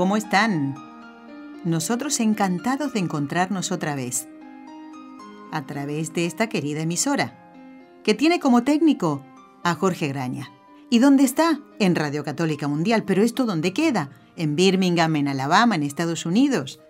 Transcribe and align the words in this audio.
¿Cómo 0.00 0.16
están? 0.16 0.74
Nosotros 1.62 2.20
encantados 2.20 2.94
de 2.94 3.00
encontrarnos 3.00 3.70
otra 3.70 3.94
vez, 3.94 4.28
a 5.52 5.66
través 5.66 6.14
de 6.14 6.24
esta 6.24 6.48
querida 6.48 6.80
emisora, 6.80 7.52
que 8.02 8.14
tiene 8.14 8.40
como 8.40 8.64
técnico 8.64 9.22
a 9.62 9.74
Jorge 9.74 10.08
Graña. 10.08 10.50
¿Y 10.88 11.00
dónde 11.00 11.24
está? 11.24 11.60
En 11.78 11.96
Radio 11.96 12.24
Católica 12.24 12.66
Mundial. 12.66 13.04
¿Pero 13.04 13.22
esto 13.22 13.44
dónde 13.44 13.74
queda? 13.74 14.08
En 14.36 14.56
Birmingham, 14.56 15.16
en 15.16 15.28
Alabama, 15.28 15.74
en 15.74 15.82
Estados 15.82 16.24
Unidos. 16.24 16.80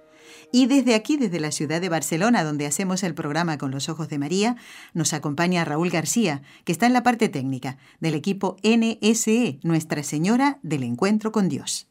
Y 0.52 0.66
desde 0.66 0.94
aquí, 0.94 1.16
desde 1.16 1.40
la 1.40 1.50
ciudad 1.50 1.80
de 1.80 1.88
Barcelona, 1.88 2.44
donde 2.44 2.66
hacemos 2.66 3.02
el 3.02 3.14
programa 3.14 3.58
con 3.58 3.72
los 3.72 3.88
ojos 3.88 4.08
de 4.08 4.20
María, 4.20 4.54
nos 4.94 5.14
acompaña 5.14 5.64
Raúl 5.64 5.90
García, 5.90 6.42
que 6.62 6.70
está 6.70 6.86
en 6.86 6.92
la 6.92 7.02
parte 7.02 7.28
técnica 7.28 7.76
del 7.98 8.14
equipo 8.14 8.54
NSE, 8.62 9.58
Nuestra 9.64 10.04
Señora 10.04 10.60
del 10.62 10.84
Encuentro 10.84 11.32
con 11.32 11.48
Dios. 11.48 11.89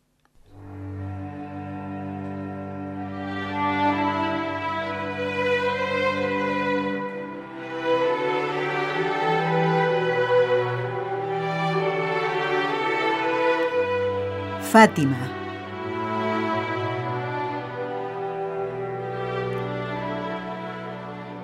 Fátima. 14.72 15.18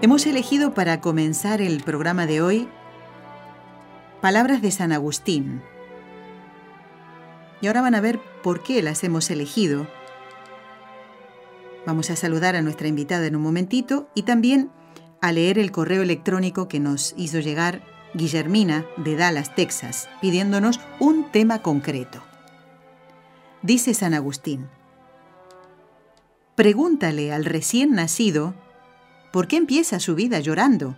Hemos 0.04 0.28
elegido 0.28 0.76
para 0.76 1.02
comenzar 1.02 1.60
el 1.60 1.82
programa 1.82 2.28
de 2.28 2.44
hoy 2.44 2.70
palabras 4.22 4.62
de 4.62 4.70
San 4.70 4.92
Agustín. 4.92 5.64
Y 7.62 7.68
ahora 7.68 7.82
van 7.82 7.96
a 7.96 8.02
ver 8.02 8.20
por 8.44 8.62
qué 8.62 8.84
las 8.84 9.04
hemos 9.04 9.32
elegido. 9.32 9.88
Vamos 11.88 12.12
a 12.12 12.16
saludar 12.16 12.56
a 12.56 12.62
nuestra 12.62 12.88
invitada 12.88 13.26
en 13.26 13.36
un 13.36 13.42
momentito 13.42 14.08
y 14.14 14.22
también 14.22 14.70
a 15.20 15.32
leer 15.32 15.58
el 15.58 15.72
correo 15.72 16.04
electrónico 16.04 16.68
que 16.68 16.80
nos 16.80 17.16
hizo 17.18 17.40
llegar 17.40 17.82
Guillermina 18.14 18.86
de 18.98 19.16
Dallas, 19.16 19.56
Texas, 19.56 20.10
pidiéndonos 20.22 20.80
un 21.00 21.32
tema 21.32 21.64
concreto. 21.64 22.22
Dice 23.66 23.96
San 23.96 24.14
Agustín, 24.14 24.68
pregúntale 26.54 27.34
al 27.34 27.46
recién 27.46 27.96
nacido 27.96 28.54
por 29.34 29.48
qué 29.48 29.58
empieza 29.58 30.00
su 30.00 30.14
vida 30.14 30.40
llorando. 30.40 30.96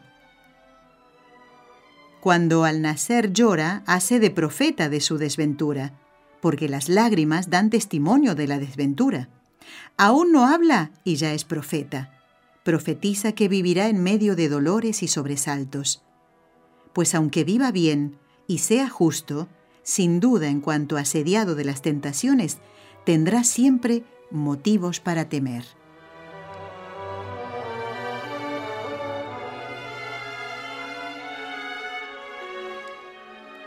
Cuando 2.19 2.65
al 2.65 2.81
nacer 2.81 3.31
llora, 3.31 3.83
hace 3.85 4.19
de 4.19 4.31
profeta 4.31 4.89
de 4.89 4.99
su 4.99 5.17
desventura, 5.17 5.93
porque 6.41 6.67
las 6.67 6.89
lágrimas 6.89 7.49
dan 7.49 7.69
testimonio 7.69 8.35
de 8.35 8.47
la 8.47 8.59
desventura. 8.59 9.29
Aún 9.95 10.33
no 10.33 10.45
habla 10.45 10.91
y 11.05 11.15
ya 11.15 11.31
es 11.33 11.45
profeta. 11.45 12.19
Profetiza 12.65 13.31
que 13.31 13.47
vivirá 13.47 13.87
en 13.87 14.03
medio 14.03 14.35
de 14.35 14.49
dolores 14.49 15.03
y 15.03 15.07
sobresaltos. 15.07 16.03
Pues 16.91 17.15
aunque 17.15 17.45
viva 17.45 17.71
bien 17.71 18.17
y 18.45 18.57
sea 18.57 18.89
justo, 18.89 19.47
sin 19.87 20.19
duda 20.19 20.49
en 20.49 20.59
cuanto 20.59 20.97
asediado 20.97 21.55
de 21.55 21.63
las 21.63 21.81
tentaciones, 21.81 22.57
tendrá 23.05 23.45
siempre 23.45 24.03
motivos 24.29 24.99
para 24.99 25.29
temer. 25.29 25.63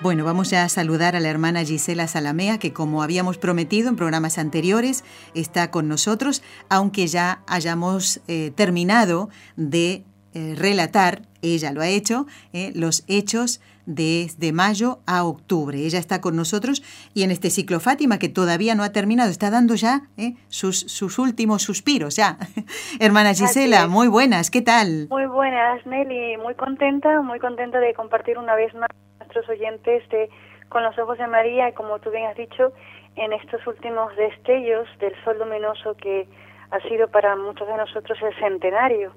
Bueno, 0.03 0.27
vamos 0.27 0.51
ya 0.51 0.65
a 0.65 0.69
saludar 0.69 1.17
a 1.17 1.21
la 1.21 1.31
hermana 1.31 1.65
Gisela 1.65 2.07
Salamea, 2.07 2.59
que 2.59 2.75
como 2.75 3.03
habíamos 3.03 3.39
prometido 3.39 3.89
en 3.89 3.97
programas 3.97 4.37
anteriores, 4.37 5.05
está 5.33 5.71
con 5.71 5.89
nosotros, 5.89 6.43
aunque 6.69 7.07
ya 7.07 7.43
hayamos 7.47 8.21
eh, 8.29 8.53
terminado 8.55 9.31
de 9.57 10.05
eh, 10.35 10.55
relatar, 10.55 11.23
ella 11.41 11.73
lo 11.73 11.81
ha 11.81 11.89
hecho, 11.89 12.27
eh, 12.53 12.73
los 12.75 13.05
hechos 13.09 13.63
desde 13.95 14.53
mayo 14.53 14.99
a 15.07 15.25
octubre. 15.25 15.79
Ella 15.79 15.99
está 15.99 16.21
con 16.21 16.37
nosotros 16.37 16.83
y 17.15 17.25
en 17.25 17.31
este 17.31 17.51
ciclo 17.51 17.81
Fátima, 17.81 18.19
que 18.19 18.29
todavía 18.29 18.75
no 18.75 18.83
ha 18.83 18.93
terminado, 18.93 19.31
está 19.31 19.51
dando 19.51 19.75
ya 19.75 20.03
eh, 20.17 20.35
sus, 20.49 20.79
sus 20.81 21.19
últimos 21.19 21.63
suspiros, 21.63 22.17
ya. 22.17 22.37
Hermana 23.01 23.35
Gisela, 23.35 23.89
muy 23.89 24.09
buenas, 24.09 24.51
¿qué 24.51 24.63
tal? 24.63 25.09
Muy 25.11 25.27
buenas, 25.27 25.85
Nelly, 25.87 26.37
muy 26.37 26.55
contenta, 26.55 27.21
muy 27.23 27.41
contenta 27.41 27.81
de 27.81 27.93
compartir 27.95 28.39
una 28.39 28.55
vez 28.55 28.73
más 28.75 28.89
con 28.89 29.19
nuestros 29.19 29.49
oyentes 29.49 30.09
de 30.11 30.31
Con 30.69 30.85
los 30.85 30.97
Ojos 30.99 31.19
de 31.19 31.27
María 31.27 31.69
y 31.69 31.73
como 31.73 31.99
tú 31.99 32.11
bien 32.11 32.27
has 32.27 32.37
dicho, 32.37 32.73
en 33.17 33.33
estos 33.33 33.67
últimos 33.67 34.15
destellos 34.17 34.87
del 35.01 35.13
sol 35.25 35.39
luminoso 35.39 35.97
que 35.97 36.29
ha 36.71 36.81
sido 36.89 37.09
para 37.09 37.35
muchos 37.37 37.67
de 37.67 37.77
nosotros 37.77 38.19
el 38.23 38.35
centenario 38.39 39.13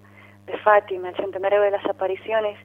de 0.45 0.57
Fátima, 0.59 1.09
el 1.09 1.16
centenario 1.16 1.61
de 1.61 1.72
las 1.72 1.85
apariciones, 1.85 2.57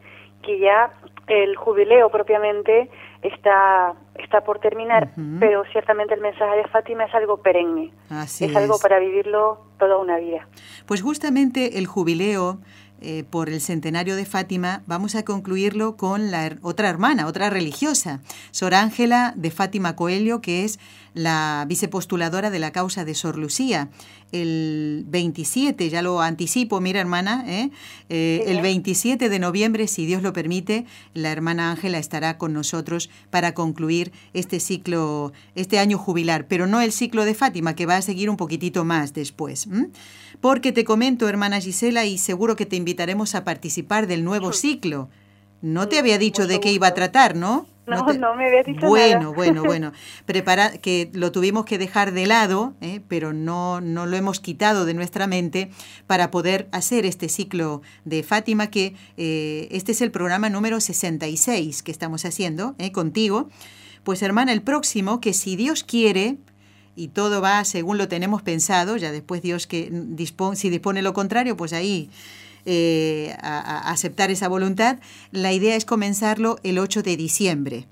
que 0.43 0.59
ya 0.59 0.93
el 1.29 1.57
jubileo 1.57 2.11
propiamente 2.11 2.91
está 3.23 3.95
está 4.15 4.41
por 4.41 4.59
terminar, 4.59 5.11
pero 5.39 5.63
ciertamente 5.71 6.15
el 6.15 6.21
mensaje 6.21 6.57
de 6.57 6.65
Fátima 6.69 7.05
es 7.05 7.15
algo 7.15 7.37
perenne, 7.39 7.93
es 8.11 8.57
algo 8.57 8.79
para 8.79 8.99
vivirlo 8.99 9.59
toda 9.79 9.97
una 9.97 10.19
vida. 10.19 10.49
Pues 10.87 11.03
justamente 11.03 11.79
el 11.79 11.87
jubileo 11.87 12.59
eh, 13.01 13.25
por 13.29 13.49
el 13.49 13.61
centenario 13.61 14.17
de 14.17 14.25
Fátima, 14.25 14.83
vamos 14.87 15.15
a 15.15 15.25
concluirlo 15.25 15.97
con 15.97 16.31
la 16.31 16.57
otra 16.63 16.89
hermana, 16.89 17.27
otra 17.27 17.49
religiosa, 17.49 18.21
Sor 18.51 18.75
Ángela 18.75 19.33
de 19.37 19.51
Fátima 19.51 19.95
Coelho, 19.95 20.41
que 20.41 20.65
es 20.65 20.79
la 21.15 21.65
vicepostuladora 21.69 22.51
de 22.51 22.59
la 22.59 22.71
causa 22.71 23.05
de 23.05 23.15
Sor 23.15 23.39
Lucía. 23.39 23.89
El 24.31 25.05
27, 25.09 25.89
ya 25.89 26.03
lo 26.03 26.21
anticipo, 26.21 26.81
mira 26.81 27.01
hermana, 27.01 27.45
¿eh? 27.49 27.71
Eh, 28.09 28.45
el 28.47 28.61
27 28.61 29.29
de 29.29 29.39
noviembre, 29.39 29.87
si 29.89 30.05
Dios 30.05 30.23
lo 30.23 30.33
permite, 30.33 30.85
la 31.15 31.33
hermana 31.33 31.71
Ángela 31.71 31.99
estará 31.99 32.37
con 32.37 32.53
nosotros 32.53 33.09
para 33.31 33.55
concluir 33.55 34.13
este 34.35 34.61
ciclo, 34.61 35.33
este 35.55 35.79
año 35.79 35.99
jubilar, 35.99 36.47
pero 36.47 36.67
no 36.67 36.81
el 36.81 36.93
ciclo 36.93 37.25
de 37.25 37.35
Fátima, 37.35 37.75
que 37.75 37.87
va 37.87 37.97
a 37.97 38.03
seguir 38.03 38.29
un 38.29 38.37
poquitito 38.37 38.85
más 38.85 39.15
después. 39.15 39.67
Porque 40.41 40.73
te 40.73 40.85
comento, 40.85 41.29
hermana 41.29 41.61
Gisela, 41.61 42.05
y 42.05 42.19
seguro 42.19 42.55
que 42.55 42.67
te 42.67 42.77
invitaremos 42.89 43.35
a 43.35 43.45
participar 43.45 44.07
del 44.07 44.25
nuevo 44.25 44.55
ciclo. 44.55 45.11
No 45.61 45.89
te 45.89 45.99
había 45.99 46.17
dicho 46.17 46.47
de 46.47 46.59
qué 46.59 46.73
iba 46.73 46.87
a 46.87 46.95
tratar, 46.95 47.37
¿no? 47.37 47.67
No, 47.87 48.07
no, 48.15 48.35
me 48.35 48.47
había 48.47 48.63
dicho 48.63 48.87
bueno, 48.87 49.21
nada. 49.21 49.33
Bueno, 49.35 49.63
bueno, 49.67 49.93
Prepara, 50.25 50.79
que 50.79 51.11
lo 51.13 51.31
tuvimos 51.31 51.67
que 51.67 51.77
dejar 51.77 52.13
de 52.13 52.27
lado, 52.27 52.73
¿eh? 52.81 53.03
pero 53.07 53.35
no, 53.35 53.83
no 53.83 54.07
lo 54.07 54.17
hemos 54.17 54.41
quitado 54.41 54.87
de 54.87 54.95
nuestra 54.95 55.27
mente 55.27 55.71
para 56.07 56.31
poder 56.31 56.67
hacer 56.73 57.05
este 57.05 57.29
ciclo 57.29 57.83
de 58.07 58.23
Fátima, 58.23 58.69
que 58.69 58.95
eh, 59.19 59.69
este 59.71 59.93
es 59.93 60.01
el 60.01 60.11
programa 60.11 60.49
número 60.49 60.81
66 60.81 61.83
que 61.83 61.93
estamos 61.93 62.25
haciendo 62.25 62.75
¿eh? 62.79 62.91
contigo. 62.91 63.51
Pues 64.03 64.23
hermana, 64.23 64.55
el 64.55 64.63
próximo, 64.63 65.21
que 65.21 65.35
si 65.35 65.57
Dios 65.57 65.85
quiere, 65.85 66.39
y 66.99 67.09
todo 67.09 67.41
va 67.41 67.65
según 67.65 67.97
lo 67.97 68.09
tenemos 68.09 68.43
pensado, 68.43 68.97
ya 68.97 69.13
después 69.13 69.41
Dios 69.41 69.67
que 69.67 69.89
dispone, 69.93 70.57
si 70.57 70.71
dispone 70.71 71.01
lo 71.03 71.13
contrario, 71.13 71.57
pues 71.57 71.73
ahí 71.73 72.11
eh, 72.71 73.35
a, 73.41 73.91
aceptar 73.91 74.31
esa 74.31 74.47
voluntad. 74.47 74.99
La 75.31 75.55
idea 75.55 75.75
es 75.75 75.87
comenzarlo 75.87 76.59
el 76.63 76.79
8 76.79 77.03
de 77.03 77.17
diciembre. 77.17 77.89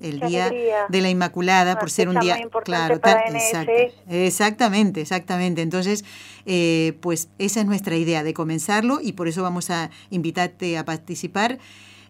el 0.00 0.18
día 0.18 0.50
de 0.88 1.00
la 1.00 1.10
Inmaculada, 1.10 1.78
por 1.78 1.90
ser 1.90 2.08
un 2.08 2.18
día 2.18 2.36
claro, 2.64 2.98
exactamente, 4.08 5.00
exactamente. 5.00 5.62
Entonces, 5.62 6.04
eh, 6.44 6.98
pues 7.02 7.28
esa 7.38 7.60
es 7.60 7.66
nuestra 7.66 7.94
idea 7.94 8.24
de 8.24 8.34
comenzarlo 8.34 8.98
y 9.00 9.12
por 9.12 9.28
eso 9.28 9.44
vamos 9.44 9.70
a 9.70 9.90
invitarte 10.10 10.76
a 10.76 10.84
participar 10.84 11.58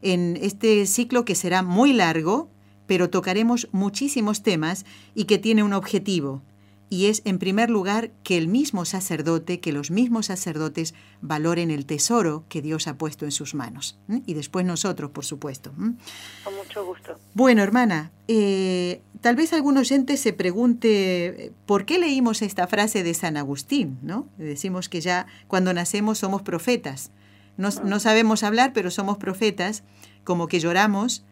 en 0.01 0.39
este 0.41 0.87
ciclo 0.87 1.27
que 1.27 1.35
será 1.35 1.63
muy 1.63 1.93
largo, 1.93 2.49
pero 2.87 3.11
tocaremos 3.11 3.69
muchísimos 3.73 4.43
temas 4.43 4.87
y 5.15 5.25
que 5.25 5.37
tiene 5.37 5.63
un 5.63 5.75
objetivo, 5.75 6.41
y 6.89 7.07
es 7.07 7.23
en 7.25 7.39
primer 7.39 7.69
lugar 7.69 8.11
que 8.23 8.39
el 8.39 8.47
mismo 8.47 8.85
sacerdote, 8.85 9.61
que 9.61 9.73
los 9.73 9.91
mismos 9.91 10.27
sacerdotes 10.27 10.95
valoren 11.21 11.71
el 11.71 11.85
tesoro 11.85 12.45
que 12.49 12.63
Dios 12.63 12.87
ha 12.87 12.97
puesto 12.97 13.25
en 13.25 13.33
sus 13.33 13.55
manos. 13.55 13.99
Y 14.25 14.35
después 14.35 14.65
nosotros, 14.65 15.11
por 15.11 15.25
supuesto. 15.25 15.73
Con 15.73 16.55
mucho 16.57 16.85
gusto. 16.85 17.19
Bueno, 17.35 17.63
hermana, 17.63 18.13
eh, 18.29 19.03
tal 19.21 19.35
vez 19.35 19.53
algún 19.53 19.79
oyente 19.79 20.17
se 20.17 20.33
pregunte 20.33 21.53
por 21.67 21.87
qué 21.87 21.99
leímos 21.99 22.43
esta 22.43 22.69
frase 22.69 23.03
de 23.03 23.15
San 23.15 23.37
Agustín, 23.37 23.99
¿no? 24.03 24.29
Decimos 24.39 24.89
que 24.89 25.01
ya 25.01 25.27
cuando 25.49 25.75
nacemos 25.75 26.19
somos 26.19 26.43
profetas. 26.43 27.11
No, 27.57 27.71
no 27.85 27.99
sabemos 27.99 28.43
hablar, 28.43 28.73
pero 28.73 28.91
somos 28.91 29.17
profetas, 29.17 29.83
como 30.25 30.47
que 30.47 30.61
lloramos 30.61 31.25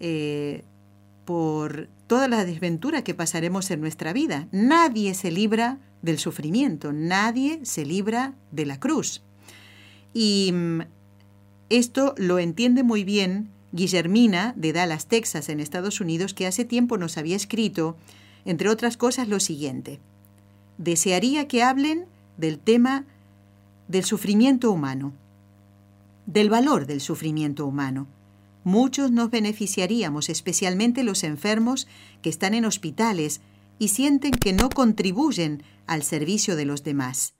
eh, 0.00 0.64
por 1.24 1.88
toda 2.06 2.28
la 2.28 2.44
desventura 2.44 3.02
que 3.02 3.14
pasaremos 3.14 3.70
en 3.70 3.80
nuestra 3.80 4.12
vida. 4.12 4.48
Nadie 4.52 5.14
se 5.14 5.30
libra 5.30 5.78
del 6.02 6.18
sufrimiento, 6.18 6.92
nadie 6.92 7.60
se 7.64 7.84
libra 7.84 8.34
de 8.52 8.66
la 8.66 8.78
cruz. 8.78 9.22
Y 10.14 10.50
mm, 10.52 10.80
esto 11.68 12.14
lo 12.16 12.38
entiende 12.38 12.82
muy 12.82 13.04
bien 13.04 13.50
Guillermina 13.72 14.54
de 14.56 14.72
Dallas, 14.72 15.06
Texas, 15.06 15.48
en 15.48 15.60
Estados 15.60 16.00
Unidos, 16.00 16.32
que 16.32 16.46
hace 16.46 16.64
tiempo 16.64 16.96
nos 16.96 17.18
había 17.18 17.36
escrito, 17.36 17.96
entre 18.44 18.68
otras 18.68 18.96
cosas, 18.96 19.28
lo 19.28 19.40
siguiente. 19.40 20.00
Desearía 20.78 21.48
que 21.48 21.62
hablen 21.62 22.06
del 22.36 22.58
tema 22.58 23.04
del 23.88 24.04
sufrimiento 24.04 24.70
humano, 24.70 25.12
del 26.26 26.50
valor 26.50 26.86
del 26.86 27.00
sufrimiento 27.00 27.66
humano. 27.66 28.06
Muchos 28.66 29.12
nos 29.12 29.30
beneficiaríamos, 29.30 30.28
especialmente 30.28 31.04
los 31.04 31.22
enfermos 31.22 31.86
que 32.20 32.28
están 32.28 32.52
en 32.52 32.64
hospitales 32.64 33.40
y 33.78 33.88
sienten 33.90 34.32
que 34.32 34.52
no 34.52 34.70
contribuyen 34.70 35.62
al 35.86 36.02
servicio 36.02 36.56
de 36.56 36.64
los 36.64 36.82
demás. 36.82 37.34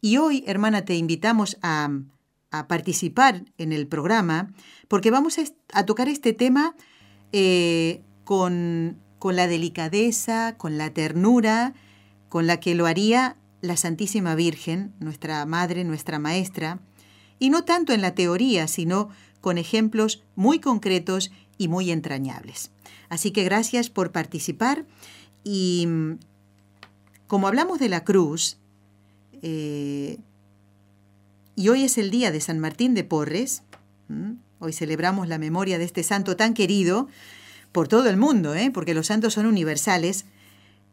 Y 0.00 0.16
hoy, 0.16 0.42
hermana, 0.48 0.84
te 0.84 0.96
invitamos 0.96 1.56
a, 1.62 1.90
participar 2.66 3.44
en 3.58 3.72
el 3.72 3.86
programa 3.86 4.52
porque 4.88 5.12
vamos 5.12 5.36
a, 5.72 5.86
tocar 5.86 6.08
este 6.08 6.32
tema 6.32 6.74
eh, 7.30 8.02
con, 8.24 9.00
con 9.20 9.36
la 9.36 9.46
delicadeza, 9.46 10.56
con 10.56 10.78
la 10.78 10.92
ternura, 10.92 11.74
con 12.28 12.48
la 12.48 12.58
que 12.58 12.74
lo 12.74 12.86
haría 12.86 13.36
la 13.60 13.76
Santísima 13.76 14.34
Virgen, 14.34 14.94
nuestra 14.98 15.46
Madre, 15.46 15.84
nuestra 15.84 16.18
Maestra, 16.18 16.80
y 17.38 17.50
no 17.50 17.64
tanto 17.64 17.92
en 17.92 18.00
la 18.00 18.16
teoría, 18.16 18.66
sino 18.66 19.10
con 19.40 19.58
ejemplos 19.58 20.24
muy 20.36 20.58
concretos 20.58 21.30
y 21.56 21.68
muy 21.68 21.90
entrañables. 21.90 22.70
Así 23.08 23.30
que 23.30 23.44
gracias 23.44 23.90
por 23.90 24.12
participar 24.12 24.84
y 25.44 25.86
mm, 25.86 26.18
como 27.26 27.46
hablamos 27.46 27.78
de 27.78 27.88
la 27.88 28.04
cruz, 28.04 28.58
eh, 29.42 30.16
y 31.56 31.68
hoy 31.68 31.84
es 31.84 31.98
el 31.98 32.10
día 32.10 32.30
de 32.30 32.40
San 32.40 32.58
Martín 32.58 32.94
de 32.94 33.04
Porres, 33.04 33.64
hoy 34.60 34.72
celebramos 34.72 35.28
la 35.28 35.38
memoria 35.38 35.78
de 35.78 35.84
este 35.84 36.02
santo 36.02 36.36
tan 36.36 36.54
querido 36.54 37.08
por 37.72 37.88
todo 37.88 38.08
el 38.08 38.16
mundo, 38.16 38.54
¿eh? 38.54 38.70
porque 38.72 38.94
los 38.94 39.06
santos 39.06 39.34
son 39.34 39.46
universales. 39.46 40.26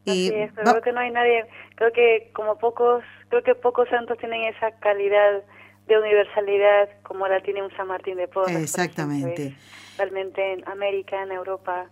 Eh, 0.06 0.52
creo 0.56 0.82
que 0.82 0.92
no 0.92 1.00
hay 1.00 1.12
nadie, 1.12 1.46
creo 1.76 1.92
que 1.92 2.30
como 2.34 2.58
pocos, 2.58 3.04
creo 3.30 3.44
que 3.44 3.56
pocos 3.56 3.88
santos 3.90 4.18
tienen 4.20 4.44
esa 4.44 4.72
calidad 4.80 5.44
de 5.88 5.98
universalidad 5.98 6.90
como 7.04 7.28
la 7.28 7.42
tiene 7.42 7.64
un 7.64 7.72
San 7.76 7.88
Martín 7.88 8.18
de 8.18 8.28
Porres. 8.28 8.58
Exactamente. 8.58 9.56
realmente 9.98 10.54
en 10.54 10.68
América, 10.68 11.22
en 11.24 11.32
Europa, 11.32 11.88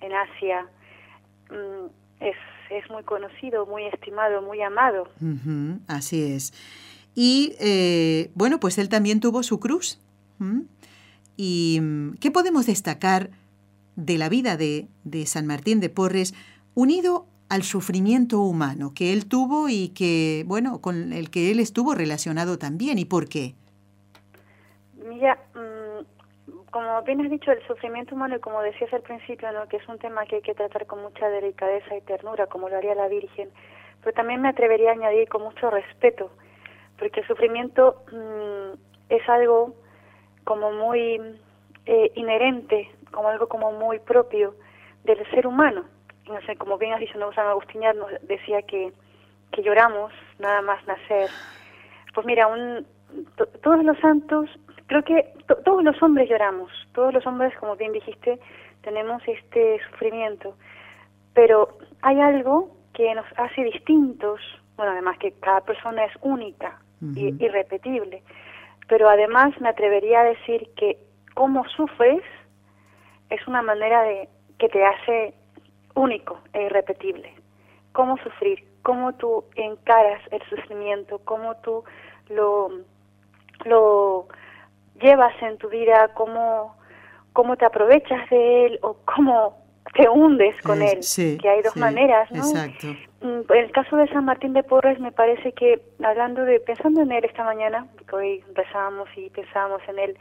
en 0.00 0.12
Asia, 0.12 0.66
mm, 1.50 1.86
es, 2.20 2.36
es 2.70 2.90
muy 2.90 3.02
conocido, 3.02 3.66
muy 3.66 3.84
estimado, 3.86 4.42
muy 4.42 4.62
amado. 4.62 5.08
así 5.88 6.22
es. 6.22 6.52
Y 7.14 7.56
eh, 7.60 8.30
bueno, 8.34 8.60
pues 8.60 8.78
él 8.78 8.88
también 8.88 9.20
tuvo 9.20 9.42
su 9.42 9.60
cruz. 9.60 10.00
¿Y 11.36 11.78
mm, 11.80 12.14
qué 12.20 12.30
podemos 12.30 12.66
destacar 12.66 13.30
de 13.96 14.18
la 14.18 14.28
vida 14.28 14.56
de, 14.56 14.88
de 15.04 15.26
San 15.26 15.46
Martín 15.46 15.80
de 15.80 15.88
Porres 15.88 16.34
unido 16.74 17.26
al 17.54 17.62
sufrimiento 17.62 18.40
humano 18.40 18.90
que 18.96 19.12
él 19.12 19.28
tuvo 19.28 19.68
y 19.68 19.90
que, 19.90 20.42
bueno, 20.44 20.80
con 20.80 21.12
el 21.12 21.30
que 21.30 21.52
él 21.52 21.60
estuvo 21.60 21.94
relacionado 21.94 22.58
también. 22.58 22.98
¿Y 22.98 23.04
por 23.04 23.28
qué? 23.28 23.54
Mira, 24.96 25.38
mm, 25.54 26.50
como 26.72 27.00
bien 27.02 27.20
has 27.20 27.30
dicho, 27.30 27.52
el 27.52 27.64
sufrimiento 27.68 28.16
humano, 28.16 28.34
y 28.34 28.40
como 28.40 28.60
decías 28.60 28.92
al 28.92 29.02
principio, 29.02 29.52
¿no? 29.52 29.68
que 29.68 29.76
es 29.76 29.88
un 29.88 30.00
tema 30.00 30.26
que 30.26 30.36
hay 30.36 30.42
que 30.42 30.54
tratar 30.54 30.86
con 30.86 31.00
mucha 31.00 31.28
delicadeza 31.28 31.96
y 31.96 32.00
ternura, 32.00 32.48
como 32.48 32.68
lo 32.68 32.76
haría 32.76 32.96
la 32.96 33.06
Virgen, 33.06 33.50
pero 34.02 34.12
también 34.14 34.42
me 34.42 34.48
atrevería 34.48 34.90
a 34.90 34.94
añadir 34.94 35.28
con 35.28 35.42
mucho 35.42 35.70
respeto, 35.70 36.32
porque 36.98 37.20
el 37.20 37.26
sufrimiento 37.28 38.02
mm, 38.10 38.78
es 39.10 39.28
algo 39.28 39.76
como 40.42 40.72
muy 40.72 41.20
eh, 41.86 42.10
inherente, 42.16 42.90
como 43.12 43.28
algo 43.28 43.46
como 43.46 43.70
muy 43.70 44.00
propio 44.00 44.56
del 45.04 45.18
ser 45.30 45.46
humano 45.46 45.93
no 46.26 46.40
sé, 46.42 46.56
como 46.56 46.78
bien 46.78 46.92
has 46.92 47.00
dicho, 47.00 47.18
no, 47.18 47.32
San 47.32 47.46
Agustín 47.46 47.82
nos 47.82 48.10
decía 48.22 48.62
que, 48.62 48.92
que 49.52 49.62
lloramos 49.62 50.12
nada 50.38 50.62
más 50.62 50.84
nacer. 50.86 51.28
Pues 52.14 52.26
mira, 52.26 52.46
un, 52.46 52.86
todos 53.62 53.84
los 53.84 53.98
santos, 53.98 54.48
creo 54.86 55.02
que 55.02 55.32
todos 55.64 55.82
los 55.82 56.02
hombres 56.02 56.28
lloramos, 56.28 56.70
todos 56.92 57.12
los 57.12 57.26
hombres, 57.26 57.54
como 57.58 57.76
bien 57.76 57.92
dijiste, 57.92 58.38
tenemos 58.82 59.22
este 59.26 59.80
sufrimiento, 59.90 60.54
pero 61.32 61.78
hay 62.02 62.20
algo 62.20 62.70
que 62.92 63.14
nos 63.14 63.26
hace 63.36 63.64
distintos, 63.64 64.40
bueno, 64.76 64.92
además 64.92 65.18
que 65.18 65.32
cada 65.32 65.60
persona 65.62 66.04
es 66.04 66.12
única 66.22 66.78
y 67.14 67.34
irrepetible, 67.44 68.22
pero 68.88 69.10
además 69.10 69.60
me 69.60 69.68
atrevería 69.68 70.20
a 70.20 70.24
decir 70.24 70.68
que 70.76 70.96
cómo 71.34 71.64
sufres 71.68 72.22
es 73.28 73.46
una 73.46 73.62
manera 73.62 74.02
de 74.02 74.28
que 74.58 74.68
te 74.68 74.84
hace 74.84 75.34
único 75.94 76.40
e 76.52 76.64
irrepetible. 76.64 77.34
Cómo 77.92 78.16
sufrir, 78.18 78.64
cómo 78.82 79.14
tú 79.14 79.44
encaras 79.56 80.20
el 80.30 80.42
sufrimiento, 80.48 81.20
cómo 81.24 81.56
tú 81.56 81.84
lo, 82.28 82.70
lo 83.64 84.26
llevas 85.00 85.34
en 85.42 85.58
tu 85.58 85.68
vida, 85.68 86.08
cómo, 86.14 86.76
cómo 87.32 87.56
te 87.56 87.64
aprovechas 87.64 88.28
de 88.30 88.66
él 88.66 88.78
o 88.82 88.96
cómo 89.04 89.64
te 89.94 90.08
hundes 90.08 90.60
con 90.62 90.82
él, 90.82 91.00
que 91.40 91.48
hay 91.48 91.62
dos 91.62 91.76
maneras, 91.76 92.30
¿no? 92.32 92.38
Exacto. 92.38 92.88
Mm, 93.20 93.40
el 93.54 93.70
caso 93.72 93.96
de 93.96 94.08
San 94.08 94.24
Martín 94.24 94.52
de 94.52 94.62
Porres 94.62 94.98
me 94.98 95.12
parece 95.12 95.52
que, 95.52 95.80
hablando 96.02 96.44
de, 96.44 96.60
pensando 96.60 97.02
en 97.02 97.12
él 97.12 97.24
esta 97.24 97.44
mañana, 97.44 97.86
porque 97.94 98.16
hoy 98.16 98.44
rezábamos 98.54 99.08
y 99.16 99.30
pensábamos 99.30 99.82
en 99.88 99.98
él, 99.98 100.18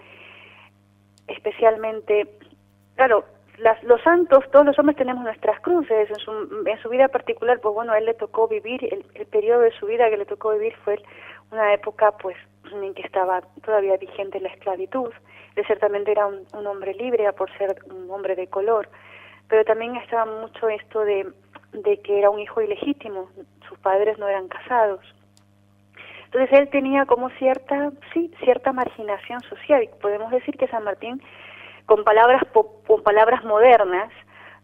especialmente, 1.28 2.30
claro, 2.96 3.26
los 3.58 4.02
santos, 4.02 4.44
todos 4.52 4.66
los 4.66 4.78
hombres 4.80 4.98
tenemos 4.98 5.24
nuestras 5.24 5.60
cruces, 5.62 6.10
en 6.10 6.16
su, 6.16 6.32
en 6.66 6.82
su 6.82 6.90
vida 6.90 7.08
particular, 7.08 7.60
pues 7.60 7.74
bueno, 7.74 7.94
él 7.94 8.06
le 8.06 8.14
tocó 8.14 8.48
vivir, 8.48 8.84
el, 8.92 9.06
el 9.14 9.26
periodo 9.28 9.62
de 9.62 9.72
su 9.72 9.86
vida 9.86 10.10
que 10.10 10.18
le 10.18 10.26
tocó 10.26 10.52
vivir 10.52 10.76
fue 10.84 11.02
una 11.52 11.74
época 11.74 12.12
pues 12.18 12.36
en 12.72 12.94
que 12.94 13.04
estaba 13.04 13.42
todavía 13.64 13.98
vigente 13.98 14.40
la 14.40 14.50
esclavitud, 14.50 15.12
él 15.56 15.66
ciertamente 15.66 16.12
era 16.12 16.26
un, 16.26 16.68
hombre 16.68 16.94
libre 16.94 17.32
por 17.34 17.52
ser 17.58 17.76
un 17.86 18.10
hombre 18.10 18.36
de 18.36 18.48
color, 18.48 18.90
pero 19.48 19.64
también 19.66 19.96
estaba 19.98 20.26
mucho 20.26 20.68
esto 20.70 21.02
de, 21.02 21.32
de 21.74 22.02
que 22.02 22.20
era 22.20 22.30
un 22.30 22.40
hijo 22.40 22.62
ilegítimo, 22.62 23.30
sus 23.68 23.78
padres 23.80 24.18
no 24.18 24.28
eran 24.28 24.48
casados. 24.48 25.02
Entonces 26.26 26.60
él 26.60 26.70
tenía 26.70 27.06
como 27.06 27.30
cierta, 27.32 27.92
sí, 28.12 28.32
cierta 28.44 28.74
marginación 28.74 29.42
social. 29.42 29.88
Podemos 30.02 30.32
decir 30.32 30.58
que 30.58 30.68
San 30.68 30.84
Martín 30.84 31.22
con 31.86 32.04
palabras 32.04 32.42
con 32.54 33.04
palabras 33.04 33.44
modernas, 33.44 34.12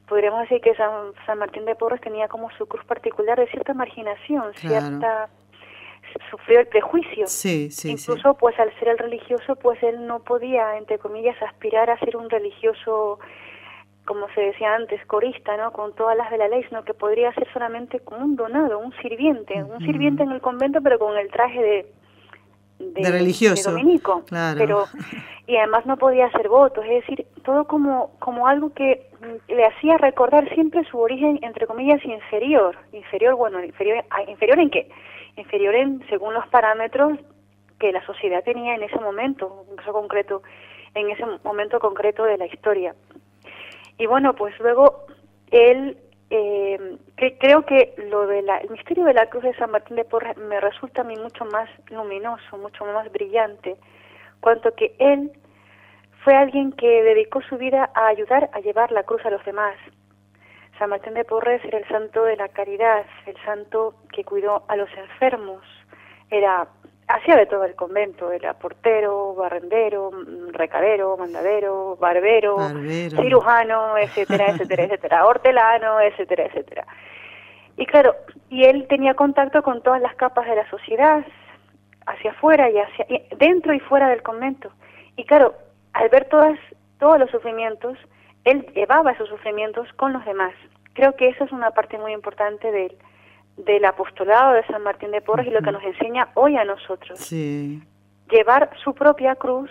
podríamos 0.08 0.42
decir 0.42 0.62
que 0.62 0.76
San, 0.76 1.14
San 1.26 1.38
Martín 1.40 1.66
de 1.66 1.76
Porres 1.76 2.02
tenía 2.02 2.28
como 2.28 2.50
su 2.52 2.66
cruz 2.66 2.84
particular 2.86 3.40
de 3.40 3.48
cierta 3.48 3.74
marginación, 3.74 4.54
cierta 4.56 5.30
sufrió 6.32 6.60
el 6.60 6.68
prejuicio. 6.68 7.28
Sí, 7.28 7.70
sí, 7.70 7.92
Incluso 7.92 8.34
pues 8.36 8.60
al 8.60 8.74
ser 8.80 8.90
el 8.90 8.98
religioso 8.98 9.56
pues 9.56 9.82
él 9.84 10.08
no 10.08 10.20
podía 10.20 10.78
entre 10.78 10.98
comillas 10.98 11.40
aspirar 11.42 11.90
a 11.90 12.00
ser 12.00 12.18
un 12.18 12.30
religioso 12.30 13.20
como 14.06 14.28
se 14.34 14.42
decía 14.42 14.74
antes, 14.74 15.06
corista, 15.06 15.56
¿no? 15.56 15.72
Con 15.72 15.94
todas 15.94 16.18
las 16.18 16.32
de 16.32 16.40
la 16.40 16.48
ley, 16.48 16.64
sino 16.68 16.84
que 16.84 16.96
podría 16.96 17.32
ser 17.34 17.48
solamente 17.54 18.00
como 18.00 18.26
un 18.26 18.36
donado, 18.36 18.80
un 18.80 18.92
sirviente, 19.04 19.64
un 19.64 19.78
sirviente 19.86 20.24
en 20.24 20.32
el 20.32 20.42
convento, 20.42 20.82
pero 20.82 20.98
con 20.98 21.16
el 21.16 21.30
traje 21.30 21.62
de, 21.62 21.94
de, 22.80 23.12
religioso. 23.12 23.72
dominico, 23.72 24.24
pero 24.58 24.86
y 25.48 25.58
además 25.58 25.86
no 25.86 25.98
podía 25.98 26.28
hacer 26.28 26.48
votos, 26.48 26.86
es 26.86 27.06
decir, 27.06 27.26
todo 27.44 27.66
como 27.66 28.12
como 28.20 28.48
algo 28.48 28.74
que 28.74 29.10
le 29.48 29.66
hacía 29.66 29.98
recordar 29.98 30.48
siempre 30.54 30.84
su 30.86 31.00
origen 31.00 31.40
entre 31.42 31.68
comillas 31.68 32.04
inferior, 32.06 32.78
inferior, 32.94 33.36
bueno, 33.36 33.64
inferior 33.64 34.04
ah, 34.10 34.24
inferior 34.24 34.60
en 34.60 34.70
qué? 34.70 34.90
Inferior 35.36 35.76
en 35.76 36.04
según 36.10 36.34
los 36.34 36.48
parámetros 36.48 37.20
que 37.80 37.92
la 37.92 38.06
sociedad 38.06 38.44
tenía 38.44 38.76
en 38.76 38.84
ese 38.84 39.00
momento, 39.00 39.66
en 39.70 39.76
caso 39.78 39.94
concreto, 39.94 40.42
en 40.96 41.10
ese 41.10 41.24
momento 41.44 41.80
concreto 41.80 42.24
de 42.24 42.38
la 42.38 42.46
historia. 42.46 42.94
Y 43.98 44.06
bueno, 44.06 44.34
pues 44.34 44.58
luego 44.60 45.06
él 45.52 45.98
eh, 46.30 46.98
creo 47.40 47.66
que 47.66 47.94
lo 48.10 48.28
de 48.28 48.40
el 48.40 48.70
misterio 48.70 49.06
de 49.06 49.14
la 49.14 49.28
cruz 49.28 49.44
de 49.44 49.56
San 49.56 49.72
Martín 49.72 49.96
de 49.96 50.06
Porres 50.06 50.38
me 50.38 50.60
resulta 50.60 51.02
a 51.02 51.04
mí 51.04 51.16
mucho 51.16 51.46
más 51.46 51.70
luminoso, 51.90 52.58
mucho 52.58 52.86
más 52.86 53.12
brillante, 53.12 53.78
cuanto 54.40 54.74
que 54.76 54.96
él 55.00 55.32
fue 56.24 56.36
alguien 56.36 56.72
que 56.74 57.04
dedicó 57.04 57.42
su 57.42 57.58
vida 57.58 57.90
a 57.96 58.08
ayudar 58.08 58.50
a 58.54 58.60
llevar 58.60 58.92
la 58.92 59.04
cruz 59.04 59.26
a 59.26 59.30
los 59.30 59.44
demás. 59.46 59.76
San 60.78 60.92
Martín 60.92 61.14
de 61.14 61.26
Porres 61.26 61.64
era 61.66 61.80
el 61.80 61.88
santo 61.88 62.24
de 62.24 62.38
la 62.38 62.48
caridad, 62.50 63.06
el 63.26 63.36
santo 63.44 63.96
que 64.14 64.24
cuidó 64.24 64.64
a 64.68 64.76
los 64.76 64.90
enfermos. 64.96 65.64
Era 66.30 66.68
hacía 67.10 67.36
de 67.36 67.48
todo 67.48 67.66
el 67.66 67.76
convento, 67.76 68.32
era 68.32 68.54
portero, 68.54 69.34
barrendero, 69.34 70.12
recadero, 70.52 71.18
mandadero, 71.18 71.98
barbero, 72.00 72.58
cirujano, 73.10 73.98
etcétera, 73.98 74.46
etcétera, 74.52 74.84
etcétera, 74.84 75.26
hortelano, 75.26 76.00
etcétera, 76.00 76.46
etcétera. 76.46 76.86
Y 77.78 77.86
claro, 77.88 78.16
y 78.50 78.66
él 78.66 78.88
tenía 78.88 79.16
contacto 79.16 79.64
con 79.64 79.82
todas 79.82 80.02
las 80.02 80.16
capas 80.16 80.48
de 80.48 80.56
la 80.56 80.70
sociedad, 80.70 81.26
hacia 82.06 82.32
afuera 82.32 82.70
y 82.70 82.78
hacia 82.78 83.06
dentro 83.38 83.74
y 83.74 83.80
fuera 83.80 84.10
del 84.10 84.22
convento. 84.22 84.72
Y 85.16 85.24
claro, 85.26 85.56
al 85.94 86.10
ver 86.10 86.26
todas 86.26 86.58
todos 87.00 87.18
los 87.18 87.32
sufrimientos, 87.32 87.98
él 88.44 88.68
llevaba 88.76 89.12
esos 89.12 89.30
sufrimientos 89.30 89.92
con 89.94 90.14
los 90.14 90.24
demás. 90.26 90.54
Creo 90.94 91.16
que 91.16 91.30
eso 91.30 91.46
es 91.46 91.52
una 91.52 91.72
parte 91.72 91.98
muy 91.98 92.12
importante 92.14 92.72
del, 92.72 92.96
del 93.66 93.86
apostolado 93.86 94.54
de 94.54 94.66
San 94.68 94.84
Martín 94.84 95.12
de 95.12 95.22
Porres 95.22 95.48
y 95.48 95.52
lo 95.52 95.62
que 95.62 95.72
nos 95.72 95.84
enseña 95.84 96.30
hoy 96.36 96.56
a 96.56 96.64
nosotros. 96.64 97.20
Sí. 97.20 97.82
Llevar 98.32 98.70
su 98.84 98.94
propia 98.94 99.36
cruz 99.36 99.70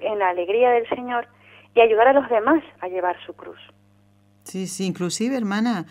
en 0.00 0.18
la 0.18 0.28
alegría 0.28 0.70
del 0.70 0.88
Señor 0.88 1.26
y 1.74 1.80
ayudar 1.80 2.08
a 2.08 2.12
los 2.12 2.28
demás 2.28 2.62
a 2.80 2.88
llevar 2.88 3.16
su 3.24 3.34
cruz. 3.34 3.58
Sí, 4.44 4.66
sí, 4.66 4.84
inclusive 4.86 5.36
hermana, 5.36 5.86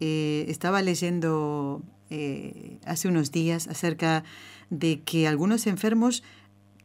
eh, 0.00 0.44
estaba 0.48 0.82
leyendo 0.82 1.82
eh, 2.10 2.78
hace 2.84 3.08
unos 3.08 3.32
días 3.32 3.68
acerca 3.68 4.24
de 4.68 5.02
que 5.02 5.26
algunos 5.26 5.66
enfermos, 5.66 6.22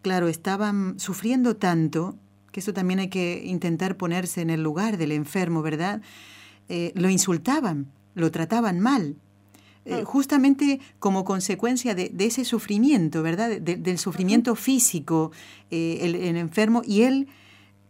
claro, 0.01 0.27
estaban 0.27 0.99
sufriendo 0.99 1.57
tanto, 1.57 2.15
que 2.51 2.61
eso 2.61 2.73
también 2.73 2.99
hay 2.99 3.09
que 3.09 3.41
intentar 3.43 3.97
ponerse 3.97 4.41
en 4.41 4.49
el 4.49 4.63
lugar 4.63 4.97
del 4.97 5.11
enfermo, 5.11 5.61
¿verdad? 5.61 6.01
Eh, 6.69 6.93
lo 6.95 7.09
insultaban, 7.09 7.91
lo 8.13 8.31
trataban 8.31 8.79
mal, 8.79 9.17
eh, 9.85 10.03
justamente 10.03 10.79
como 10.99 11.25
consecuencia 11.25 11.95
de, 11.95 12.11
ese 12.19 12.45
sufrimiento, 12.45 13.23
¿verdad? 13.23 13.59
del 13.59 13.97
sufrimiento 13.97 14.55
físico, 14.55 15.31
eh, 15.71 15.99
el, 16.01 16.37
enfermo, 16.37 16.81
y 16.85 17.03
él 17.03 17.27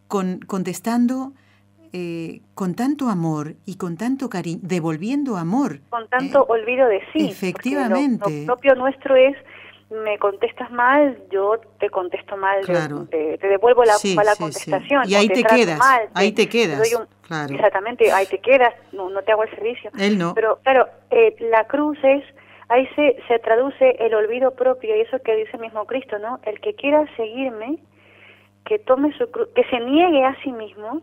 con, 0.07 0.39
contestando 0.39 1.33
eh, 1.93 2.39
con 2.53 2.73
tanto 2.73 3.09
amor 3.09 3.55
y 3.65 3.75
con 3.75 3.97
tanto 3.97 4.29
cariño, 4.29 4.61
devolviendo 4.63 5.35
amor. 5.35 5.81
Con 5.89 6.07
tanto 6.07 6.45
olvido 6.45 6.87
de 6.87 7.01
sí. 7.11 7.27
Efectivamente. 7.27 8.45
Lo, 8.45 8.45
propio 8.45 8.75
nuestro 8.75 9.17
es 9.17 9.35
me 9.91 10.17
contestas 10.17 10.71
mal, 10.71 11.17
yo 11.29 11.59
te 11.79 11.89
contesto 11.89 12.37
mal, 12.37 12.61
te, 13.09 13.37
devuelvo 13.37 13.83
la 13.83 13.95
mala 14.15 14.35
contestación. 14.37 15.03
Y 15.05 15.15
ahí 15.15 15.27
te, 15.27 15.43
quedas, 15.43 15.79
ahí 16.13 16.31
te, 16.31 16.47
quedas. 16.47 16.81
Exactamente, 17.49 18.11
ahí 18.11 18.25
te 18.25 18.39
quedas, 18.39 18.73
no, 18.93 19.09
no 19.09 19.21
te 19.21 19.33
hago 19.33 19.43
el 19.43 19.49
servicio. 19.49 19.91
Él 19.99 20.17
no. 20.17 20.33
Pero 20.33 20.59
claro, 20.63 20.87
eh, 21.09 21.35
la 21.39 21.67
cruz 21.67 21.97
es, 22.03 22.23
ahí 22.69 22.87
se, 22.95 23.17
se 23.27 23.39
traduce 23.39 23.97
el 23.99 24.13
olvido 24.13 24.51
propio 24.55 24.95
y 24.95 25.01
eso 25.01 25.19
que 25.19 25.35
dice 25.35 25.57
mismo 25.57 25.85
Cristo, 25.85 26.17
¿no? 26.19 26.39
El 26.43 26.61
que 26.61 26.73
quiera 26.73 27.05
seguirme, 27.17 27.77
que 28.65 28.79
tome 28.79 29.11
su 29.17 29.29
cruz, 29.29 29.49
que 29.53 29.65
se 29.65 29.79
niegue 29.81 30.23
a 30.23 30.41
sí 30.41 30.53
mismo, 30.53 31.01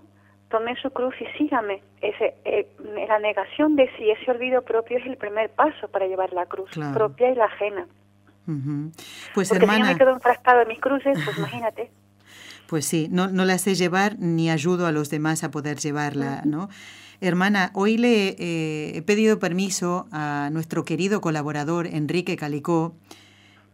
tome 0.48 0.76
su 0.80 0.90
cruz 0.90 1.14
y 1.20 1.26
sígame. 1.36 1.82
Ese, 2.00 2.34
eh, 2.46 2.66
la 3.06 3.18
negación 3.18 3.76
de 3.76 3.90
sí, 3.98 4.10
ese 4.10 4.30
olvido 4.30 4.62
propio 4.62 4.96
es 4.96 5.04
el 5.04 5.18
primer 5.18 5.50
paso 5.50 5.88
para 5.88 6.06
llevar 6.06 6.32
la 6.32 6.46
cruz 6.46 6.70
propia 6.94 7.30
y 7.30 7.34
la 7.34 7.44
ajena. 7.44 7.86
Pues 9.34 9.48
Porque 9.48 9.64
hermana... 9.64 9.84
si 9.84 9.90
yo 9.90 9.94
me 9.94 9.98
quedo 9.98 10.14
enfrascado 10.14 10.62
en 10.62 10.68
mis 10.68 10.80
cruces, 10.80 11.18
pues 11.24 11.36
imagínate. 11.36 11.90
Pues 12.66 12.86
sí, 12.86 13.08
no, 13.10 13.28
no 13.28 13.44
la 13.44 13.58
sé 13.58 13.74
llevar 13.74 14.18
ni 14.18 14.50
ayudo 14.50 14.86
a 14.86 14.92
los 14.92 15.10
demás 15.10 15.44
a 15.44 15.50
poder 15.50 15.78
llevarla, 15.78 16.42
¿no? 16.44 16.68
Hermana, 17.20 17.70
hoy 17.74 17.96
le 17.96 18.36
eh, 18.38 18.96
he 18.96 19.02
pedido 19.02 19.38
permiso 19.38 20.06
a 20.12 20.50
nuestro 20.52 20.84
querido 20.84 21.20
colaborador 21.20 21.86
Enrique 21.86 22.36
Calicó, 22.36 22.94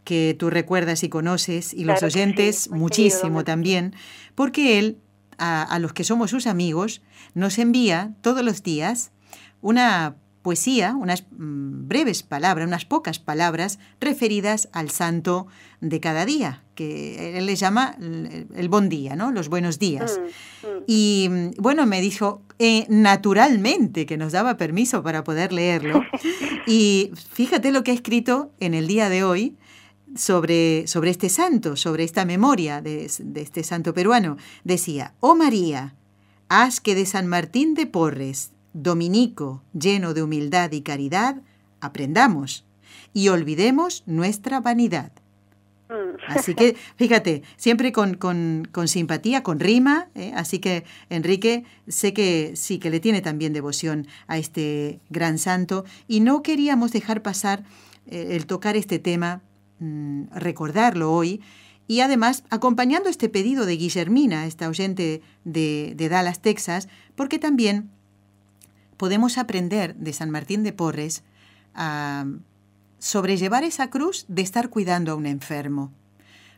que 0.05 0.35
tú 0.39 0.51
recuerdas 0.51 1.03
y 1.03 1.09
conoces, 1.09 1.75
y 1.75 1.85
los 1.85 2.03
oyentes 2.03 2.71
muchísimo 2.71 3.45
también, 3.45 3.95
porque 4.35 4.79
él, 4.79 4.99
a, 5.39 5.63
a 5.63 5.79
los 5.79 5.93
que 5.93 6.05
somos 6.05 6.31
sus 6.31 6.47
amigos, 6.47 7.03
nos 7.35 7.59
envía 7.59 8.13
todos 8.23 8.45
los 8.45 8.63
días 8.63 9.13
una 9.61 10.17
poesía, 10.45 10.95
unas 10.95 11.25
mm, 11.33 11.89
breves 11.89 12.23
palabras, 12.23 12.69
unas 12.69 12.85
pocas 12.85 13.19
palabras 13.19 13.79
referidas 13.99 14.69
al 14.73 14.91
santo 14.91 15.47
de 15.81 16.01
cada 16.01 16.27
día, 16.27 16.63
que 16.75 17.39
él 17.39 17.47
le 17.47 17.57
llama 17.57 17.97
el, 17.99 18.69
buen 18.69 18.91
día, 18.91 19.17
¿no? 19.17 19.33
Los 19.33 19.49
buenos 19.49 19.79
días. 19.79 20.21
Mm, 20.21 20.67
mm. 20.67 20.83
Y 20.87 21.31
bueno, 21.57 21.87
me 21.87 22.03
dijo 22.03 22.43
eh, 22.59 22.85
naturalmente 22.91 24.05
que 24.05 24.19
nos 24.19 24.33
daba 24.33 24.59
permiso 24.59 25.03
para 25.03 25.25
poder 25.25 25.51
leerlo. 25.53 26.03
y 26.67 27.11
fíjate 27.33 27.73
lo 27.73 27.83
que 27.83 27.93
ha 27.93 27.95
escrito 27.95 28.53
en 28.61 28.75
el 28.75 28.87
día 28.87 29.09
de 29.09 29.25
hoy 29.25 29.57
sobre, 30.15 30.87
sobre 30.87 31.11
este 31.11 31.31
santo, 31.31 31.75
sobre 31.75 32.05
esta 32.05 32.27
memoria 32.27 32.83
de, 32.83 33.11
de 33.19 33.41
este 33.41 33.65
santo 33.65 33.95
peruano. 33.95 34.37
Decía, 34.63 35.15
oh 35.21 35.35
María, 35.35 35.95
haz 36.51 36.81
que 36.81 36.95
de 36.95 37.07
San 37.07 37.29
Martín 37.29 37.73
de 37.73 37.87
Porres, 37.87 38.51
dominico 38.75 39.63
lleno 39.73 40.13
de 40.13 40.23
humildad 40.23 40.71
y 40.73 40.83
caridad, 40.83 41.41
aprendamos 41.81 42.67
y 43.15 43.29
olvidemos 43.29 44.03
nuestra 44.07 44.61
vanidad. 44.61 45.13
Mm. 45.89 46.17
Así 46.29 46.55
que, 46.57 46.77
fíjate, 46.97 47.43
siempre 47.57 47.93
con, 47.93 48.19
simpatía, 48.87 49.43
con 49.43 49.61
rima, 49.61 50.09
¿eh? 50.15 50.33
así 50.35 50.59
que 50.59 50.85
Enrique, 51.09 51.65
sé 51.89 52.13
que 52.13 52.53
sí, 52.57 52.79
que 52.79 52.91
le 52.91 53.01
tiene 53.01 53.23
también 53.23 53.53
devoción 53.53 54.07
a 54.27 54.37
este 54.37 55.01
gran 55.09 55.39
santo 55.39 55.85
y 56.09 56.21
no 56.21 56.43
queríamos 56.43 56.93
dejar 56.93 57.23
pasar 57.23 57.65
eh, 58.07 58.29
el 58.33 58.47
tocar 58.47 58.77
este 58.77 58.99
tema, 58.99 59.43
mm, 59.79 60.25
recordarlo 60.35 61.13
hoy, 61.13 61.41
y 61.87 62.01
además 62.01 62.45
acompañando 62.49 63.11
este 63.11 63.29
pedido 63.29 63.67
de 63.67 63.77
Guillermina, 63.77 64.47
esta 64.47 64.69
oyente 64.69 65.21
de, 65.45 65.93
de 65.95 66.09
Dallas, 66.09 66.41
Texas, 66.41 66.89
porque 67.15 67.39
también 67.39 67.91
podemos 68.97 69.39
aprender 69.39 69.95
de 69.95 70.13
San 70.13 70.31
Martín 70.31 70.63
de 70.63 70.73
Porres 70.73 71.25
a 71.75 72.25
sobrellevar 72.99 73.65
esa 73.65 73.91
cruz 73.91 74.25
de 74.29 74.43
estar 74.43 74.71
cuidando 74.71 75.13
a 75.13 75.15
un 75.15 75.27
enfermo. 75.27 75.93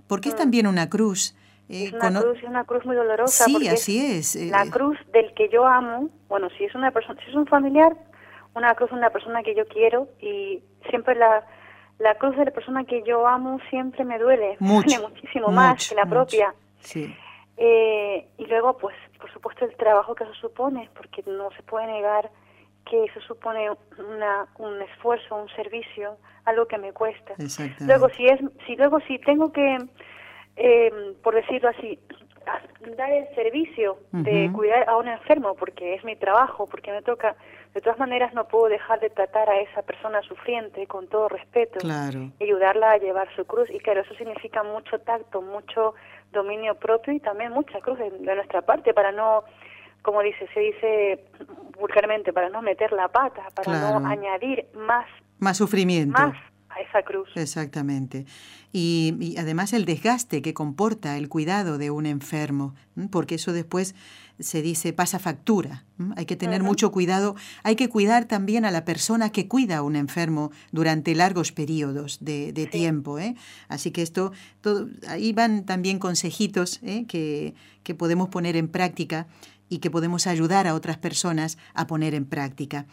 Porque 0.07 0.29
es 0.29 0.35
mm. 0.35 0.39
también 0.39 0.67
una 0.67 0.89
cruz. 0.89 1.35
Eh, 1.69 1.87
es 1.87 1.93
una 1.93 2.21
cruz, 2.21 2.43
una 2.45 2.65
cruz 2.65 2.87
muy 2.87 2.95
dolorosa. 2.95 3.45
Sí, 3.45 3.69
así 3.69 3.99
es. 3.99 4.37
La 4.37 4.65
eh, 4.65 4.71
cruz 4.71 4.97
del 5.13 5.35
que 5.35 5.49
yo 5.49 5.67
amo, 5.67 6.09
bueno, 6.29 6.49
si 6.57 6.65
es 6.65 6.75
una 6.75 6.93
persona, 6.93 7.21
si 7.25 7.31
es 7.31 7.37
un 7.37 7.47
familiar, 7.47 7.97
una 8.55 8.75
cruz 8.75 8.91
de 8.91 8.97
una 8.97 9.11
persona 9.11 9.43
que 9.43 9.55
yo 9.55 9.67
quiero 9.67 10.09
y 10.21 10.63
siempre 10.89 11.17
la, 11.17 11.45
la 11.99 12.15
cruz 12.17 12.37
de 12.37 12.45
la 12.45 12.51
persona 12.53 12.85
que 12.85 13.03
yo 13.03 13.27
amo 13.27 13.59
siempre 13.71 14.05
me 14.05 14.19
duele, 14.19 14.57
mucho, 14.61 15.09
muchísimo 15.09 15.49
más 15.49 15.89
que 15.89 15.95
la 15.95 16.07
propia. 16.07 16.55
Sí. 16.81 17.15
Eh, 17.57 18.29
y 18.39 18.47
luego, 18.47 18.77
pues, 18.79 18.95
por 19.19 19.33
supuesto, 19.33 19.65
el 19.65 19.77
trabajo 19.77 20.15
que 20.15 20.25
eso 20.25 20.35
supone, 20.35 20.89
porque 20.95 21.23
no 21.27 21.51
se 21.53 21.63
puede 21.63 21.87
negar 21.87 22.31
que 22.85 23.05
eso 23.05 23.21
supone 23.21 23.71
una, 23.99 24.47
un 24.59 24.81
esfuerzo, 24.83 25.37
un 25.37 25.49
servicio, 25.51 26.17
algo 26.45 26.67
que 26.67 26.79
me 26.79 26.93
cuesta. 26.93 27.35
Luego, 27.81 28.09
si 28.11 28.27
es, 28.27 28.41
si 28.67 28.77
luego 28.77 29.01
si 29.01 29.19
tengo 29.19 29.53
que, 29.53 29.77
eh, 30.57 31.15
por 31.23 31.35
decirlo 31.35 31.69
así, 31.71 31.99
dar 32.97 33.11
el 33.11 33.27
servicio 33.35 33.99
de 34.13 34.51
cuidar 34.53 34.89
a 34.89 34.97
un 34.97 35.09
enfermo, 35.09 35.55
porque 35.55 35.95
es 35.95 36.05
mi 36.05 36.15
trabajo, 36.15 36.67
porque 36.67 36.93
me 36.93 37.03
toca, 37.03 37.35
de 37.75 37.81
todas 37.81 37.99
maneras 37.99 38.33
no 38.35 38.47
puedo 38.47 38.69
dejar 38.69 39.01
de 39.01 39.11
tratar 39.11 39.51
a 39.51 39.61
esa 39.61 39.83
persona 39.83 40.23
sufriente 40.23 40.87
con 40.87 41.09
todo 41.09 41.29
respeto 41.29 41.81
ayudarla 42.41 42.93
a 42.93 42.99
llevar 42.99 43.29
su 43.35 43.45
cruz. 43.45 43.69
Y 43.71 43.81
claro, 43.81 44.03
eso 44.03 44.15
significa 44.15 44.63
mucho 44.63 45.01
tacto, 45.01 45.43
mucho 45.43 45.95
dominio 46.33 46.75
propio 46.75 47.13
y 47.13 47.21
también 47.21 47.53
mucha 47.53 47.81
cruz 47.81 47.99
de, 47.99 48.11
nuestra 48.11 48.63
parte 48.63 48.93
para 48.93 49.13
no, 49.13 49.45
como 50.03 50.23
dice, 50.23 50.47
se 50.53 50.61
dice 50.61 51.25
vulgarmente, 51.79 52.33
para 52.33 52.49
no 52.49 52.63
meter 52.63 52.93
la 52.93 53.09
pata, 53.09 53.43
para 53.55 54.01
no 54.01 54.07
añadir 54.07 54.67
más, 54.75 55.07
más 55.39 55.57
sufrimiento. 55.57 56.21
Más 56.21 56.37
a 56.77 56.81
esa 56.81 57.03
cruz. 57.03 57.29
Exactamente. 57.35 58.27
Y, 58.73 59.37
además 59.39 59.73
el 59.73 59.85
desgaste 59.85 60.43
que 60.43 60.55
comporta 60.55 61.17
el 61.17 61.29
cuidado 61.29 61.79
de 61.79 61.91
un 61.91 62.07
enfermo, 62.07 62.75
porque 63.11 63.37
eso 63.37 63.53
después 63.53 63.95
se 64.39 64.63
dice 64.63 64.93
pasa 64.93 65.19
factura. 65.19 65.85
Hay 66.17 66.27
que 66.27 66.37
tener 66.37 66.63
mucho 66.63 66.93
cuidado. 66.93 67.37
Hay 67.63 67.77
que 67.77 67.89
cuidar 67.89 68.27
también 68.27 68.65
a 68.65 68.71
la 68.71 68.85
persona 68.85 69.31
que 69.31 69.49
cuida 69.49 69.79
a 69.79 69.83
un 69.83 69.97
enfermo 69.97 70.51
durante 70.73 71.15
largos 71.15 71.53
periodos 71.53 72.19
de, 72.21 72.69
tiempo. 72.71 73.19
¿eh? 73.19 73.35
Así 73.69 73.91
que 73.91 74.03
esto, 74.03 74.33
todo, 74.61 74.89
ahí 75.09 75.33
van 75.33 75.65
también 75.65 75.99
consejitos 75.99 76.81
¿eh? 76.83 77.07
que, 77.09 77.55
que 77.83 77.95
podemos 77.95 78.29
poner 78.29 78.57
en 78.57 78.69
práctica 78.69 79.27
y 79.69 79.79
que 79.79 79.91
podemos 79.91 80.27
ayudar 80.27 80.67
a 80.67 80.75
otras 80.75 80.99
personas 80.99 81.57
a 81.75 81.87
poner 81.87 82.15
en 82.15 82.27
práctica. 82.27 82.87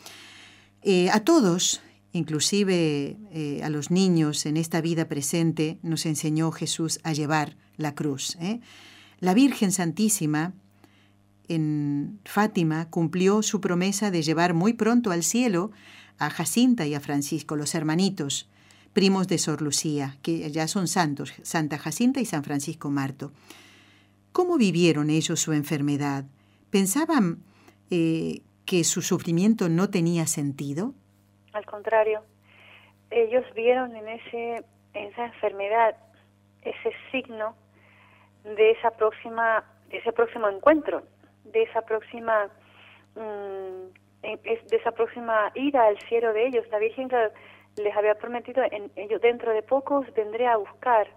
Eh, 0.82 1.10
a 1.12 1.20
todos, 1.22 1.82
inclusive 2.14 3.18
a 3.64 3.70
los 3.70 3.92
niños 3.92 4.46
en 4.46 4.58
esta 4.58 4.82
vida 4.82 5.08
presente, 5.08 5.78
nos 5.82 6.06
enseñó 6.06 6.52
Jesús 6.52 7.00
a 7.04 7.14
llevar 7.14 7.58
la 7.76 7.96
cruz. 7.96 8.38
La 9.20 9.34
Virgen 9.34 9.72
Santísima 9.72 10.54
en 11.48 12.20
Fátima 12.26 12.90
cumplió 12.90 13.42
su 13.42 13.62
promesa 13.62 14.12
de 14.12 14.22
llevar 14.22 14.54
muy 14.54 14.74
pronto 14.74 15.12
al 15.12 15.24
cielo 15.24 15.72
a 16.20 16.30
Jacinta 16.30 16.86
y 16.86 16.96
a 16.96 17.00
Francisco, 17.00 17.56
los 17.56 17.76
hermanitos, 17.76 18.50
primos 18.94 19.28
de 19.28 19.38
Sor 19.38 19.62
Lucía, 19.62 20.18
que 20.22 20.50
ya 20.52 20.68
son 20.68 20.88
santos, 20.88 21.34
Santa 21.42 21.78
Jacinta 21.78 22.20
y 22.22 22.26
San 22.26 22.44
Francisco 22.44 22.90
Marto. 22.90 23.32
¿Cómo 24.32 24.58
vivieron 24.58 25.10
ellos 25.10 25.40
su 25.40 25.54
enfermedad? 25.54 26.26
¿Pensaban 26.70 27.44
eh, 27.90 28.42
que 28.66 28.84
su 28.84 29.02
sufrimiento 29.02 29.70
no 29.70 29.90
tenía 29.90 30.26
sentido? 30.28 30.94
Al 31.54 31.66
contrario, 31.66 32.22
ellos 33.12 33.46
vieron 33.56 33.96
en, 33.96 34.08
ese, 34.08 34.66
en 34.94 35.12
esa 35.12 35.26
enfermedad 35.26 35.96
ese 36.62 36.92
signo 37.12 37.56
de 38.44 38.72
esa 38.72 38.92
próxima, 38.92 39.64
de 39.90 39.98
ese 39.98 40.12
próximo 40.12 40.48
encuentro, 40.50 41.04
de 41.46 41.64
esa 41.64 41.82
próxima 41.82 42.50
mm, 43.16 44.04
de 44.24 44.78
esa 44.78 44.92
próxima 44.92 45.52
ida 45.54 45.86
al 45.86 46.00
cielo 46.08 46.34
de 46.34 46.48
ellos. 46.48 46.66
La 46.72 46.80
Virgen 46.80 47.10
les 47.78 47.96
había 47.96 48.16
prometido, 48.16 48.64
en, 48.72 48.92
ellos 48.96 49.22
dentro 49.22 49.52
de 49.52 49.62
pocos 49.62 50.06
vendré 50.14 50.48
a 50.48 50.58
buscar. 50.58 51.08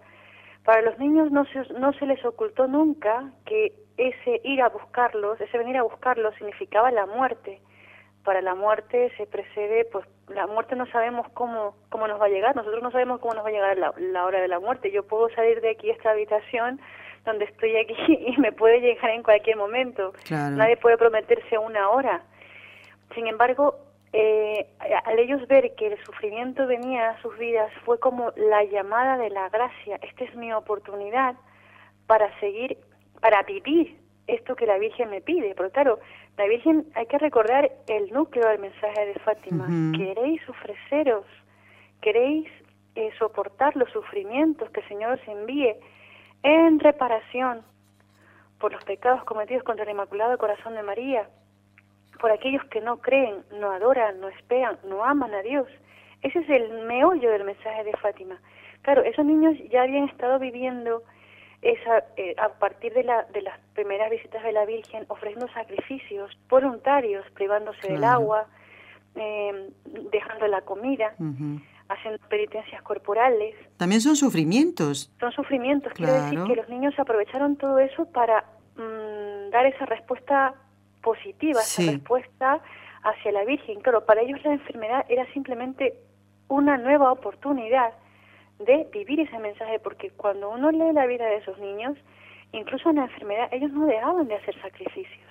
Para 0.63 0.81
los 0.81 0.99
niños 0.99 1.31
no 1.31 1.45
se, 1.45 1.73
no 1.79 1.93
se 1.93 2.05
les 2.05 2.23
ocultó 2.25 2.67
nunca 2.67 3.31
que 3.45 3.73
ese 3.97 4.41
ir 4.43 4.61
a 4.61 4.69
buscarlos, 4.69 5.39
ese 5.39 5.57
venir 5.57 5.77
a 5.77 5.83
buscarlos 5.83 6.35
significaba 6.35 6.91
la 6.91 7.05
muerte. 7.05 7.61
Para 8.25 8.41
la 8.41 8.55
muerte 8.55 9.09
se 9.15 9.25
precede, 9.25 9.85
pues 9.85 10.05
la 10.27 10.45
muerte 10.47 10.75
no 10.75 10.85
sabemos 10.87 11.29
cómo, 11.29 11.75
cómo 11.89 12.07
nos 12.09 12.19
va 12.19 12.25
a 12.25 12.29
llegar, 12.29 12.55
nosotros 12.57 12.83
no 12.83 12.91
sabemos 12.91 13.21
cómo 13.21 13.33
nos 13.33 13.45
va 13.45 13.49
a 13.49 13.53
llegar 13.53 13.77
la, 13.77 13.93
la 13.97 14.25
hora 14.25 14.41
de 14.41 14.49
la 14.49 14.59
muerte. 14.59 14.91
Yo 14.91 15.07
puedo 15.07 15.29
salir 15.29 15.61
de 15.61 15.69
aquí, 15.69 15.89
esta 15.89 16.11
habitación, 16.11 16.81
donde 17.27 17.45
estoy 17.45 17.75
aquí, 17.75 17.95
y 18.27 18.37
me 18.37 18.51
puede 18.51 18.79
llegar 18.79 19.11
en 19.11 19.21
cualquier 19.21 19.57
momento. 19.57 20.13
Nadie 20.31 20.77
puede 20.77 20.97
prometerse 20.97 21.57
una 21.57 21.89
hora. 21.89 22.23
Sin 23.13 23.27
embargo, 23.27 23.75
eh, 24.13 24.67
al 25.05 25.19
ellos 25.19 25.45
ver 25.47 25.75
que 25.75 25.87
el 25.87 26.03
sufrimiento 26.03 26.65
venía 26.65 27.11
a 27.11 27.21
sus 27.21 27.37
vidas, 27.37 27.71
fue 27.85 27.99
como 27.99 28.31
la 28.35 28.63
llamada 28.63 29.17
de 29.17 29.29
la 29.29 29.49
gracia. 29.49 29.99
Esta 30.01 30.23
es 30.23 30.35
mi 30.35 30.51
oportunidad 30.53 31.35
para 32.07 32.27
seguir, 32.39 32.77
para 33.19 33.43
vivir 33.43 33.97
esto 34.27 34.55
que 34.55 34.65
la 34.65 34.77
Virgen 34.77 35.09
me 35.09 35.21
pide. 35.21 35.53
Porque 35.55 35.73
claro, 35.73 35.99
la 36.37 36.45
Virgen, 36.47 36.85
hay 36.95 37.05
que 37.07 37.17
recordar 37.17 37.71
el 37.87 38.11
núcleo 38.11 38.47
del 38.47 38.59
mensaje 38.59 39.05
de 39.05 39.13
Fátima. 39.19 39.67
Queréis 39.95 40.41
ofreceros, 40.47 41.25
queréis 42.01 42.47
eh, 42.95 43.11
soportar 43.19 43.75
los 43.75 43.91
sufrimientos 43.91 44.69
que 44.71 44.79
el 44.79 44.87
Señor 44.87 45.19
os 45.19 45.27
envíe 45.27 45.75
en 46.47 46.79
reparación 46.79 47.61
por 48.57 48.71
los 48.71 48.81
pecados 48.85 49.21
cometidos 49.25 49.63
contra 49.63 49.83
el 49.83 49.91
Inmaculado 49.91 50.37
Corazón 50.37 50.75
de 50.75 50.81
María 50.81 51.27
por 52.21 52.31
aquellos 52.31 52.63
que 52.65 52.79
no 52.79 52.97
creen, 52.97 53.43
no 53.59 53.71
adoran, 53.71 54.21
no 54.21 54.29
esperan, 54.29 54.79
no 54.85 55.03
aman 55.03 55.33
a 55.33 55.41
Dios. 55.41 55.67
Ese 56.21 56.39
es 56.39 56.49
el 56.49 56.85
meollo 56.87 57.31
del 57.31 57.43
mensaje 57.43 57.83
de 57.83 57.91
Fátima. 57.97 58.39
Claro, 58.81 59.03
esos 59.03 59.25
niños 59.25 59.55
ya 59.69 59.81
habían 59.81 60.07
estado 60.07 60.39
viviendo 60.39 61.03
esa, 61.61 62.05
eh, 62.15 62.33
a 62.37 62.47
partir 62.47 62.93
de, 62.93 63.03
la, 63.03 63.23
de 63.23 63.41
las 63.41 63.59
primeras 63.73 64.09
visitas 64.09 64.41
de 64.41 64.53
la 64.53 64.65
Virgen, 64.65 65.03
ofreciendo 65.09 65.49
sacrificios 65.49 66.31
voluntarios, 66.47 67.29
privándose 67.31 67.91
del 67.91 68.05
agua, 68.05 68.47
eh, 69.15 69.69
dejando 70.11 70.47
la 70.47 70.61
comida, 70.61 71.13
haciendo 71.89 72.19
penitencias 72.27 72.81
corporales. 72.81 73.55
También 73.77 74.01
son 74.01 74.15
sufrimientos. 74.15 75.11
Son 75.19 75.31
sufrimientos. 75.31 75.93
Quiero 75.93 76.13
decir 76.13 76.43
que 76.43 76.55
los 76.55 76.69
niños 76.69 76.93
aprovecharon 76.97 77.55
todo 77.55 77.79
eso 77.79 78.05
para 78.11 78.43
mm, 78.75 79.49
dar 79.51 79.65
esa 79.65 79.85
respuesta 79.85 80.53
positiva 81.01 81.61
esa 81.61 81.91
respuesta 81.91 82.59
hacia 83.03 83.31
la 83.31 83.45
Virgen. 83.45 83.79
Claro, 83.81 84.05
para 84.05 84.21
ellos 84.21 84.43
la 84.43 84.53
enfermedad 84.53 85.05
era 85.07 85.25
simplemente 85.33 85.93
una 86.49 86.77
nueva 86.77 87.11
oportunidad 87.11 87.93
de 88.59 88.87
vivir 88.91 89.19
ese 89.19 89.37
mensaje, 89.39 89.79
porque 89.79 90.09
cuando 90.11 90.49
uno 90.49 90.71
lee 90.71 90.91
la 90.93 91.05
vida 91.05 91.25
de 91.25 91.37
esos 91.37 91.57
niños, 91.59 91.97
incluso 92.51 92.89
en 92.89 92.97
la 92.97 93.03
enfermedad, 93.03 93.47
ellos 93.51 93.71
no 93.71 93.85
dejaban 93.85 94.27
de 94.27 94.35
hacer 94.35 94.59
sacrificios. 94.61 95.27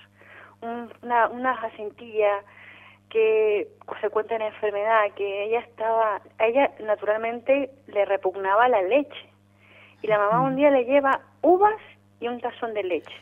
una, 1.01 1.27
una 1.27 1.55
jacintilla 1.57 2.43
que 3.09 3.67
se 4.01 4.09
cuenta 4.09 4.35
en 4.35 4.41
enfermedad, 4.41 5.11
que 5.15 5.45
ella 5.45 5.59
estaba, 5.59 6.21
a 6.37 6.45
ella 6.45 6.71
naturalmente 6.83 7.71
le 7.87 8.05
repugnaba 8.05 8.67
la 8.67 8.81
leche. 8.81 9.29
Y 10.01 10.07
la 10.07 10.17
mamá 10.17 10.41
un 10.41 10.55
día 10.55 10.69
le 10.69 10.85
lleva 10.85 11.21
uvas 11.41 11.79
y 12.19 12.27
un 12.27 12.39
tazón 12.39 12.73
de 12.73 12.83
leche, 12.83 13.15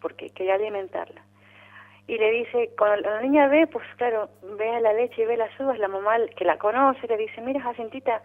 porque 0.00 0.30
quería 0.30 0.54
alimentarla 0.54 1.22
y 2.06 2.18
le 2.18 2.30
dice, 2.30 2.70
cuando 2.76 3.08
la 3.08 3.22
niña 3.22 3.46
ve, 3.48 3.66
pues 3.66 3.86
claro, 3.96 4.28
ve 4.58 4.68
a 4.70 4.80
la 4.80 4.92
leche 4.92 5.22
y 5.22 5.24
ve 5.24 5.36
las 5.36 5.58
uvas, 5.60 5.78
la 5.78 5.88
mamá 5.88 6.16
que 6.36 6.44
la 6.44 6.58
conoce 6.58 7.06
le 7.06 7.16
dice, 7.16 7.40
mira 7.40 7.60
Jacintita, 7.60 8.20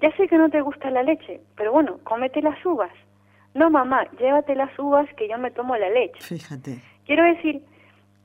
ya 0.00 0.14
sé 0.16 0.26
que 0.26 0.36
no 0.36 0.50
te 0.50 0.60
gusta 0.60 0.90
la 0.90 1.02
leche, 1.02 1.40
pero 1.56 1.72
bueno, 1.72 1.98
cómete 2.02 2.42
las 2.42 2.64
uvas. 2.66 2.92
No 3.54 3.70
mamá, 3.70 4.04
llévate 4.18 4.56
las 4.56 4.76
uvas 4.78 5.08
que 5.14 5.28
yo 5.28 5.38
me 5.38 5.52
tomo 5.52 5.76
la 5.76 5.88
leche. 5.88 6.20
Fíjate. 6.20 6.80
Quiero 7.06 7.22
decir 7.24 7.62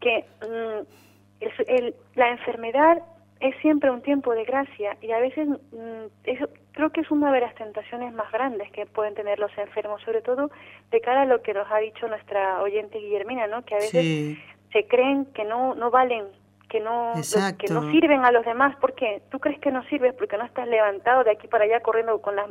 que 0.02 0.26
mm, 0.42 1.09
el, 1.40 1.96
la 2.16 2.30
enfermedad 2.30 3.02
es 3.40 3.56
siempre 3.62 3.90
un 3.90 4.02
tiempo 4.02 4.34
de 4.34 4.44
gracia 4.44 4.98
y 5.02 5.12
a 5.12 5.20
veces 5.20 5.48
mm, 5.48 6.08
eso 6.26 6.50
creo 6.74 6.92
que 6.92 7.02
es 7.02 7.12
una 7.12 7.32
de 7.32 7.42
las 7.42 7.56
tentaciones 7.56 8.14
más 8.14 8.32
grandes 8.32 8.70
que 8.72 8.86
pueden 8.86 9.16
tener 9.16 9.40
los 9.40 9.56
enfermos, 9.58 10.02
sobre 10.04 10.22
todo 10.22 10.52
de 10.92 11.02
cara 11.02 11.22
a 11.22 11.26
lo 11.26 11.42
que 11.42 11.54
nos 11.54 11.70
ha 11.72 11.78
dicho 11.78 12.08
nuestra 12.08 12.62
oyente 12.62 13.00
Guillermina, 13.00 13.48
¿no? 13.48 13.64
Que 13.64 13.76
a 13.76 13.80
veces 13.80 14.38
se 14.72 14.88
creen 14.88 15.26
que 15.34 15.46
no 15.46 15.74
no 15.76 15.90
valen 15.90 16.26
que 16.70 16.80
no 16.80 17.14
que 17.58 17.74
no 17.74 17.92
sirven 17.92 18.26
a 18.26 18.32
los 18.32 18.46
demás. 18.46 18.76
Porque 18.80 19.22
tú 19.32 19.40
crees 19.40 19.60
que 19.60 19.72
no 19.72 19.84
sirves 19.86 20.14
porque 20.14 20.38
no 20.38 20.46
estás 20.46 20.68
levantado 20.68 21.24
de 21.24 21.32
aquí 21.32 21.48
para 21.48 21.64
allá 21.64 21.80
corriendo 21.80 22.22
con 22.22 22.36
las 22.36 22.50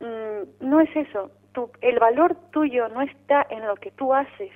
mm, 0.00 0.66
no 0.66 0.80
es 0.80 0.94
eso. 0.94 1.30
Tu, 1.52 1.70
el 1.80 1.98
valor 1.98 2.36
tuyo 2.50 2.88
no 2.88 3.00
está 3.00 3.46
en 3.48 3.66
lo 3.66 3.76
que 3.76 3.90
tú 3.90 4.12
haces 4.12 4.50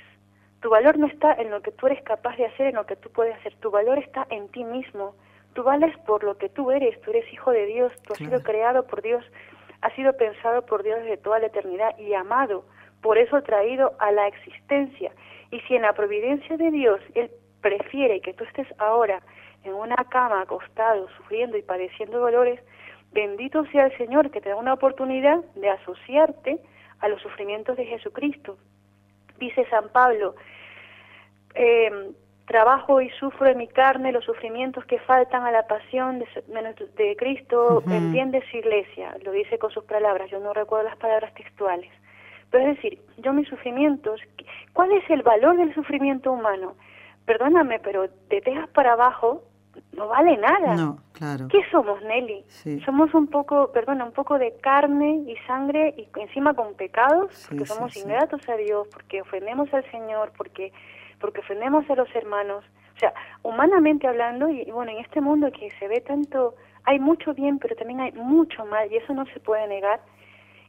tu 0.60 0.70
valor 0.70 0.98
no 0.98 1.06
está 1.06 1.32
en 1.34 1.50
lo 1.50 1.62
que 1.62 1.70
tú 1.70 1.86
eres 1.86 2.02
capaz 2.02 2.36
de 2.36 2.46
hacer 2.46 2.68
en 2.68 2.74
lo 2.74 2.86
que 2.86 2.96
tú 2.96 3.10
puedes 3.10 3.36
hacer. 3.36 3.54
Tu 3.56 3.70
valor 3.70 3.98
está 3.98 4.26
en 4.30 4.48
ti 4.48 4.64
mismo. 4.64 5.14
Tú 5.54 5.62
vales 5.62 5.96
por 5.98 6.24
lo 6.24 6.36
que 6.36 6.48
tú 6.48 6.70
eres. 6.70 7.00
Tú 7.02 7.10
eres 7.10 7.32
hijo 7.32 7.52
de 7.52 7.66
Dios. 7.66 7.92
Tú 8.02 8.12
has 8.12 8.18
sido 8.18 8.42
creado 8.42 8.86
por 8.86 9.02
Dios. 9.02 9.24
Has 9.82 9.92
sido 9.94 10.16
pensado 10.16 10.66
por 10.66 10.82
Dios 10.82 10.98
desde 11.00 11.16
toda 11.16 11.38
la 11.38 11.46
eternidad 11.46 11.96
y 11.98 12.12
amado. 12.14 12.64
Por 13.02 13.18
eso 13.18 13.40
traído 13.42 13.94
a 14.00 14.10
la 14.10 14.26
existencia. 14.26 15.12
Y 15.50 15.60
si 15.60 15.76
en 15.76 15.82
la 15.82 15.92
providencia 15.92 16.56
de 16.56 16.70
Dios 16.72 17.00
Él 17.14 17.30
prefiere 17.60 18.20
que 18.20 18.34
tú 18.34 18.44
estés 18.44 18.66
ahora 18.78 19.22
en 19.62 19.74
una 19.74 19.96
cama 20.10 20.42
acostado, 20.42 21.08
sufriendo 21.16 21.56
y 21.56 21.62
padeciendo 21.62 22.18
dolores, 22.18 22.60
bendito 23.12 23.64
sea 23.66 23.86
el 23.86 23.96
Señor 23.96 24.30
que 24.30 24.40
te 24.40 24.48
da 24.48 24.56
una 24.56 24.74
oportunidad 24.74 25.38
de 25.54 25.70
asociarte 25.70 26.58
a 27.00 27.08
los 27.08 27.22
sufrimientos 27.22 27.76
de 27.76 27.86
Jesucristo. 27.86 28.58
Dice 29.38 29.66
San 29.70 29.88
Pablo, 29.90 30.34
eh, 31.54 32.12
trabajo 32.48 33.00
y 33.00 33.10
sufro 33.10 33.46
en 33.46 33.58
mi 33.58 33.68
carne 33.68 34.10
los 34.10 34.24
sufrimientos 34.24 34.84
que 34.86 34.98
faltan 35.00 35.44
a 35.44 35.52
la 35.52 35.66
pasión 35.66 36.18
de, 36.18 37.16
Cristo, 37.16 37.82
entiende 37.86 38.42
su 38.50 38.56
iglesia, 38.56 39.14
lo 39.22 39.32
dice 39.32 39.58
con 39.58 39.70
sus 39.70 39.84
palabras, 39.84 40.30
yo 40.30 40.40
no 40.40 40.54
recuerdo 40.54 40.88
las 40.88 40.96
palabras 40.96 41.32
textuales. 41.34 41.90
Pero 42.50 42.64
es 42.64 42.76
decir, 42.76 43.00
yo 43.18 43.34
mis 43.34 43.48
sufrimientos, 43.48 44.20
¿cuál 44.72 44.90
es 44.92 45.08
el 45.10 45.22
valor 45.22 45.58
del 45.58 45.74
sufrimiento 45.74 46.32
humano? 46.32 46.74
Perdóname, 47.26 47.78
pero 47.80 48.08
te 48.30 48.40
dejas 48.40 48.68
para 48.70 48.94
abajo, 48.94 49.42
no 49.92 50.08
vale 50.08 50.36
nada. 50.36 50.74
No, 50.76 50.98
claro. 51.12 51.48
¿Qué 51.48 51.60
somos, 51.70 52.02
Nelly? 52.02 52.44
Somos 52.84 53.12
un 53.14 53.26
poco, 53.26 53.70
perdona, 53.72 54.04
un 54.04 54.12
poco 54.12 54.38
de 54.38 54.56
carne 54.60 55.24
y 55.26 55.36
sangre 55.46 55.94
y 55.96 56.08
encima 56.20 56.54
con 56.54 56.74
pecados, 56.74 57.46
porque 57.48 57.66
somos 57.66 57.96
ingratos 57.96 58.46
a 58.48 58.56
Dios, 58.56 58.88
porque 58.88 59.20
ofendemos 59.22 59.72
al 59.72 59.88
Señor, 59.90 60.32
porque 60.36 60.72
porque 61.20 61.40
ofendemos 61.40 61.88
a 61.90 61.96
los 61.96 62.14
hermanos. 62.14 62.64
O 62.94 62.98
sea, 62.98 63.12
humanamente 63.42 64.06
hablando, 64.06 64.48
y, 64.48 64.62
y 64.62 64.70
bueno, 64.70 64.92
en 64.92 64.98
este 64.98 65.20
mundo 65.20 65.50
que 65.52 65.70
se 65.78 65.88
ve 65.88 66.00
tanto, 66.00 66.54
hay 66.84 66.98
mucho 67.00 67.34
bien, 67.34 67.58
pero 67.58 67.74
también 67.76 68.00
hay 68.00 68.12
mucho 68.12 68.64
mal, 68.66 68.90
y 68.92 68.96
eso 68.96 69.12
no 69.14 69.26
se 69.26 69.40
puede 69.40 69.66
negar. 69.66 70.00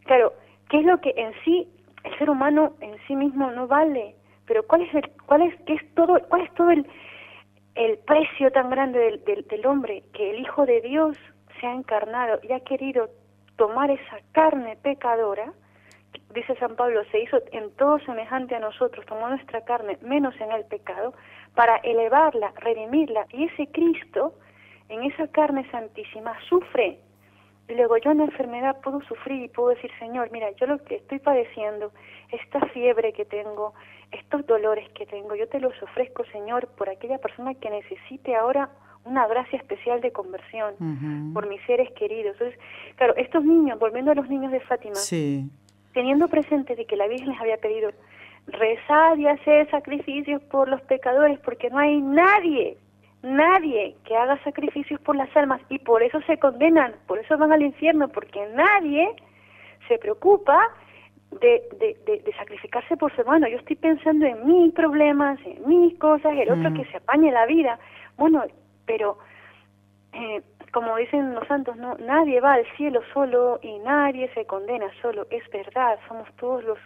Claro, 0.06 0.34
qué 0.70 0.80
es 0.80 0.86
lo 0.86 1.00
que 1.02 1.14
en 1.16 1.34
sí 1.44 1.68
el 2.04 2.18
ser 2.18 2.30
humano 2.30 2.74
en 2.82 2.96
sí 3.08 3.16
mismo 3.16 3.52
no 3.52 3.68
vale, 3.68 4.16
pero 4.46 4.66
cuál 4.66 4.82
es 4.82 4.94
el, 4.94 5.10
cuál 5.26 5.44
es 5.44 5.56
qué 5.66 5.74
es 5.74 5.96
todo 5.96 6.20
cuál 6.30 6.42
es 6.42 6.54
todo 6.56 6.72
el 6.72 6.86
el 7.80 7.98
precio 8.00 8.52
tan 8.52 8.70
grande 8.70 9.00
del, 9.00 9.24
del, 9.24 9.48
del 9.48 9.66
hombre 9.66 10.04
que 10.14 10.32
el 10.32 10.42
Hijo 10.42 10.66
de 10.66 10.82
Dios 10.82 11.18
se 11.60 11.66
ha 11.66 11.74
encarnado 11.74 12.38
y 12.44 12.52
ha 12.52 12.60
querido 12.60 13.10
tomar 13.56 13.90
esa 13.90 14.20
carne 14.34 14.78
pecadora, 14.84 15.54
dice 16.34 16.58
San 16.58 16.76
Pablo, 16.76 17.02
se 17.10 17.22
hizo 17.22 17.38
en 17.54 17.72
todo 17.78 18.00
semejante 18.00 18.54
a 18.54 18.60
nosotros, 18.60 19.06
tomó 19.06 19.30
nuestra 19.30 19.62
carne 19.64 19.98
menos 20.02 20.36
en 20.42 20.52
el 20.52 20.66
pecado, 20.66 21.14
para 21.56 21.78
elevarla, 21.78 22.52
redimirla, 22.58 23.26
y 23.30 23.46
ese 23.46 23.68
Cristo, 23.72 24.34
en 24.90 25.04
esa 25.04 25.28
carne 25.30 25.66
santísima, 25.72 26.38
sufre. 26.50 27.00
Y 27.70 27.76
luego 27.76 27.98
yo 27.98 28.12
en 28.12 28.18
la 28.18 28.26
enfermedad 28.26 28.82
puedo 28.82 29.00
sufrir 29.04 29.44
y 29.44 29.48
puedo 29.48 29.70
decir, 29.70 29.92
Señor, 30.00 30.32
mira, 30.32 30.52
yo 30.52 30.68
lo 30.68 30.84
que 30.84 30.96
estoy 30.96 31.20
padeciendo, 31.20 31.94
esta 32.32 32.60
fiebre 32.68 33.14
que 33.14 33.26
tengo, 33.26 33.74
estos 34.12 34.46
dolores 34.46 34.88
que 34.92 35.06
tengo, 35.06 35.36
yo 35.36 35.48
te 35.48 35.60
los 35.60 35.74
ofrezco, 35.82 36.24
Señor, 36.32 36.68
por 36.78 36.90
aquella 36.90 37.18
persona 37.18 37.54
que 37.56 37.70
necesite 37.70 38.36
ahora 38.36 38.70
una 39.06 39.28
gracia 39.28 39.58
especial 39.58 40.02
de 40.02 40.12
conversión, 40.12 41.32
por 41.34 41.48
mis 41.48 41.62
seres 41.66 41.90
queridos. 41.94 42.34
Entonces, 42.34 42.60
claro, 42.96 43.16
estos 43.16 43.44
niños, 43.44 43.80
volviendo 43.80 44.12
a 44.12 44.16
los 44.16 44.30
niños 44.30 44.52
de 44.52 44.60
Fátima, 44.60 44.96
teniendo 45.94 46.28
presente 46.28 46.76
de 46.76 46.86
que 46.86 46.96
la 46.96 47.08
Virgen 47.08 47.30
les 47.30 47.42
había 47.42 47.58
pedido 47.58 47.92
rezar 48.48 49.18
y 49.18 49.28
hacer 49.28 49.70
sacrificios 49.72 50.42
por 50.44 50.68
los 50.68 50.82
pecadores, 50.82 51.40
porque 51.40 51.70
no 51.70 51.80
hay 51.80 52.02
nadie 52.02 52.78
nadie 53.22 53.96
que 54.06 54.16
haga 54.16 54.42
sacrificios 54.44 55.00
por 55.02 55.16
las 55.16 55.36
almas 55.36 55.62
y 55.70 55.80
por 55.80 56.04
eso 56.04 56.22
se 56.22 56.38
condenan, 56.38 56.96
por 57.08 57.20
eso 57.20 57.38
van 57.38 57.52
al 57.52 57.62
infierno, 57.62 58.08
porque 58.08 58.40
nadie 58.54 59.10
se 59.88 59.98
preocupa 59.98 60.60
de, 61.32 61.64
de, 61.80 62.22
de, 62.26 62.34
sacrificarse 62.34 62.98
por 62.98 63.14
su 63.14 63.22
hermano. 63.22 63.48
Yo 63.48 63.58
estoy 63.58 63.76
pensando 63.76 64.26
en 64.26 64.46
mis 64.46 64.74
problemas, 64.74 65.40
en 65.46 65.68
mis 65.68 65.98
cosas, 66.00 66.34
el 66.36 66.52
otro 66.52 66.72
mm. 66.72 66.74
que 66.74 66.86
se 66.86 66.98
apañe 66.98 67.32
la 67.32 67.46
vida. 67.46 67.80
Bueno, 68.18 68.44
pero 68.86 69.18
eh, 70.14 70.42
como 70.72 70.96
dicen 70.98 71.36
los 71.36 71.48
santos, 71.48 71.76
no 71.78 71.96
nadie 71.98 72.42
va 72.42 72.54
al 72.54 72.66
cielo 72.78 73.02
solo 73.14 73.60
y 73.62 73.80
nadie 73.80 74.30
se 74.34 74.46
condena 74.46 74.88
solo. 75.02 75.28
Es 75.30 75.48
verdad, 75.52 76.00
somos 76.08 76.28
todos 76.38 76.64
los 76.64 76.80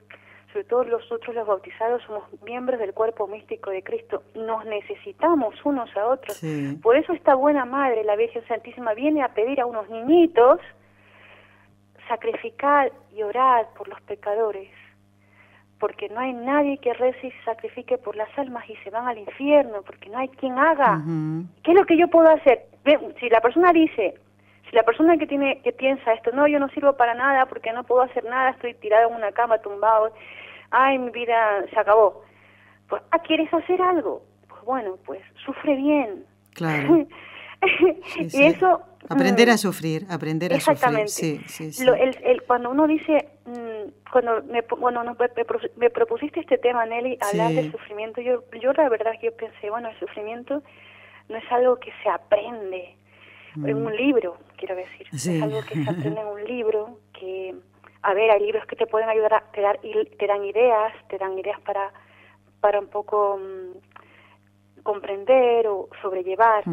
sobre 0.51 0.65
todo 0.65 0.83
nosotros 0.83 1.35
los 1.35 1.47
bautizados 1.47 2.03
somos 2.03 2.23
miembros 2.43 2.79
del 2.79 2.93
cuerpo 2.93 3.25
místico 3.25 3.71
de 3.71 3.81
Cristo, 3.81 4.21
nos 4.35 4.63
necesitamos 4.65 5.55
unos 5.65 5.89
a 5.97 6.05
otros. 6.05 6.39
Por 6.83 6.95
eso 6.95 7.11
esta 7.13 7.33
buena 7.33 7.65
madre, 7.65 8.03
la 8.03 8.15
Virgen 8.15 8.45
Santísima, 8.47 8.93
viene 8.93 9.23
a 9.23 9.29
pedir 9.29 9.59
a 9.59 9.65
unos 9.65 9.89
niñitos 9.89 10.59
sacrificar 12.07 12.91
y 13.15 13.23
orar 13.23 13.67
por 13.77 13.87
los 13.87 13.99
pecadores, 14.01 14.69
porque 15.79 16.09
no 16.09 16.19
hay 16.19 16.33
nadie 16.33 16.77
que 16.77 16.93
rece 16.93 17.27
y 17.27 17.31
se 17.31 17.43
sacrifique 17.43 17.97
por 17.97 18.15
las 18.15 18.29
almas 18.37 18.69
y 18.69 18.75
se 18.77 18.89
van 18.89 19.07
al 19.07 19.17
infierno, 19.17 19.81
porque 19.85 20.09
no 20.09 20.17
hay 20.17 20.29
quien 20.29 20.57
haga. 20.57 21.01
¿Qué 21.63 21.71
es 21.71 21.77
lo 21.77 21.85
que 21.85 21.97
yo 21.97 22.07
puedo 22.07 22.29
hacer? 22.29 22.65
Si 23.19 23.29
la 23.29 23.41
persona 23.41 23.71
dice, 23.73 24.15
si 24.69 24.75
la 24.75 24.83
persona 24.83 25.17
que 25.17 25.27
tiene 25.27 25.61
que 25.61 25.71
piensa 25.71 26.13
esto, 26.13 26.31
no, 26.31 26.47
yo 26.47 26.59
no 26.59 26.69
sirvo 26.69 26.95
para 26.95 27.13
nada 27.13 27.45
porque 27.45 27.71
no 27.73 27.83
puedo 27.83 28.01
hacer 28.01 28.23
nada, 28.25 28.51
estoy 28.51 28.73
tirado 28.75 29.09
en 29.09 29.15
una 29.15 29.31
cama 29.31 29.57
tumbado, 29.59 30.13
ay, 30.71 30.97
mi 30.97 31.11
vida 31.11 31.65
se 31.69 31.79
acabó. 31.79 32.23
Pues, 32.87 33.01
ah, 33.11 33.19
¿quieres 33.19 33.53
hacer 33.53 33.81
algo? 33.81 34.23
Pues 34.47 34.61
bueno, 34.63 34.97
pues 35.05 35.21
sufre 35.45 35.75
bien. 35.75 36.25
Claro. 36.53 37.05
y 38.17 38.43
eso... 38.43 38.81
Aprender 39.09 39.49
a 39.49 39.55
mm, 39.55 39.57
sufrir, 39.57 40.05
aprender 40.09 40.53
a 40.53 40.59
sufrir. 40.59 41.09
Sí, 41.09 41.41
sí, 41.47 41.83
Lo, 41.83 41.93
el, 41.93 42.17
el, 42.23 42.43
cuando 42.43 42.69
uno 42.69 42.87
dice, 42.87 43.29
mm, 43.45 44.09
cuando 44.11 44.43
me, 44.43 44.61
bueno, 44.79 45.03
no, 45.03 45.15
me, 45.75 45.89
propusiste 45.89 46.39
este 46.39 46.57
tema, 46.57 46.85
Nelly, 46.85 47.17
hablar 47.21 47.51
del 47.51 47.71
sufrimiento, 47.71 48.21
yo, 48.21 48.43
yo 48.61 48.73
la 48.73 48.89
verdad 48.89 49.11
que 49.19 49.27
yo 49.27 49.35
pensé, 49.35 49.69
bueno, 49.69 49.89
el 49.89 49.99
sufrimiento 49.99 50.63
no 51.29 51.37
es 51.37 51.51
algo 51.51 51.77
que 51.77 51.91
se 52.01 52.09
aprende 52.09 52.95
en 53.55 53.81
mm. 53.81 53.85
un 53.85 53.95
libro, 53.95 54.37
quiero 54.57 54.75
decir. 54.75 55.07
Es 55.11 55.27
algo 55.41 55.61
que 55.63 55.83
se 55.83 55.89
aprende 55.89 56.21
en 56.21 56.27
un 56.27 56.43
libro, 56.45 56.99
que 57.13 57.55
a 58.01 58.13
ver, 58.13 58.31
hay 58.31 58.41
libros 58.41 58.65
que 58.65 58.75
te 58.75 58.85
pueden 58.85 59.09
ayudar, 59.09 59.33
a, 59.33 59.43
te, 59.51 59.61
dar, 59.61 59.79
te 59.79 60.27
dan 60.27 60.43
ideas, 60.43 60.93
te 61.07 61.17
dan 61.17 61.37
ideas 61.37 61.59
para, 61.61 61.91
para 62.59 62.79
un 62.79 62.87
poco 62.87 63.37
mm, 63.37 63.92
comprender 64.83 65.65
o 65.67 65.89
sobrellevar, 66.01 66.63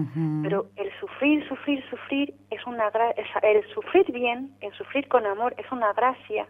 pero 0.43 0.67
el 0.77 0.91
sufrir, 0.99 1.47
sufrir, 1.49 1.83
sufrir 1.89 2.35
es 2.51 2.67
una 2.67 2.91
el 3.43 3.75
sufrir 3.75 4.11
bien, 4.13 4.53
el 4.61 4.73
sufrir 4.75 5.09
con 5.09 5.25
amor 5.27 5.55
es 5.57 5.71
una 5.71 5.93
gracia 5.93 6.47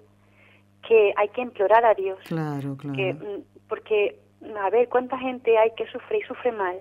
que 0.88 1.12
hay 1.16 1.29
que 1.29 1.42
implorar 1.42 1.85
a 1.85 1.94
Dios. 1.94 2.18
Claro, 2.27 2.77
claro. 2.77 2.96
Mm, 2.96 3.42
porque, 3.68 4.18
a 4.59 4.70
ver, 4.70 4.88
¿cuánta 4.88 5.18
gente 5.18 5.57
hay 5.59 5.70
que 5.77 5.87
sufrir 5.90 6.23
y 6.25 6.27
sufre 6.27 6.53
mal? 6.53 6.77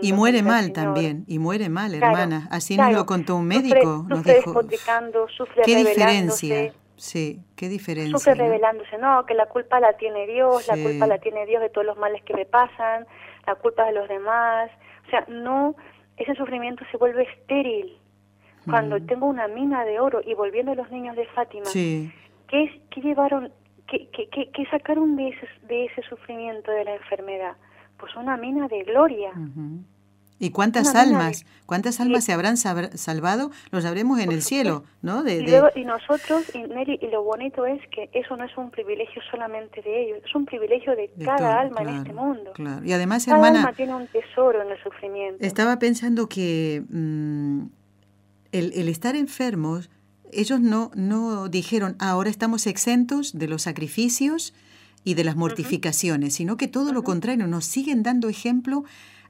Y 0.00 0.12
muere 0.12 0.42
mal 0.42 0.72
también, 0.72 1.24
y 1.26 1.38
muere 1.38 1.68
mal, 1.68 1.94
hermana. 1.94 2.48
Así 2.50 2.76
nos 2.76 2.92
lo 2.92 3.06
contó 3.06 3.36
un 3.36 3.46
médico. 3.46 3.98
Sufre, 3.98 4.14
nos 4.14 4.24
despotricando, 4.24 5.28
sufre 5.28 5.62
¿Qué 5.64 5.76
diferencia? 5.76 6.72
Sí, 6.98 7.40
qué 7.56 7.68
diferencia. 7.68 8.18
Sufre 8.18 8.34
revelándose, 8.34 8.98
no, 8.98 9.24
que 9.24 9.34
la 9.34 9.46
culpa 9.46 9.80
la 9.80 9.94
tiene 9.96 10.26
Dios, 10.26 10.66
la 10.68 10.74
culpa 10.74 11.06
la 11.06 11.18
tiene 11.18 11.46
Dios 11.46 11.62
de 11.62 11.70
todos 11.70 11.86
los 11.86 11.96
males 11.96 12.22
que 12.24 12.34
me 12.34 12.44
pasan, 12.44 13.06
la 13.46 13.54
culpa 13.54 13.86
de 13.86 13.92
los 13.92 14.08
demás. 14.08 14.70
O 15.06 15.10
sea, 15.10 15.24
no, 15.28 15.74
ese 16.16 16.34
sufrimiento 16.34 16.84
se 16.90 16.96
vuelve 16.96 17.22
estéril. 17.22 17.96
Cuando 18.66 18.98
mm. 18.98 19.06
tengo 19.06 19.26
una 19.26 19.48
mina 19.48 19.84
de 19.84 19.98
oro 19.98 20.20
y 20.24 20.34
volviendo 20.34 20.72
a 20.72 20.74
los 20.74 20.90
niños 20.90 21.16
de 21.16 21.26
Fátima, 21.28 21.64
sí. 21.64 22.12
¿qué, 22.48 22.82
qué 22.90 23.00
llevaron, 23.00 23.50
qué, 23.86 24.08
qué, 24.10 24.50
qué, 24.50 24.66
sacaron 24.70 25.16
de 25.16 25.28
ese, 25.28 25.48
de 25.62 25.86
ese 25.86 26.02
sufrimiento 26.02 26.70
de 26.70 26.84
la 26.84 26.94
enfermedad? 26.96 27.56
pues 27.98 28.14
una 28.16 28.36
mina 28.36 28.68
de 28.68 28.82
gloria. 28.84 29.32
¿Y 30.40 30.50
cuántas 30.50 30.94
almas? 30.94 31.44
¿Cuántas 31.66 32.00
almas 32.00 32.24
se 32.24 32.32
habrán 32.32 32.56
salvado? 32.56 33.50
Los 33.70 33.82
sabremos 33.82 34.20
en 34.20 34.30
el 34.30 34.42
cielo, 34.42 34.84
¿no? 35.02 35.22
De, 35.22 35.36
y, 35.36 35.46
luego, 35.46 35.68
y 35.74 35.84
nosotros, 35.84 36.44
y, 36.54 36.60
y 36.60 37.10
lo 37.10 37.22
bonito 37.24 37.66
es 37.66 37.80
que 37.88 38.08
eso 38.12 38.36
no 38.36 38.44
es 38.44 38.56
un 38.56 38.70
privilegio 38.70 39.20
solamente 39.30 39.82
de 39.82 40.04
ellos, 40.04 40.18
es 40.24 40.34
un 40.34 40.46
privilegio 40.46 40.94
de, 40.94 41.10
cada 41.24 41.60
alma 41.60 41.82
en 41.82 41.88
este 41.88 42.12
mundo. 42.12 42.52
Claro. 42.54 42.84
Y 42.84 42.92
además, 42.92 43.26
cada 43.26 43.48
alma 43.48 43.72
tiene 43.72 43.94
un 43.94 44.06
tesoro 44.06 44.62
en 44.62 44.70
el 44.70 44.82
sufrimiento. 44.82 45.44
Estaba 45.44 45.78
pensando 45.78 46.28
que 46.28 46.82
mm, 46.88 47.62
el, 48.52 48.72
el 48.74 48.88
estar 48.88 49.16
enfermos, 49.16 49.90
ellos 50.32 50.60
no, 50.60 50.92
no 50.94 51.48
dijeron, 51.48 51.96
ahora 51.98 52.30
estamos 52.30 52.66
exentos 52.66 53.36
de 53.36 53.48
los 53.48 53.62
sacrificios, 53.62 54.54
y 55.04 55.14
de 55.14 55.24
las 55.24 55.36
mortificaciones, 55.36 56.34
sino 56.34 56.56
que 56.56 56.68
todo 56.68 56.92
lo 56.92 57.02
contrario, 57.02 57.46
nos 57.46 57.64
siguen 57.64 58.02
dando 58.02 58.28
ejemplo 58.28 58.84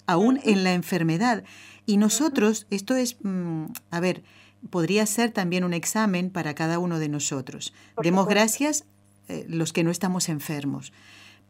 aún 0.09 0.40
en 0.42 0.64
la 0.64 0.73
enfermedad. 0.73 1.44
Y 1.87 1.99
nosotros, 1.99 2.66
esto 2.71 2.97
es, 2.97 3.16
mm, 3.23 3.66
a 3.92 4.01
ver, 4.01 4.25
podría 4.71 5.07
ser 5.07 5.31
también 5.31 5.62
un 5.62 5.75
examen 5.75 6.31
para 6.31 6.55
cada 6.55 6.81
uno 6.81 6.99
de 6.99 7.09
nosotros. 7.09 7.73
Demos 8.03 8.27
gracias 8.27 8.85
eh, 9.29 9.44
los 9.49 9.73
que 9.73 9.85
no 9.85 9.90
estamos 9.90 10.29
enfermos, 10.29 10.92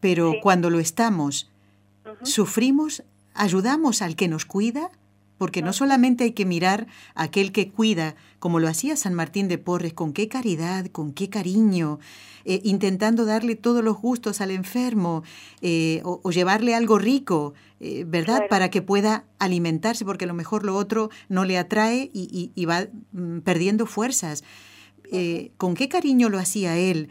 pero 0.00 0.34
cuando 0.42 0.68
lo 0.68 0.80
estamos, 0.80 1.50
sufrimos, 2.22 3.04
ayudamos 3.32 4.02
al 4.02 4.16
que 4.16 4.28
nos 4.28 4.44
cuida, 4.44 4.90
porque 5.38 5.62
no 5.62 5.72
solamente 5.72 6.24
hay 6.24 6.32
que 6.32 6.44
mirar 6.44 6.86
a 7.14 7.24
aquel 7.24 7.52
que 7.52 7.70
cuida, 7.70 8.16
como 8.38 8.60
lo 8.60 8.68
hacía 8.68 8.96
San 8.96 9.14
Martín 9.14 9.48
de 9.48 9.56
Porres, 9.58 9.94
con 9.94 10.12
qué 10.12 10.28
caridad, 10.28 10.86
con 10.86 11.12
qué 11.12 11.30
cariño, 11.30 11.98
eh, 12.44 12.60
intentando 12.64 13.24
darle 13.24 13.56
todos 13.56 13.84
los 13.84 13.96
gustos 13.98 14.40
al 14.40 14.50
enfermo 14.50 15.22
eh, 15.60 16.00
o, 16.04 16.30
llevarle 16.30 16.74
algo 16.74 16.98
rico, 16.98 17.54
eh, 17.78 18.04
¿verdad? 18.06 18.44
Para 18.48 18.70
que 18.70 18.80
pueda 18.80 19.24
alimentarse, 19.38 20.04
porque 20.04 20.24
a 20.24 20.28
lo 20.28 20.34
mejor 20.34 20.64
lo 20.64 20.74
otro 20.74 21.10
no 21.28 21.44
le 21.44 21.58
atrae 21.58 22.10
y, 22.12 22.64
va 22.64 22.86
mm, 23.12 23.40
perdiendo 23.40 23.86
fuerzas. 23.86 24.44
con 25.56 25.74
qué 25.74 25.88
cariño 25.88 26.28
lo 26.28 26.38
hacía 26.38 26.76
él. 26.76 27.08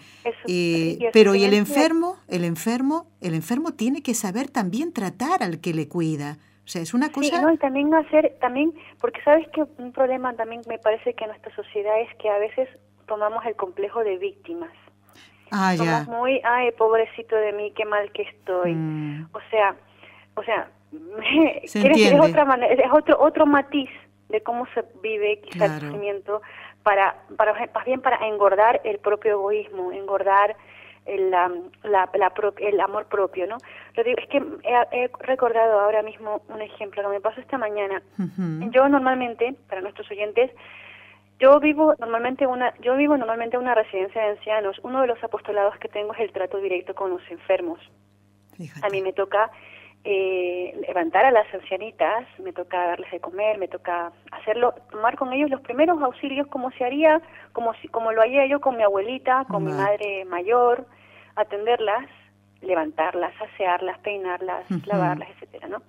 pero 1.14 1.36
y 1.36 1.44
el 1.44 1.54
enfermo, 1.54 2.18
el 2.28 2.44
enfermo, 2.44 3.08
el 3.22 3.34
enfermo 3.34 3.74
tiene 3.74 4.02
que 4.02 4.14
saber 4.14 4.50
también 4.50 4.92
tratar 4.92 5.44
al 5.44 5.60
que 5.60 5.74
le 5.74 5.88
cuida. 5.88 6.40
O 6.68 6.70
sea, 6.70 6.82
es 6.82 6.94
una 6.94 7.10
cosa... 7.10 7.30
Sí, 7.30 7.42
no, 7.42 7.54
y 7.54 7.58
también 7.58 7.94
hacer, 7.94 8.36
también, 8.42 8.74
porque 9.00 9.22
sabes 9.22 9.48
que 9.54 9.64
un 9.78 9.94
problema 9.94 10.34
también 10.34 10.62
me 10.68 10.78
parece 10.78 11.14
que 11.14 11.24
en 11.24 11.30
nuestra 11.30 11.56
sociedad 11.56 11.98
es 12.02 12.14
que 12.18 12.30
a 12.30 12.38
veces 12.40 12.68
tomamos 13.06 13.46
el 13.46 13.56
complejo 13.56 14.04
de 14.04 14.18
víctimas. 14.18 14.74
Ah, 15.50 15.76
Somos 15.78 16.08
muy, 16.10 16.42
ay, 16.44 16.72
pobrecito 16.74 17.38
de 17.38 17.54
mí, 17.54 17.72
qué 17.74 17.86
mal 17.86 18.12
que 18.12 18.24
estoy. 18.24 18.74
Mm. 18.74 19.30
O 19.32 19.40
sea, 19.50 19.78
o 20.36 20.44
sea, 20.44 20.70
es 21.64 22.20
otra 22.20 22.44
manera, 22.44 22.74
es 22.74 22.92
otro 22.92 23.18
otro 23.18 23.46
matiz 23.46 23.90
de 24.28 24.42
cómo 24.42 24.66
se 24.74 24.84
vive 25.02 25.40
quizá 25.40 25.68
el 25.68 25.80
sufrimiento 25.80 26.42
para, 26.84 27.16
para 27.38 27.54
más 27.74 27.86
bien 27.86 28.02
para 28.02 28.28
engordar 28.28 28.82
el 28.84 29.00
propio 29.00 29.32
egoísmo, 29.32 29.94
engordar 29.94 30.58
el, 31.08 31.32
la, 31.32 31.52
la, 31.84 32.10
el 32.60 32.80
amor 32.80 33.06
propio, 33.06 33.48
¿no? 33.48 33.58
Lo 33.96 34.04
digo, 34.04 34.18
es 34.22 34.28
que 34.30 34.44
he, 34.64 35.10
recordado 35.20 35.80
ahora 35.80 36.04
mismo 36.04 36.42
un 36.50 36.62
ejemplo 36.62 37.02
que 37.02 37.08
me 37.08 37.22
pasó 37.22 37.40
esta 37.42 37.58
mañana. 37.58 38.02
Yo 38.72 38.88
normalmente, 38.90 39.56
para 39.68 39.82
nuestros 39.82 40.10
oyentes, 40.12 40.52
yo 41.40 41.60
vivo 41.60 41.94
normalmente 42.00 42.48
una 42.48 42.74
yo 42.80 42.96
vivo 42.96 43.16
normalmente 43.16 43.58
en 43.58 43.64
una 43.64 43.76
residencia 43.76 44.22
de 44.22 44.30
ancianos. 44.30 44.80
Uno 44.84 45.02
de 45.02 45.08
los 45.08 45.24
apostolados 45.24 45.78
que 45.78 45.88
tengo 45.88 46.14
es 46.14 46.20
el 46.20 46.32
trato 46.32 46.58
directo 46.58 46.96
con 46.96 47.12
los 47.12 47.22
enfermos. 47.30 47.80
A 48.82 48.90
mí 48.90 49.02
me 49.02 49.14
toca 49.14 49.52
eh, 50.10 50.74
levantar 50.88 51.26
a 51.26 51.32
las 51.32 51.54
ancianitas, 51.54 52.26
me 52.40 52.54
toca 52.54 52.78
darles 52.78 53.12
de 53.12 53.20
comer, 53.20 53.58
me 53.58 53.68
toca 53.68 54.14
hacerlo, 54.32 54.74
tomar 54.90 55.18
con 55.18 55.34
ellos 55.34 55.50
los 55.50 55.60
primeros 55.60 56.02
auxilios 56.02 56.48
como 56.48 56.72
se 56.72 56.86
haría, 56.86 57.22
como 57.52 57.74
si, 57.74 57.90
como 57.90 58.14
lo 58.14 58.22
haría 58.22 58.46
yo 58.46 58.62
con 58.62 58.78
mi 58.78 58.84
abuelita, 58.84 59.44
con 59.50 59.66
mi 59.66 59.74
madre 59.74 60.24
mayor, 60.24 60.86
atenderlas, 61.36 62.06
levantarlas, 62.62 63.34
asearlas, 63.42 64.00
peinarlas, 64.00 64.64
lavarlas, 64.88 65.28
etcétera, 65.32 65.68
¿no? 65.68 65.82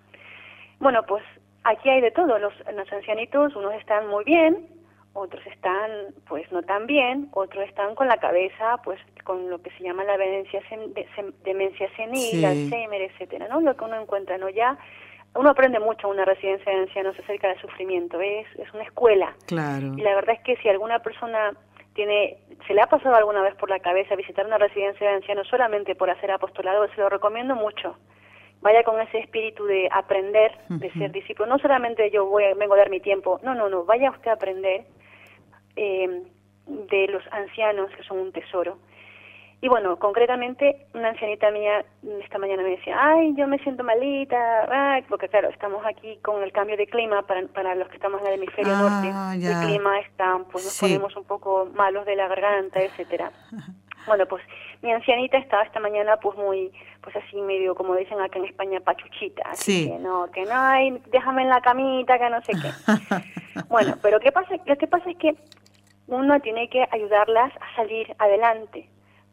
Bueno, 0.81 1.05
pues 1.07 1.23
aquí 1.63 1.89
hay 1.89 2.01
de 2.01 2.11
todo. 2.11 2.41
Los, 2.41 2.55
los 2.75 2.93
ancianitos, 2.93 3.55
unos 3.55 3.75
están 3.75 4.09
muy 4.09 4.25
bien, 4.25 4.67
otros 5.19 5.45
están 5.47 5.91
pues 6.29 6.51
no 6.53 6.63
tan 6.63 6.87
bien, 6.87 7.29
otros 7.33 7.69
están 7.69 7.95
con 7.95 8.09
la 8.09 8.19
cabeza 8.19 8.79
pues 8.85 9.01
con 9.25 9.51
lo 9.51 9.61
que 9.61 9.71
se 9.71 9.83
llama 9.83 10.05
la 10.05 10.17
demencia, 10.17 10.63
demencia 11.45 11.89
senil, 11.97 12.45
Alzheimer, 12.45 13.03
etcétera, 13.03 13.49
¿no? 13.49 13.61
Lo 13.61 13.77
que 13.77 13.85
uno 13.85 14.01
encuentra, 14.01 14.39
¿no? 14.39 14.49
Ya 14.49 14.79
uno 15.35 15.51
aprende 15.51 15.79
mucho 15.79 16.07
en 16.07 16.15
una 16.15 16.25
residencia 16.25 16.73
de 16.73 16.81
ancianos 16.81 17.19
acerca 17.19 17.49
del 17.49 17.61
sufrimiento, 17.61 18.21
es, 18.21 18.47
es 18.59 18.73
una 18.73 18.85
escuela. 18.85 19.35
Claro. 19.47 19.95
Y 19.97 20.01
la 20.01 20.15
verdad 20.15 20.37
es 20.37 20.43
que 20.43 20.57
si 20.57 20.69
alguna 20.69 21.01
persona 21.01 21.53
tiene, 21.95 22.39
se 22.67 22.75
le 22.75 22.81
ha 22.81 22.87
pasado 22.87 23.15
alguna 23.17 23.43
vez 23.43 23.55
por 23.57 23.69
la 23.69 23.81
cabeza 23.81 24.17
visitar 24.17 24.47
una 24.47 24.59
residencia 24.59 25.09
de 25.09 25.17
ancianos 25.17 25.47
solamente 25.49 25.95
por 25.95 26.11
hacer 26.11 26.31
apostolado, 26.31 26.89
se 26.89 27.01
lo 27.01 27.09
recomiendo 27.09 27.55
mucho 27.55 27.97
vaya 28.61 28.83
con 28.83 29.01
ese 29.01 29.19
espíritu 29.19 29.65
de 29.67 29.89
aprender, 29.93 30.53
de 30.69 30.93
ser 30.93 31.13
discípulo. 31.13 31.49
No 31.49 31.59
solamente 31.59 32.11
yo 32.11 32.27
voy, 32.27 32.45
vengo 32.57 32.75
a 32.75 32.79
dar 32.79 32.91
mi 32.91 33.01
tiempo, 33.01 33.41
no, 33.43 33.55
no, 33.55 33.69
no, 33.69 33.85
vaya 33.85 34.11
usted 34.11 34.31
a 34.31 34.35
aprender 34.35 34.85
eh, 35.79 36.23
de 36.67 37.09
los 37.09 37.23
ancianos 37.33 37.91
que 37.97 38.03
son 38.03 38.19
un 38.19 38.33
tesoro. 38.33 38.79
Y 39.61 39.69
bueno, 39.69 39.97
concretamente, 39.99 40.87
una 40.95 41.09
ancianita 41.09 41.51
mía 41.51 41.85
esta 42.23 42.39
mañana 42.39 42.63
me 42.63 42.71
decía, 42.71 42.97
ay, 42.97 43.35
yo 43.37 43.49
me 43.49 43.59
siento 43.59 43.83
malita, 43.83 45.03
porque 45.09 45.29
claro, 45.29 45.49
estamos 45.49 45.85
aquí 45.85 46.17
con 46.23 46.43
el 46.45 46.53
cambio 46.53 46.77
de 46.77 46.87
clima 46.87 47.23
para, 47.23 47.45
para 47.49 47.75
los 47.75 47.89
que 47.89 47.97
estamos 47.97 48.21
en 48.21 48.29
el 48.29 48.35
hemisferio 48.35 48.73
ah, 48.75 49.35
norte. 49.35 49.47
El 49.47 49.67
clima 49.67 49.99
está, 50.01 50.39
pues 50.53 50.65
nos 50.65 50.79
ponemos 50.79 51.17
un 51.17 51.25
poco 51.25 51.69
malos 51.75 52.07
de 52.07 52.15
la 52.15 52.29
garganta, 52.29 52.81
etcétera. 52.81 53.33
Bueno, 54.07 54.25
pues 54.25 54.43
mi 54.81 54.91
ancianita 54.91 55.37
estaba 55.37 55.65
esta 55.65 55.81
mañana 55.81 56.17
pues 56.17 56.39
muy, 56.39 56.73
pues 57.03 57.15
así 57.17 57.37
medio, 57.43 57.75
como 57.75 57.95
dicen 57.95 58.19
acá 58.21 58.39
en 58.39 58.47
España, 58.47 58.81
pachuchita. 58.81 59.43
Así 59.51 59.91
que 59.91 59.99
no, 59.99 60.31
que 60.31 60.47
no 60.47 60.55
hay, 60.55 60.99
déjame 61.11 61.43
en 61.43 61.51
la 61.51 61.61
camita, 61.61 62.19
que 62.19 62.31
no 62.31 62.41
sé 62.41 62.53
qué. 62.53 63.63
bueno, 63.69 63.97
pero 64.01 64.19
¿qué 64.19 64.33
pasa? 64.33 64.55
lo 64.65 64.77
que 64.77 64.87
pasa 64.87 65.11
es 65.11 65.17
que 65.19 65.37
uno 66.09 66.41
tiene 66.41 66.69
que 66.69 66.87
ayudarlas 66.91 67.53
a 67.57 67.77
salir 67.77 68.15
adelante 68.19 68.89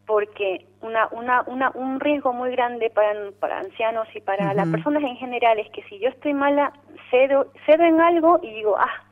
porque 0.05 0.65
una, 0.81 1.07
una, 1.11 1.41
una, 1.47 1.71
un 1.73 1.99
riesgo 1.99 2.31
muy 2.31 2.51
grande 2.51 2.89
para, 2.91 3.31
para 3.39 3.59
ancianos 3.59 4.07
y 4.13 4.21
para 4.21 4.53
las 4.53 4.67
personas 4.67 5.03
en 5.03 5.15
general 5.15 5.57
es 5.59 5.69
que 5.71 5.81
si 5.83 5.97
yo 5.99 6.09
estoy 6.09 6.33
mala, 6.33 6.71
cedo, 7.09 7.47
cedo 7.65 7.83
en 7.83 7.99
algo 7.99 8.39
y 8.43 8.51
digo, 8.53 8.75
ah, 8.77 9.03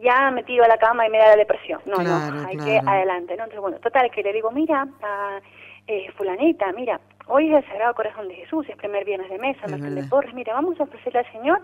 ya 0.00 0.30
me 0.30 0.44
tiro 0.44 0.64
a 0.64 0.68
la 0.68 0.78
cama 0.78 1.06
y 1.06 1.10
me 1.10 1.18
da 1.18 1.28
la 1.28 1.36
depresión. 1.36 1.80
No, 1.86 1.96
no, 1.96 2.46
hay 2.46 2.56
que 2.56 2.78
adelante. 2.78 3.36
¿no? 3.36 3.44
Entonces, 3.44 3.60
bueno, 3.60 3.78
total, 3.78 4.10
que 4.10 4.22
le 4.22 4.32
digo, 4.32 4.50
mira, 4.50 4.86
a, 5.02 5.40
eh, 5.86 6.10
fulanita, 6.16 6.70
mira, 6.72 7.00
hoy 7.26 7.52
es 7.52 7.64
el 7.64 7.70
Sagrado 7.70 7.94
Corazón 7.94 8.28
de 8.28 8.34
Jesús, 8.34 8.68
es 8.68 8.76
primer 8.76 9.04
viernes 9.04 9.30
de 9.30 9.38
mesa, 9.38 9.66
Martín 9.68 9.94
de 9.94 10.04
Porres, 10.04 10.34
mira, 10.34 10.52
vamos 10.52 10.78
a 10.78 10.84
ofrecerle 10.84 11.20
al 11.20 11.32
Señor, 11.32 11.62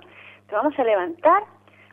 te 0.48 0.54
vamos 0.54 0.76
a 0.78 0.84
levantar, 0.84 1.42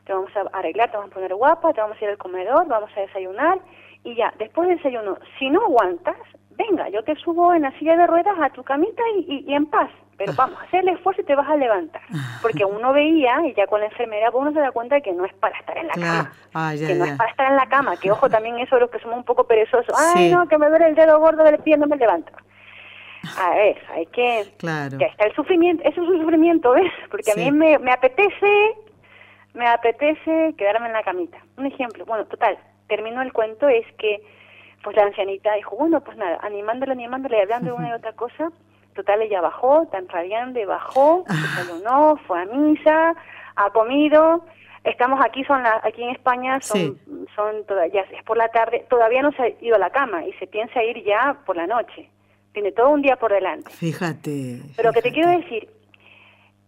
te 0.05 0.13
vamos 0.13 0.31
a 0.35 0.57
arreglar, 0.57 0.89
te 0.91 0.97
vamos 0.97 1.11
a 1.11 1.13
poner 1.15 1.35
guapa, 1.35 1.73
te 1.73 1.81
vamos 1.81 1.97
a 1.99 2.03
ir 2.03 2.09
al 2.11 2.17
comedor, 2.17 2.67
vamos 2.67 2.89
a 2.95 3.01
desayunar, 3.01 3.59
y 4.03 4.15
ya, 4.15 4.33
después 4.39 4.67
del 4.67 4.77
desayuno, 4.77 5.17
si 5.37 5.49
no 5.49 5.61
aguantas, 5.61 6.17
venga, 6.51 6.89
yo 6.89 7.03
te 7.03 7.15
subo 7.15 7.53
en 7.53 7.63
la 7.63 7.71
silla 7.79 7.95
de 7.97 8.07
ruedas 8.07 8.35
a 8.41 8.49
tu 8.49 8.63
camita 8.63 9.01
y, 9.15 9.45
y 9.47 9.53
en 9.53 9.65
paz, 9.67 9.89
pero 10.17 10.33
vamos, 10.33 10.61
hacer 10.61 10.81
el 10.81 10.89
esfuerzo 10.89 11.21
y 11.21 11.25
te 11.25 11.35
vas 11.35 11.49
a 11.49 11.55
levantar. 11.55 12.01
Porque 12.43 12.63
uno 12.63 12.93
veía, 12.93 13.41
y 13.43 13.55
ya 13.55 13.65
con 13.65 13.79
la 13.79 13.87
enfermedad, 13.87 14.27
pues 14.31 14.41
uno 14.43 14.53
se 14.53 14.59
da 14.59 14.71
cuenta 14.71 14.95
de 14.95 15.01
que 15.01 15.13
no 15.13 15.25
es 15.25 15.33
para 15.35 15.57
estar 15.57 15.75
en 15.77 15.87
la 15.87 15.93
cama. 15.93 16.33
Ah, 16.53 16.73
que 16.77 16.93
no 16.93 17.05
es 17.05 17.17
para 17.17 17.31
estar 17.31 17.49
en 17.49 17.55
la 17.55 17.65
cama. 17.65 17.97
Que 17.97 18.11
ojo, 18.11 18.29
también 18.29 18.59
eso 18.59 18.77
los 18.77 18.91
que 18.91 18.99
somos 18.99 19.17
un 19.17 19.23
poco 19.23 19.45
perezosos. 19.45 19.95
Ay, 20.15 20.31
no, 20.31 20.47
que 20.47 20.59
me 20.59 20.69
duele 20.69 20.89
el 20.89 20.95
dedo 20.95 21.19
gordo 21.19 21.43
del 21.43 21.57
pie, 21.59 21.75
no 21.75 21.87
me 21.87 21.95
levanto. 21.95 22.31
A 23.39 23.49
ver, 23.55 23.77
hay 23.95 24.05
que... 24.07 24.45
Claro. 24.57 24.97
Ya 24.99 25.07
está 25.07 25.25
el 25.25 25.33
sufrimiento, 25.33 25.83
eso 25.83 26.03
es 26.03 26.09
un 26.09 26.21
sufrimiento, 26.21 26.71
¿ves? 26.71 26.91
Porque 27.09 27.31
a 27.31 27.35
mí 27.35 27.51
me, 27.51 27.79
me 27.79 27.91
apetece, 27.91 28.75
me 29.53 29.67
apetece 29.67 30.53
quedarme 30.57 30.87
en 30.87 30.93
la 30.93 31.03
camita. 31.03 31.37
Un 31.57 31.65
ejemplo, 31.65 32.05
bueno, 32.05 32.25
total, 32.25 32.57
termino 32.87 33.21
el 33.21 33.33
cuento, 33.33 33.67
es 33.67 33.85
que 33.97 34.21
pues 34.83 34.95
la 34.95 35.03
ancianita 35.03 35.53
dijo, 35.53 35.75
bueno, 35.75 36.01
pues 36.01 36.17
nada, 36.17 36.39
animándole, 36.41 36.93
animándole, 36.93 37.41
hablando 37.41 37.71
de 37.71 37.77
una 37.77 37.89
y 37.89 37.93
otra 37.93 38.13
cosa, 38.13 38.51
Total, 38.93 39.21
ella 39.21 39.39
bajó, 39.39 39.87
tan 39.87 40.07
radiante, 40.09 40.65
bajó, 40.65 41.23
desayunó, 41.27 42.17
fue 42.27 42.41
a 42.41 42.45
misa, 42.45 43.15
ha 43.55 43.69
comido. 43.69 44.45
Estamos 44.83 45.23
aquí, 45.23 45.43
son 45.45 45.63
aquí 45.65 46.03
en 46.03 46.09
España, 46.09 46.59
son, 46.59 46.97
son 47.35 47.65
ya 47.93 48.01
es 48.01 48.23
por 48.25 48.35
la 48.35 48.49
tarde, 48.49 48.85
todavía 48.89 49.21
no 49.21 49.31
se 49.31 49.43
ha 49.43 49.49
ido 49.61 49.75
a 49.75 49.79
la 49.79 49.91
cama 49.91 50.25
y 50.25 50.33
se 50.33 50.47
piensa 50.47 50.83
ir 50.83 51.03
ya 51.05 51.37
por 51.45 51.55
la 51.55 51.67
noche. 51.67 52.09
Tiene 52.51 52.71
todo 52.71 52.89
un 52.89 53.01
día 53.01 53.15
por 53.15 53.31
delante. 53.31 53.69
Fíjate. 53.69 54.59
Pero 54.75 54.91
que 54.91 55.01
te 55.01 55.11
quiero 55.11 55.29
decir 55.29 55.69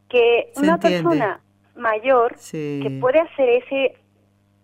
que 0.07 0.51
una 0.55 0.79
persona 0.79 1.41
mayor 1.75 2.35
que 2.51 2.97
puede 3.01 3.19
hacer 3.19 3.49
ese 3.49 3.95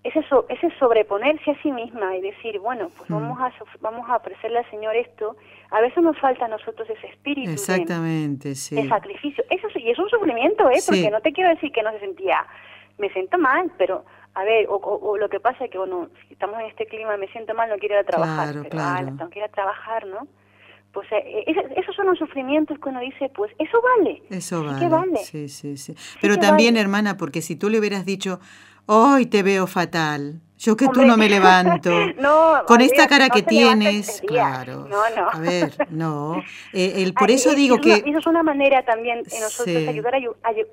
ese, 0.02 0.24
ese 0.48 0.72
sobreponerse 0.80 1.52
a 1.52 1.62
sí 1.62 1.72
misma 1.72 2.16
y 2.16 2.22
decir, 2.22 2.60
bueno, 2.60 2.90
pues 2.98 3.10
mm. 3.10 3.14
vamos 3.14 3.40
a 3.40 3.52
vamos 3.82 4.10
a 4.10 4.16
ofrecerle 4.16 4.60
al 4.60 4.70
Señor 4.70 4.96
esto, 4.96 5.36
a 5.72 5.82
veces 5.82 6.02
nos 6.02 6.18
falta 6.20 6.46
a 6.46 6.48
nosotros 6.48 6.90
ese 6.90 7.08
espíritu 7.08 7.52
Exactamente, 7.52 8.56
sí. 8.56 8.76
de 8.76 8.88
sacrificio. 8.88 9.44
Eso 9.50 9.68
sí, 9.74 9.80
y 9.80 9.92
es 9.92 10.00
un 10.00 10.10
sufrimiento, 10.10 10.70
¿eh? 10.70 10.80
Porque 10.86 11.12
no 11.12 11.22
te 11.22 11.34
quiero 11.34 11.50
decir 11.50 11.72
que 11.72 11.84
no 11.84 11.92
se 11.92 12.00
sentía, 12.00 12.46
me 12.98 13.10
siento 13.10 13.38
mal, 13.38 13.72
pero 13.78 14.06
a 14.36 14.44
ver, 14.44 14.68
o, 14.70 15.18
lo 15.18 15.28
que 15.30 15.40
pasa 15.40 15.66
es 15.66 15.72
que, 15.72 15.78
bueno, 15.78 16.10
si 16.28 16.34
estamos 16.34 16.60
en 16.62 16.68
este 16.68 16.86
clima, 16.86 17.18
me 17.18 17.28
siento 17.28 17.54
mal, 17.54 17.70
no 17.70 17.78
quiero 17.78 17.96
ir 17.96 18.02
a 18.02 18.04
trabajar, 18.06 18.52
claro, 18.52 18.60
pero 18.62 18.70
claro. 18.70 19.08
Ah, 19.12 19.18
tengo 19.18 19.30
que 19.32 19.40
ir 19.40 19.46
a 19.46 19.50
trabajar, 19.50 20.06
¿no? 20.06 20.28
Pues 21.00 21.08
eh, 21.14 21.46
esos 21.78 21.96
son 21.96 22.08
los 22.08 22.20
sufrimientos 22.20 22.78
que 22.78 22.90
uno 22.90 23.00
dice, 23.00 23.32
pues 23.34 23.50
eso 23.58 23.82
vale. 23.98 24.22
Eso 24.30 24.66
vale. 24.66 24.90
vale. 24.90 25.18
Sí, 25.20 25.48
sí, 25.48 25.78
sí. 25.78 25.96
Pero 26.20 26.38
también, 26.38 26.76
hermana, 26.76 27.16
porque 27.16 27.42
si 27.42 27.56
tú 27.56 27.70
le 27.70 27.80
hubieras 27.80 28.06
dicho, 28.06 28.42
hoy 28.90 29.28
te 29.28 29.44
veo 29.44 29.68
fatal. 29.68 30.42
Yo 30.58 30.76
que 30.76 30.88
tú 30.90 31.06
no 31.06 31.16
me 31.16 31.30
levanto. 31.38 31.92
Con 32.68 32.82
esta 32.82 33.08
cara 33.08 33.30
que 33.30 33.44
tienes, 33.44 34.22
claro. 34.28 34.88
No, 34.90 34.98
no. 35.16 35.30
A 35.32 35.40
ver, 35.40 35.72
no. 35.90 36.44
Eh, 36.74 37.02
el, 37.04 37.14
por 37.14 37.32
eso 37.32 37.56
digo 37.56 37.80
que... 37.80 38.04
eso 38.06 38.18
es 38.20 38.28
una 38.28 38.44
manera 38.44 38.84
también 38.84 39.20
en 39.20 39.42
nosotros 39.42 39.88
ayudar, 39.88 40.14
a, 40.16 40.18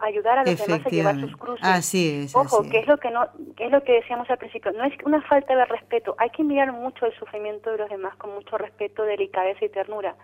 ayudar 0.05 0.39
a 0.39 0.45
los 0.45 0.59
demás 0.59 0.85
a 0.85 0.91
llevar 0.91 1.21
sus 1.21 1.37
cruces. 1.37 1.65
Así 1.65 2.23
es. 2.25 2.37
Ojo, 2.37 2.69
que 2.69 2.81
es 2.81 2.87
lo 2.87 2.99
que 2.99 3.11
no, 3.11 3.27
que 3.57 3.67
es 3.67 3.73
lo 3.73 3.83
que 3.83 3.93
decíamos 3.93 4.29
al 4.29 4.37
principio. 4.39 4.73
No 4.73 4.85
es 4.85 4.93
una 5.05 5.23
falta 5.23 5.55
de 5.55 5.65
respeto. 5.65 6.15
Hay 6.19 6.31
que 6.31 6.45
mirar 6.45 6.73
mucho 6.73 7.07
el 7.07 7.15
sufrimiento 7.19 7.71
de 7.71 7.79
los 7.79 7.89
demás 7.89 8.15
con 8.17 8.35
mucho 8.35 8.59
respeto, 8.59 9.05
delicadeza 9.05 9.65
y 9.65 9.69
ternura 9.69 10.17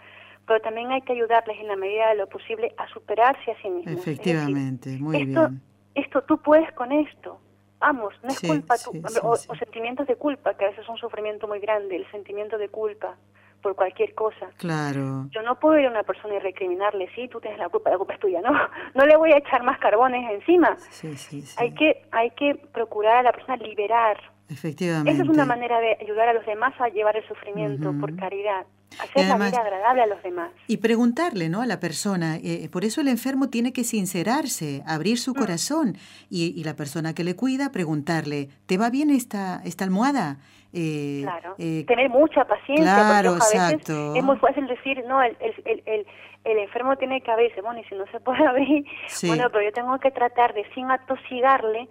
pero 0.47 0.61
también 0.61 0.91
hay 0.91 1.03
que 1.03 1.13
ayudarles 1.13 1.57
en 1.61 1.69
la 1.69 1.77
medida 1.77 2.09
de 2.09 2.17
lo 2.17 2.29
posible 2.29 2.75
a 2.77 2.89
superarse 2.89 3.53
a 3.53 3.63
sí 3.63 3.71
mismos. 3.71 4.01
Efectivamente, 4.01 4.91
muy 4.99 5.23
esto, 5.23 5.49
bien. 5.49 5.63
Esto, 5.95 6.23
tú 6.23 6.39
puedes 6.39 6.71
con 6.73 6.91
esto, 6.91 7.39
vamos, 7.83 8.14
no 8.23 8.31
es 8.31 8.40
culpa, 8.40 8.77
o, 9.23 9.37
sentimientos 9.57 10.07
de 10.07 10.14
culpa, 10.14 10.55
que 10.55 10.64
a 10.64 10.68
veces 10.68 10.85
es 10.85 10.88
un 10.88 10.97
sufrimiento 10.97 11.49
muy 11.49 11.59
grande, 11.59 11.97
el 11.97 12.09
sentimiento 12.12 12.57
de 12.57 12.68
culpa 12.68 13.16
por 13.61 13.75
cualquier 13.75 14.14
cosa. 14.14 14.51
Claro. 14.57 15.27
Yo 15.31 15.42
no 15.42 15.59
puedo 15.59 15.79
ir 15.79 15.87
a 15.87 15.90
una 15.90 16.05
persona 16.05 16.35
y 16.35 16.38
recriminarle, 16.38 17.09
sí, 17.14 17.29
tú 17.29 17.40
tienes 17.40 17.59
la 17.59 17.68
culpa, 17.68 17.90
la 17.90 17.99
culpa 17.99 18.14
es 18.14 18.21
tuya, 18.21 18.40
no, 18.47 18.53
no 18.95 19.07
le 19.07 19.16
voy 19.16 19.33
a 19.33 19.38
echar 19.38 19.62
más 19.64 19.79
carbones 19.79 20.31
encima. 20.31 20.77
Sí, 20.90 21.16
sí, 21.16 21.45
Hay 21.59 21.75
que, 21.75 22.07
hay 22.12 22.31
que 22.31 22.55
procurar 22.55 23.16
a 23.18 23.23
la 23.25 23.33
persona 23.33 23.57
liberar. 23.57 24.16
Efectivamente. 24.49 25.11
Esa 25.11 25.23
es 25.23 25.29
una 25.29 25.45
manera 25.45 25.81
de 25.81 25.97
ayudar 26.01 26.29
a 26.29 26.35
los 26.35 26.47
demás 26.47 26.75
a 26.79 26.88
llevar 26.88 27.16
el 27.16 27.27
sufrimiento 27.27 27.92
por 27.99 28.14
caridad. 28.16 28.66
Hacer 29.01 29.29
la 29.29 29.37
vida 29.37 29.61
agradable 29.61 30.03
a 30.03 30.07
los 30.07 30.23
demás. 30.23 30.51
Y 30.67 30.79
preguntarle, 30.79 31.49
¿no? 31.49 31.63
A 31.63 31.67
la 31.67 31.81
persona. 31.81 32.37
Eh, 32.37 32.69
por 32.71 32.85
eso 32.85 33.01
el 33.01 33.09
enfermo 33.09 33.49
tiene 33.49 33.73
que 33.73 33.85
sincerarse, 33.85 34.83
abrir 34.87 35.19
su 35.19 35.33
mm. 35.33 35.35
corazón. 35.35 35.97
Y, 36.31 36.63
la 36.65 36.75
persona 36.75 37.15
que 37.15 37.25
le 37.25 37.35
cuida, 37.35 37.73
preguntarle, 37.73 38.49
¿te 38.67 38.79
va 38.79 38.91
bien 38.91 39.11
esta, 39.11 39.61
esta 39.65 39.85
almohada? 39.85 40.39
Eh, 40.73 41.21
claro. 41.23 41.55
Eh, 41.59 41.85
Tener 41.87 42.09
mucha 42.09 42.45
paciencia. 42.45 42.85
Claro, 42.85 43.37
porque 43.39 43.59
a 43.59 43.69
veces 43.71 43.89
Es 44.17 44.25
muy 44.25 44.37
fácil 44.39 44.67
decir, 44.67 45.05
no, 45.07 45.23
el, 45.23 45.37
el, 45.41 45.83
el, 45.87 46.07
el, 46.45 46.59
enfermo 46.59 46.97
tiene 46.97 47.21
que 47.21 47.31
abrirse. 47.31 47.61
Bueno, 47.61 47.81
y 47.81 47.85
si 47.85 47.95
no 47.95 48.07
se 48.07 48.21
puede 48.27 48.47
abrir, 48.47 48.85
bueno, 49.27 49.51
pero 49.51 49.65
yo 49.65 49.73
tengo 49.73 49.99
que 49.99 50.11
tratar 50.11 50.55
de, 50.55 50.65
sin 50.75 50.91
atosigarle, 50.91 51.89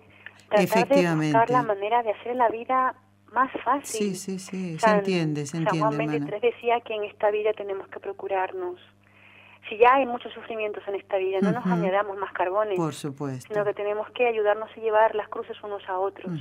tratar 0.49 0.87
de 0.87 1.15
buscar 1.15 1.49
la 1.49 1.63
manera 1.63 2.01
de 2.03 2.11
hacer 2.11 2.35
la 2.35 2.49
vida 2.49 2.95
más 3.31 3.51
fácil. 3.63 4.15
Sí, 4.15 4.15
sí, 4.15 4.39
sí, 4.39 4.79
se 4.79 4.89
entiende, 4.89 5.45
se 5.45 5.57
entiende. 5.57 5.79
San 5.79 5.79
Juan 5.79 5.97
23 5.97 6.41
decía 6.41 6.81
que 6.81 6.95
en 6.95 7.03
esta 7.05 7.31
vida 7.31 7.53
tenemos 7.53 7.87
que 7.87 7.99
procurarnos. 7.99 8.79
Si 9.69 9.77
ya 9.77 9.93
hay 9.93 10.05
muchos 10.05 10.33
sufrimientos 10.33 10.83
en 10.87 10.95
esta 10.95 11.17
vida, 11.17 11.37
no 11.41 11.51
nos 11.51 11.65
añadamos 11.65 12.17
más 12.17 12.33
carbones. 12.33 12.75
Por 12.75 12.93
supuesto. 12.93 13.53
Sino 13.53 13.63
que 13.63 13.73
tenemos 13.73 14.09
que 14.11 14.27
ayudarnos 14.27 14.69
a 14.75 14.81
llevar 14.81 15.15
las 15.15 15.29
cruces 15.29 15.55
unos 15.63 15.87
a 15.87 15.97
otros. 15.97 16.31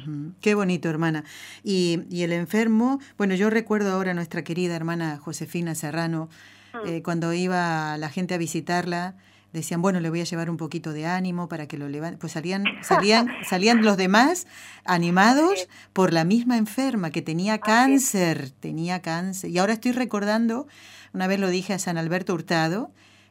Qué 0.41 0.55
bonito, 0.55 0.89
hermana. 0.89 1.23
Y, 1.63 2.01
y, 2.11 2.25
el 2.25 2.33
enfermo, 2.33 2.99
bueno, 3.19 3.35
yo 3.35 3.51
recuerdo 3.51 3.93
ahora 3.93 4.13
a 4.13 4.15
nuestra 4.15 4.43
querida 4.43 4.75
hermana 4.75 5.19
Josefina 5.19 5.75
Serrano, 5.75 6.29
mm. 6.73 6.89
eh, 6.89 7.03
cuando 7.05 7.33
iba 7.33 7.97
la 7.99 8.09
gente 8.09 8.35
a 8.35 8.39
visitarla, 8.39 9.15
decían, 9.53 9.83
bueno, 9.83 10.01
le 10.01 10.11
voy 10.11 10.21
a 10.21 10.25
llevar 10.25 10.51
un 10.51 10.57
poquito 10.57 10.93
de 10.93 11.07
ánimo 11.07 11.49
para 11.49 11.67
que 11.67 11.77
lo 11.77 11.89
levante. 11.89 12.19
Pues 12.19 12.33
salían, 12.33 12.65
salían, 12.83 13.29
salían 13.49 13.83
los 13.83 13.97
demás 13.97 14.47
animados 14.85 15.69
por 15.93 16.13
la 16.13 16.25
misma 16.25 16.57
enferma 16.57 17.11
que 17.11 17.23
tenía 17.23 17.59
cáncer, 17.59 18.51
tenía 18.61 19.01
cáncer. 19.03 19.51
Y 19.51 19.59
ahora 19.59 19.75
estoy 19.75 19.93
recordando, 19.93 20.67
una 21.13 21.27
vez 21.27 21.41
lo 21.41 21.49
dije 21.49 21.73
a 21.75 21.79
San 21.79 21.99
Alberto 21.99 22.35
Hurtado, 22.35 22.91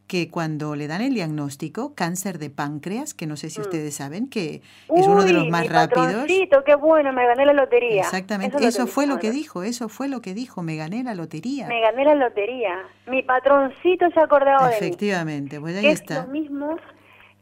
que 0.10 0.30
cuando 0.32 0.76
le 0.76 0.88
dan 0.88 1.02
el 1.02 1.14
diagnóstico, 1.14 1.94
cáncer 1.94 2.40
de 2.40 2.50
páncreas, 2.50 3.14
que 3.14 3.28
no 3.28 3.38
sé 3.38 3.52
si 3.52 3.60
mm. 3.60 3.64
ustedes 3.64 3.94
saben, 3.96 4.28
que 4.28 4.56
es 4.56 5.08
uno 5.08 5.24
de 5.24 5.34
los 5.34 5.48
más 5.50 5.62
mi 5.62 5.68
rápidos. 5.68 6.26
qué 6.66 6.76
bueno, 6.76 7.14
me 7.14 7.28
gané 7.28 7.46
la 7.46 7.54
lotería. 7.54 8.02
Exactamente, 8.02 8.58
eso, 8.66 8.88
fue 8.88 9.06
lo 9.06 9.20
que 9.20 9.30
dijo, 9.30 9.62
eso 9.62 9.88
fue 9.88 10.10
lo 10.10 10.20
que 10.22 10.34
dijo, 10.34 10.64
me 10.64 10.76
gané 10.76 11.04
la 11.04 11.14
lotería. 11.14 11.68
Me 11.68 11.80
gané 11.80 12.06
la 12.06 12.16
lotería. 12.16 12.76
Mi 13.06 13.22
patroncito 13.22 14.10
se 14.10 14.20
ha 14.20 14.24
acordado 14.24 14.66
de 14.66 14.72
mí. 14.72 14.78
Efectivamente, 14.78 15.60
pues 15.62 15.78
ahí 15.78 15.86
está. 15.86 16.22
Es 16.22 16.26
lo 16.26 16.32
mismo 16.34 16.76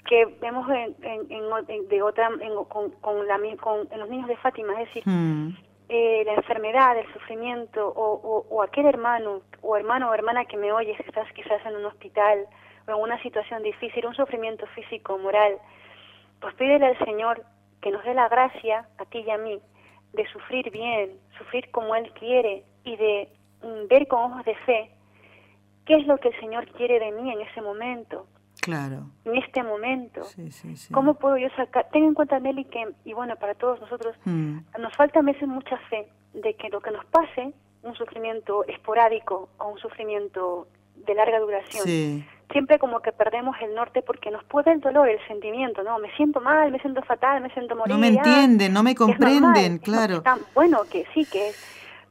que 0.09 0.25
vemos 0.41 0.67
en, 0.69 0.93
en, 1.31 1.87
de 1.87 2.01
otra, 2.01 2.29
con, 2.67 2.91
con, 2.91 3.27
la, 3.27 3.39
con 3.61 3.87
en 3.89 3.99
los 3.99 4.09
niños 4.09 4.27
de 4.27 4.35
Fátima, 4.35 4.73
es 4.81 4.87
decir, 4.89 5.03
mm. 5.05 5.55
Eh, 5.89 6.23
la 6.25 6.33
enfermedad, 6.33 6.97
el 6.97 7.11
sufrimiento, 7.13 7.87
o, 7.87 8.45
o, 8.49 8.61
aquel 8.61 8.85
hermano 8.85 9.41
o 9.61 9.77
hermano 9.77 10.09
o 10.09 10.13
hermana 10.13 10.45
que 10.45 10.57
me 10.57 10.71
oye, 10.71 10.95
que 10.95 11.03
estás 11.03 11.31
quizás 11.33 11.65
en 11.65 11.75
un 11.75 11.85
hospital 11.85 12.45
o 12.87 12.91
en 12.91 12.97
una 12.97 13.21
situación 13.21 13.63
difícil, 13.63 14.05
un 14.05 14.15
sufrimiento 14.15 14.65
físico, 14.67 15.17
moral, 15.17 15.57
pues 16.41 16.53
pídele 16.55 16.87
al 16.87 17.05
Señor 17.05 17.43
que 17.81 17.91
nos 17.91 18.03
dé 18.03 18.13
la 18.13 18.27
gracia, 18.27 18.87
a 18.97 19.05
ti 19.05 19.19
y 19.19 19.29
a 19.29 19.37
mí, 19.37 19.59
de 20.13 20.27
sufrir 20.27 20.69
bien, 20.71 21.19
sufrir 21.37 21.69
como 21.71 21.95
Él 21.95 22.11
quiere 22.13 22.63
y 22.83 22.95
de 22.95 23.29
mm, 23.61 23.87
ver 23.87 24.07
con 24.07 24.31
ojos 24.31 24.45
de 24.45 24.55
fe 24.55 24.91
qué 25.85 25.95
es 25.95 26.07
lo 26.07 26.17
que 26.17 26.29
el 26.29 26.39
Señor 26.39 26.67
quiere 26.73 26.99
de 26.99 27.11
mí 27.11 27.31
en 27.31 27.41
ese 27.41 27.61
momento. 27.61 28.27
Claro. 28.67 29.05
En 29.23 29.37
este 29.37 29.63
momento. 29.63 30.25
Sí, 30.25 30.51
sí, 30.51 30.75
sí. 30.75 30.93
¿Cómo 30.93 31.13
puedo 31.13 31.37
yo 31.37 31.47
sacar? 31.55 31.87
Ten 31.89 32.03
en 32.03 32.13
cuenta, 32.13 32.37
Nelly, 32.37 32.65
que, 32.65 32.85
y 33.05 33.13
bueno, 33.13 33.37
para 33.37 33.55
todos 33.55 33.79
nosotros, 33.79 34.13
mm. 34.25 34.57
nos 34.77 34.93
falta 34.97 35.19
a 35.19 35.21
veces 35.21 35.47
mucha 35.47 35.77
fe 35.89 36.09
de 36.33 36.53
que 36.55 36.67
lo 36.67 36.81
que 36.81 36.91
nos 36.91 37.05
pase, 37.05 37.53
un 37.83 37.95
sufrimiento 37.95 38.65
esporádico 38.65 39.47
o 39.57 39.69
un 39.69 39.77
sufrimiento 39.79 40.67
de 40.97 41.15
larga 41.15 41.39
duración, 41.39 42.25
siempre 42.51 42.77
como 42.77 42.99
que 42.99 43.13
perdemos 43.13 43.55
el 43.61 43.73
norte 43.73 44.01
porque 44.01 44.31
nos 44.31 44.43
puede 44.43 44.73
el 44.73 44.81
dolor, 44.81 45.07
el 45.07 45.25
sentimiento, 45.29 45.81
¿no? 45.81 45.97
Me 45.99 46.13
siento 46.17 46.41
mal, 46.41 46.69
me 46.69 46.79
siento 46.79 47.01
fatal, 47.03 47.41
me 47.41 47.49
siento 47.51 47.73
morir. 47.73 47.93
No 47.93 48.01
me 48.01 48.09
entienden, 48.09 48.73
no 48.73 48.83
me 48.83 48.95
comprenden, 48.95 49.77
claro. 49.77 50.23
bueno, 50.53 50.79
que 50.91 51.05
sí, 51.13 51.23
que 51.23 51.47
es. 51.47 51.57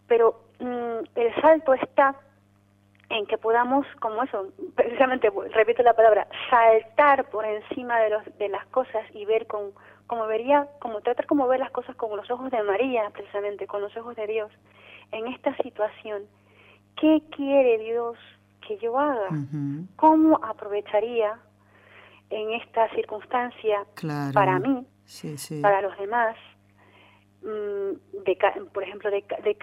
Pero 0.09 0.41
mm, 0.59 1.19
el 1.21 1.35
salto 1.43 1.75
está 1.75 2.17
en 3.09 3.27
que 3.27 3.39
podamos, 3.39 3.87
como 4.01 4.23
eso, 4.23 4.49
precisamente, 4.75 5.31
repito 5.53 5.83
la 5.83 5.95
palabra, 5.95 6.27
saltar 6.51 7.29
por 7.31 7.45
encima 7.45 8.01
de, 8.01 8.11
los, 8.11 8.39
de 8.39 8.49
las 8.49 8.67
cosas 8.67 9.05
y 9.15 9.25
ver 9.25 9.47
con, 9.47 9.73
como 10.07 10.27
vería, 10.27 10.69
como 10.81 11.01
tratar 11.01 11.27
como 11.27 11.47
ver 11.47 11.61
las 11.61 11.71
cosas 11.71 11.95
con 11.97 12.17
los 12.17 12.31
ojos 12.31 12.51
de 12.51 12.63
María, 12.63 13.11
precisamente, 13.11 13.67
con 13.67 13.81
los 13.81 13.97
ojos 13.97 14.17
de 14.17 14.27
Dios, 14.27 14.51
en 15.13 15.29
esta 15.29 15.57
situación. 15.59 16.25
¿Qué 16.97 17.23
quiere 17.31 17.79
Dios 17.79 18.17
que 18.67 18.79
yo 18.79 18.99
haga? 18.99 19.29
¿Cómo 19.97 20.41
aprovecharía 20.43 21.39
en 22.31 22.53
esta 22.55 22.89
circunstancia 22.91 23.87
para 24.33 24.59
mí, 24.59 24.85
para 25.63 25.83
los 25.83 25.97
demás? 25.99 26.37
Mm, 27.47 28.25
de, 28.25 28.39
por 28.73 28.83
ejemplo 28.83 29.09
de, 29.09 29.23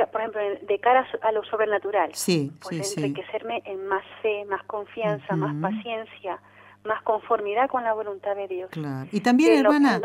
por 0.10 0.22
ejemplo 0.22 0.40
de 0.66 0.80
cara 0.80 1.06
a 1.22 1.34
lo 1.34 1.44
sobrenatural. 1.44 2.12
Sí, 2.14 2.50
pues 2.62 2.98
enriquecerme 2.98 3.62
en 3.66 3.86
más 3.88 4.06
fe 4.22 4.46
más 4.46 4.64
confianza 4.64 5.36
más 5.36 5.54
paciencia 5.62 6.40
más 6.86 7.04
conformidad 7.04 7.70
con 7.70 7.84
la 7.84 7.94
voluntad 7.94 8.38
de 8.38 8.48
Dios. 8.48 8.70
Claro. 8.72 9.10
Y 9.12 9.20
también 9.20 9.60
hermana 9.60 10.00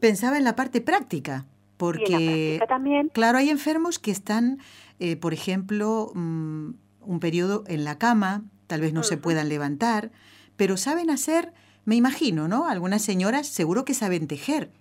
pensaba 0.00 0.36
en 0.36 0.42
la 0.42 0.56
parte 0.56 0.80
práctica 0.80 1.44
porque 1.76 2.60
también. 2.66 3.08
claro 3.10 3.38
hay 3.38 3.50
enfermos 3.50 4.00
que 4.00 4.10
están 4.10 4.58
eh, 4.98 5.14
por 5.14 5.32
ejemplo 5.32 6.10
mm, 6.12 6.70
un 7.02 7.20
periodo 7.20 7.62
en 7.68 7.84
la 7.84 7.98
cama 7.98 8.42
tal 8.66 8.80
vez 8.80 8.92
no 8.92 9.04
se 9.04 9.16
puedan 9.16 9.48
levantar 9.48 10.10
pero 10.56 10.76
saben 10.76 11.08
hacer 11.08 11.52
me 11.84 11.94
imagino 11.94 12.48
no 12.48 12.66
algunas 12.68 13.02
señoras 13.02 13.46
seguro 13.46 13.84
que 13.84 13.94
saben 13.94 14.26
tejer 14.26 14.72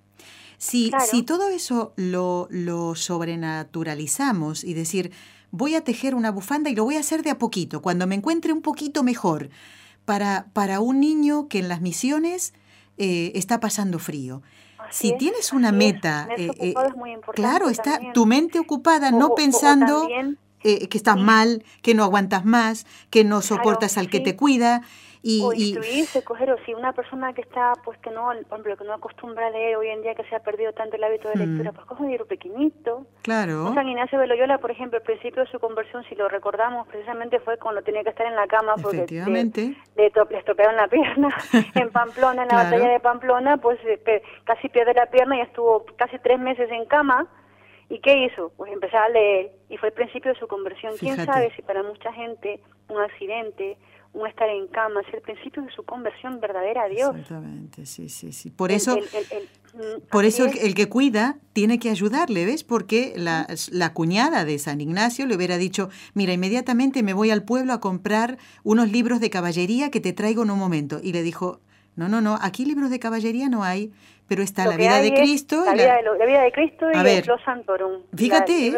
si, 0.58 0.92
si 1.10 1.24
todo 1.24 1.50
eso 1.50 1.94
lo, 1.96 2.48
lo 2.50 2.96
sobrenaturalizamos 2.96 4.64
y 4.64 4.74
decir, 4.74 5.12
voy 5.52 5.76
a 5.76 5.84
tejer 5.84 6.16
una 6.16 6.32
bufanda 6.32 6.70
y 6.70 6.76
lo 6.76 6.84
voy 6.84 6.98
a 6.98 7.02
hacer 7.02 7.24
de 7.24 7.30
a 7.30 7.38
poquito, 7.38 7.82
cuando 7.82 8.08
me 8.08 8.16
encuentre 8.16 8.54
un 8.54 8.62
poquito 8.62 9.04
mejor, 9.04 9.50
para, 10.06 10.48
para 10.54 10.80
un 10.80 11.00
niño 11.00 11.48
que 11.48 11.60
en 11.60 11.70
las 11.70 11.82
misiones 11.82 12.54
eh, 12.98 13.32
está 13.36 13.60
pasando 13.60 14.00
frío. 14.00 14.42
si 14.92 15.16
tienes 15.18 15.54
una 15.54 15.72
meta, 15.72 16.28
eh, 16.38 16.52
eh, 16.60 16.74
claro, 17.34 17.70
está 17.70 18.00
tu 18.14 18.26
mente 18.26 18.60
ocupada, 18.60 19.12
no 19.12 19.34
pensando 19.36 20.08
que 20.62 20.88
estás 20.98 21.18
mal, 21.18 21.64
que 21.82 21.94
no 21.94 22.04
aguantas 22.04 22.46
más, 22.46 22.86
que 23.10 23.24
no 23.24 23.42
soportas 23.42 23.98
al 23.98 24.10
que 24.10 24.20
te 24.20 24.36
cuida 24.36 24.82
y, 25.26 25.42
o 25.42 25.54
instruirse, 25.54 26.22
coger, 26.26 26.52
o 26.52 26.58
si 26.66 26.74
una 26.74 26.92
persona 26.92 27.34
que 27.34 27.42
está, 27.42 27.72
pues 27.86 27.98
que 28.00 28.12
no, 28.12 28.26
por 28.50 28.60
ejemplo, 28.60 28.76
que 28.76 28.84
no 28.84 28.94
acostumbra 28.94 29.48
a 29.48 29.50
leer 29.52 29.78
hoy 29.78 29.88
en 29.88 30.02
día, 30.02 30.16
que 30.16 30.26
se 30.26 30.36
ha 30.36 30.42
perdido 30.42 30.74
tanto 30.74 30.98
el 30.98 31.04
hábito 31.04 31.30
de 31.30 31.38
lectura, 31.38 31.72
mm. 31.72 31.76
pues 31.76 31.88
coge 31.88 32.04
un 32.04 32.10
libro 32.10 32.26
pequeñito. 32.26 33.06
Claro. 33.22 33.74
San 33.74 33.88
Ignacio 33.88 34.20
de 34.20 34.28
Loyola, 34.28 34.58
por 34.58 34.70
ejemplo, 34.70 34.98
al 34.98 35.04
principio 35.04 35.46
de 35.46 35.50
su 35.50 35.60
conversión, 35.60 36.04
si 36.10 36.16
lo 36.16 36.28
recordamos, 36.28 36.86
precisamente 36.90 37.40
fue 37.40 37.58
cuando 37.58 37.82
tenía 37.82 38.04
que 38.04 38.10
estar 38.10 38.28
en 38.28 38.36
la 38.36 38.48
cama 38.48 38.76
porque 38.82 38.98
Efectivamente. 38.98 39.78
le, 39.96 40.12
estropearon 40.38 40.76
la 40.76 40.90
pierna 40.90 41.30
en 41.76 41.90
Pamplona, 41.90 42.44
en 42.44 42.50
la 42.50 42.56
batalla 42.56 42.90
de 42.90 43.00
Pamplona, 43.00 43.58
pues 43.58 43.80
eh, 43.86 44.22
casi 44.44 44.68
pierde 44.68 44.94
la 44.94 45.06
pierna 45.06 45.38
y 45.38 45.42
estuvo 45.42 45.86
casi 45.96 46.20
tres 46.20 46.38
meses 46.38 46.70
en 46.70 46.86
cama. 46.86 47.28
¿Y 47.88 48.00
qué 48.00 48.26
hizo? 48.26 48.52
Pues 48.58 48.74
empezar 48.74 49.04
a 49.04 49.10
leer 49.10 49.52
y 49.70 49.78
fue 49.78 49.90
el 49.90 49.94
principio 49.94 50.34
de 50.34 50.40
su 50.40 50.48
conversión. 50.48 50.94
¿Quién 51.00 51.16
sabe 51.26 51.54
si 51.56 51.62
para 51.62 51.84
mucha 51.84 52.12
gente 52.12 52.60
un 52.90 53.00
accidente, 53.00 53.78
un 54.14 54.28
estar 54.28 54.48
en 54.48 54.68
cama, 54.68 55.02
es 55.02 55.14
el 55.14 55.22
principio 55.22 55.64
de 55.64 55.72
su 55.72 55.84
conversión 55.84 56.40
verdadera 56.40 56.84
a 56.84 56.88
Dios. 56.88 57.16
Exactamente, 57.16 57.86
sí, 57.86 58.10
sí, 58.10 58.32
sí. 58.32 58.52
Por 58.52 58.72
eso, 58.72 58.96
mm, 58.96 60.08
por 60.12 60.26
eso 60.26 60.46
el, 60.46 60.76
que 60.76 60.88
cuida 60.88 61.38
tiene 61.54 61.80
que 61.80 61.90
ayudarle, 61.90 62.46
¿ves? 62.46 62.64
Porque 62.64 63.14
la, 63.16 63.48
la, 63.72 63.94
cuñada 63.94 64.46
de 64.46 64.60
San 64.60 64.82
Ignacio 64.82 65.26
le 65.26 65.36
hubiera 65.36 65.58
dicho, 65.58 65.90
mira, 66.14 66.32
inmediatamente 66.32 67.02
me 67.02 67.14
voy 67.14 67.32
al 67.32 67.44
pueblo 67.44 67.74
a 67.74 67.80
comprar 67.80 68.38
unos 68.64 68.92
libros 68.92 69.20
de 69.20 69.32
caballería 69.32 69.90
que 69.90 70.00
te 70.00 70.14
traigo 70.14 70.44
en 70.44 70.52
un 70.52 70.60
momento. 70.60 71.00
Y 71.02 71.12
le 71.14 71.24
dijo, 71.24 71.60
no, 71.96 72.08
no, 72.08 72.22
no, 72.22 72.38
aquí 72.42 72.66
libros 72.66 72.90
de 72.90 73.00
caballería 73.00 73.50
no 73.50 73.64
hay, 73.64 73.92
pero 74.28 74.42
está 74.42 74.66
la 74.66 74.78
vida 74.78 75.02
de 75.02 75.14
Cristo. 75.14 75.64
La, 75.66 75.74
vida 75.74 75.98
de 75.98 76.04
la, 76.04 76.26
vida 76.26 76.42
de 76.42 76.52
Cristo 76.52 76.88
y 76.92 77.04
ver, 77.04 77.28
los 77.28 77.42
Santorum. 77.44 78.04
Fíjate, 78.16 78.74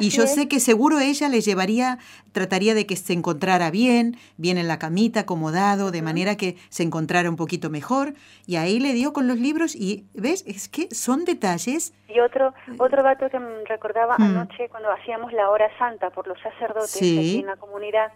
y 0.00 0.10
yo 0.10 0.26
sé 0.26 0.48
que 0.48 0.60
seguro 0.60 1.00
ella 1.00 1.28
le 1.28 1.40
llevaría, 1.40 1.98
trataría 2.32 2.74
de 2.74 2.86
que 2.86 2.96
se 2.96 3.12
encontrara 3.12 3.70
bien, 3.70 4.16
bien 4.36 4.58
en 4.58 4.68
la 4.68 4.78
camita, 4.78 5.20
acomodado, 5.20 5.90
de 5.90 6.02
manera 6.02 6.36
que 6.36 6.56
se 6.68 6.82
encontrara 6.82 7.30
un 7.30 7.36
poquito 7.36 7.70
mejor. 7.70 8.14
Y 8.46 8.56
ahí 8.56 8.78
le 8.78 8.92
dio 8.92 9.12
con 9.12 9.26
los 9.26 9.38
libros 9.38 9.74
y, 9.74 10.04
¿ves? 10.14 10.44
Es 10.46 10.68
que 10.68 10.88
son 10.94 11.24
detalles. 11.24 11.94
Y 12.08 12.20
otro, 12.20 12.54
otro 12.78 13.02
dato 13.02 13.28
que 13.30 13.38
me 13.38 13.64
recordaba 13.64 14.16
mm. 14.18 14.22
anoche 14.22 14.68
cuando 14.68 14.90
hacíamos 14.90 15.32
la 15.32 15.50
hora 15.50 15.70
santa 15.78 16.10
por 16.10 16.26
los 16.26 16.38
sacerdotes 16.40 16.96
aquí 16.96 17.40
en 17.40 17.46
la 17.46 17.56
comunidad, 17.56 18.12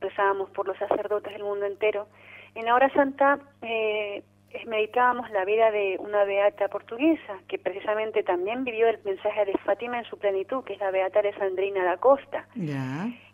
rezábamos 0.00 0.50
por 0.50 0.66
los 0.66 0.78
sacerdotes 0.78 1.32
del 1.32 1.42
mundo 1.42 1.66
entero. 1.66 2.06
En 2.54 2.66
la 2.66 2.74
hora 2.74 2.92
santa 2.92 3.38
eh, 3.62 4.22
meditábamos 4.66 5.30
la 5.30 5.44
vida 5.44 5.70
de 5.70 5.96
una 5.98 6.24
beata 6.24 6.68
portuguesa 6.68 7.38
que 7.48 7.58
precisamente 7.58 8.22
también 8.22 8.64
vivió 8.64 8.88
el 8.88 8.98
mensaje 9.04 9.44
de 9.44 9.52
Fátima 9.58 9.98
en 9.98 10.04
su 10.04 10.18
plenitud, 10.18 10.64
que 10.64 10.74
es 10.74 10.78
la 10.80 10.90
beata 10.90 11.18
Alessandrina 11.18 11.84
da 11.84 11.96
Costa. 11.96 12.46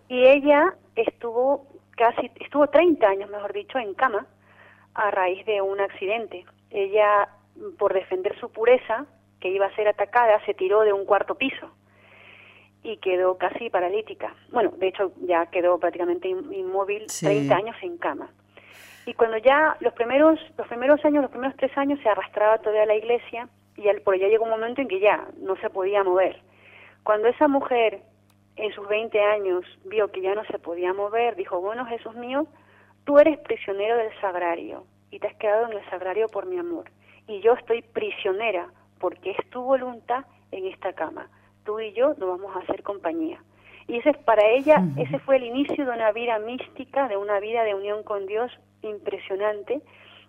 Y 0.09 0.27
ella 0.27 0.75
estuvo 0.97 1.67
casi, 1.97 2.31
estuvo 2.41 2.67
30 2.67 3.07
años, 3.07 3.31
mejor 3.31 3.53
dicho, 3.53 3.79
en 3.79 3.95
cama 3.95 4.27
a 4.95 5.11
raíz 5.11 5.45
de 5.47 5.61
un 5.63 5.81
accidente. 5.81 6.45
Ella, 6.71 7.29
por 7.79 7.95
defender 7.95 8.39
su 8.41 8.51
pureza, 8.51 9.07
que 9.41 9.51
iba 9.51 9.67
a 9.67 9.75
ser 9.77 9.89
atacada, 9.89 10.45
se 10.47 10.55
tiró 10.55 10.81
de 10.81 10.93
un 10.93 11.05
cuarto 11.05 11.37
piso 11.37 11.71
y 12.83 12.97
quedó 12.99 13.37
casi 13.37 13.71
paralítica. 13.71 14.35
Bueno, 14.51 14.73
de 14.77 14.89
hecho 14.89 15.13
ya 15.23 15.47
quedó 15.47 15.79
prácticamente 15.79 16.29
inmóvil 16.29 17.07
30 17.07 17.55
años 17.55 17.77
en 17.83 17.99
cama. 17.99 18.31
Y 19.11 19.15
cuando 19.15 19.39
ya 19.39 19.77
los 19.81 19.93
primeros, 19.95 20.39
los 20.57 20.69
primeros 20.69 21.05
años, 21.05 21.23
los 21.23 21.33
primeros 21.33 21.57
tres 21.57 21.77
años 21.77 21.99
se 22.01 22.09
arrastraba 22.09 22.59
todavía 22.59 22.85
a 22.85 22.87
la 22.87 22.95
iglesia 22.95 23.49
y 23.77 23.83
por 24.05 24.15
allá 24.15 24.29
llegó 24.29 24.45
un 24.45 24.51
momento 24.51 24.81
en 24.83 24.87
que 24.87 25.01
ya 25.01 25.27
no 25.41 25.57
se 25.57 25.69
podía 25.69 26.05
mover. 26.05 26.41
Cuando 27.03 27.27
esa 27.27 27.49
mujer 27.49 28.03
en 28.55 28.73
sus 28.73 28.87
20 28.87 29.21
años 29.21 29.65
vio 29.87 30.13
que 30.13 30.21
ya 30.21 30.37
no 30.37 30.45
se 30.45 30.61
podía 30.61 30.93
mover, 30.93 31.35
dijo, 31.35 31.61
bueno 31.61 31.87
Jesús 31.87 32.15
mío, 32.15 32.47
tú 33.03 33.19
eres 33.19 33.37
prisionero 33.41 33.97
del 33.97 34.13
sagrario 34.21 34.85
y 35.11 35.19
te 35.19 35.27
has 35.27 35.35
quedado 35.39 35.67
en 35.67 35.79
el 35.79 35.91
sagrario 35.91 36.29
por 36.29 36.47
mi 36.47 36.61
amor. 36.61 36.85
Y 37.27 37.41
yo 37.41 37.55
estoy 37.55 37.83
prisionera 37.83 38.69
porque 39.01 39.33
es 39.33 39.51
tu 39.51 39.61
voluntad 39.61 40.25
en 40.53 40.67
esta 40.67 40.93
cama. 40.93 41.29
Tú 41.65 41.81
y 41.81 41.93
yo 41.95 42.11
nos 42.11 42.39
vamos 42.39 42.55
a 42.55 42.61
hacer 42.61 42.85
compañía. 42.85 43.43
Y 43.89 43.97
ese 43.97 44.11
es 44.11 44.19
para 44.19 44.47
ella, 44.47 44.85
ese 44.97 45.19
fue 45.19 45.39
el 45.39 45.43
inicio 45.43 45.85
de 45.85 45.91
una 45.91 46.13
vida 46.13 46.39
mística, 46.39 47.09
de 47.09 47.17
una 47.17 47.41
vida 47.41 47.65
de 47.65 47.75
unión 47.75 48.05
con 48.05 48.27
Dios 48.27 48.53
impresionante. 48.83 49.81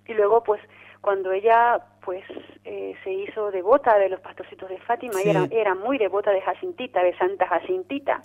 Y 0.07 0.13
luego 0.13 0.43
pues 0.43 0.61
cuando 1.01 1.31
ella 1.31 1.83
pues 2.03 2.23
eh, 2.63 2.95
se 3.03 3.11
hizo 3.11 3.51
devota 3.51 3.97
de 3.97 4.09
los 4.09 4.19
pastorcitos 4.21 4.69
de 4.69 4.79
Fátima 4.79 5.21
y 5.23 5.29
era, 5.29 5.47
era 5.51 5.75
muy 5.75 5.97
devota 5.97 6.31
de 6.31 6.41
Jacintita, 6.41 7.03
de 7.03 7.15
Santa 7.17 7.47
Jacintita, 7.47 8.21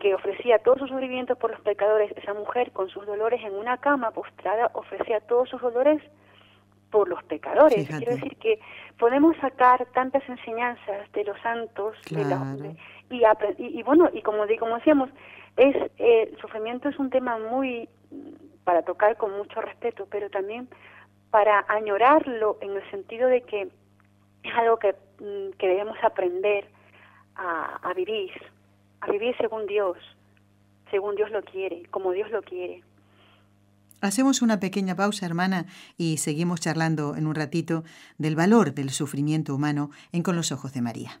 que 0.00 0.14
ofrecía 0.14 0.58
todos 0.58 0.78
sus 0.78 0.90
sufrimientos 0.90 1.36
por 1.38 1.50
los 1.50 1.60
pecadores, 1.60 2.12
esa 2.16 2.34
mujer 2.34 2.72
con 2.72 2.88
sus 2.88 3.06
dolores 3.06 3.40
en 3.44 3.54
una 3.54 3.78
cama 3.78 4.10
postrada 4.10 4.70
ofrecía 4.74 5.20
todos 5.20 5.48
sus 5.48 5.60
dolores 5.60 6.02
por 6.90 7.08
los 7.08 7.22
pecadores. 7.24 7.86
Quiero 7.88 8.14
decir 8.16 8.36
que 8.36 8.60
podemos 8.98 9.36
sacar 9.36 9.86
tantas 9.92 10.28
enseñanzas 10.28 11.10
de 11.12 11.24
los 11.24 11.40
santos 11.40 11.96
y, 12.10 13.22
y, 13.58 13.82
bueno, 13.82 14.10
y 14.12 14.22
como, 14.22 14.44
como 14.58 14.76
decíamos, 14.76 15.10
es 15.56 15.76
eh, 15.98 16.28
el 16.32 16.38
sufrimiento 16.38 16.88
es 16.88 16.98
un 16.98 17.10
tema 17.10 17.38
muy 17.38 17.88
para 18.64 18.82
tocar 18.82 19.16
con 19.16 19.36
mucho 19.36 19.60
respeto, 19.60 20.06
pero 20.10 20.30
también 20.30 20.68
para 21.30 21.64
añorarlo 21.68 22.58
en 22.60 22.76
el 22.76 22.90
sentido 22.90 23.28
de 23.28 23.42
que 23.42 23.68
es 24.42 24.54
algo 24.56 24.78
que, 24.78 24.94
mm, 25.18 25.56
que 25.58 25.68
debemos 25.68 25.96
aprender 26.02 26.68
a, 27.36 27.78
a 27.82 27.94
vivir, 27.94 28.30
a 29.00 29.10
vivir 29.10 29.36
según 29.38 29.66
Dios, 29.66 29.96
según 30.90 31.16
Dios 31.16 31.30
lo 31.30 31.42
quiere, 31.42 31.84
como 31.90 32.12
Dios 32.12 32.30
lo 32.30 32.42
quiere. 32.42 32.82
Hacemos 34.00 34.40
una 34.40 34.60
pequeña 34.60 34.96
pausa, 34.96 35.26
hermana, 35.26 35.66
y 35.98 36.16
seguimos 36.16 36.60
charlando 36.60 37.16
en 37.16 37.26
un 37.26 37.34
ratito 37.34 37.84
del 38.16 38.34
valor 38.34 38.72
del 38.72 38.90
sufrimiento 38.90 39.54
humano 39.54 39.90
en 40.12 40.22
Con 40.22 40.36
los 40.36 40.52
Ojos 40.52 40.72
de 40.72 40.80
María. 40.80 41.20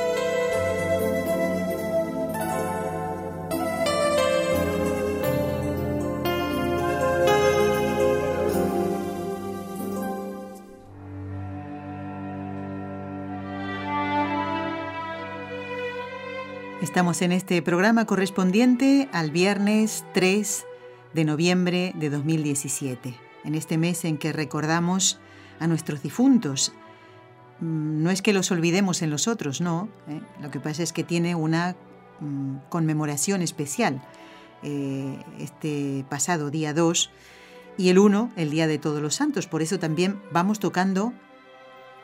Estamos 16.91 17.21
en 17.21 17.31
este 17.31 17.61
programa 17.61 18.03
correspondiente 18.03 19.07
al 19.13 19.31
viernes 19.31 20.03
3 20.13 20.65
de 21.13 21.23
noviembre 21.23 21.93
de 21.95 22.09
2017, 22.09 23.15
en 23.45 23.55
este 23.55 23.77
mes 23.77 24.03
en 24.03 24.17
que 24.17 24.33
recordamos 24.33 25.17
a 25.61 25.67
nuestros 25.67 26.03
difuntos. 26.03 26.73
Mm, 27.61 28.03
no 28.03 28.11
es 28.11 28.21
que 28.21 28.33
los 28.33 28.51
olvidemos 28.51 29.01
en 29.03 29.09
los 29.09 29.29
otros, 29.29 29.61
no. 29.61 29.87
¿eh? 30.09 30.19
Lo 30.41 30.51
que 30.51 30.59
pasa 30.59 30.83
es 30.83 30.91
que 30.91 31.05
tiene 31.05 31.33
una 31.33 31.77
mm, 32.19 32.67
conmemoración 32.67 33.41
especial 33.41 34.01
eh, 34.61 35.23
este 35.39 36.03
pasado 36.09 36.51
día 36.51 36.73
2 36.73 37.09
y 37.77 37.87
el 37.87 37.99
1, 37.99 38.31
el 38.35 38.49
Día 38.49 38.67
de 38.67 38.79
Todos 38.79 39.01
los 39.01 39.15
Santos. 39.15 39.47
Por 39.47 39.61
eso 39.61 39.79
también 39.79 40.21
vamos 40.33 40.59
tocando 40.59 41.13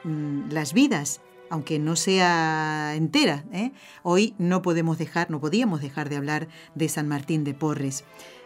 mm, 0.06 0.50
las 0.50 0.72
vidas 0.72 1.20
aunque 1.50 1.80
no 1.80 1.96
sea 1.96 2.94
entera. 2.96 3.46
¿eh? 3.52 3.72
Hoy 4.04 4.36
no 4.38 4.62
podemos 4.62 4.98
dejar, 4.98 5.30
no 5.32 5.40
podíamos 5.40 5.82
dejar 5.82 6.10
de 6.10 6.18
hablar 6.18 6.48
de 6.76 6.90
San 6.90 7.08
Martín 7.08 7.44
de 7.44 7.54
Porres, 7.54 8.04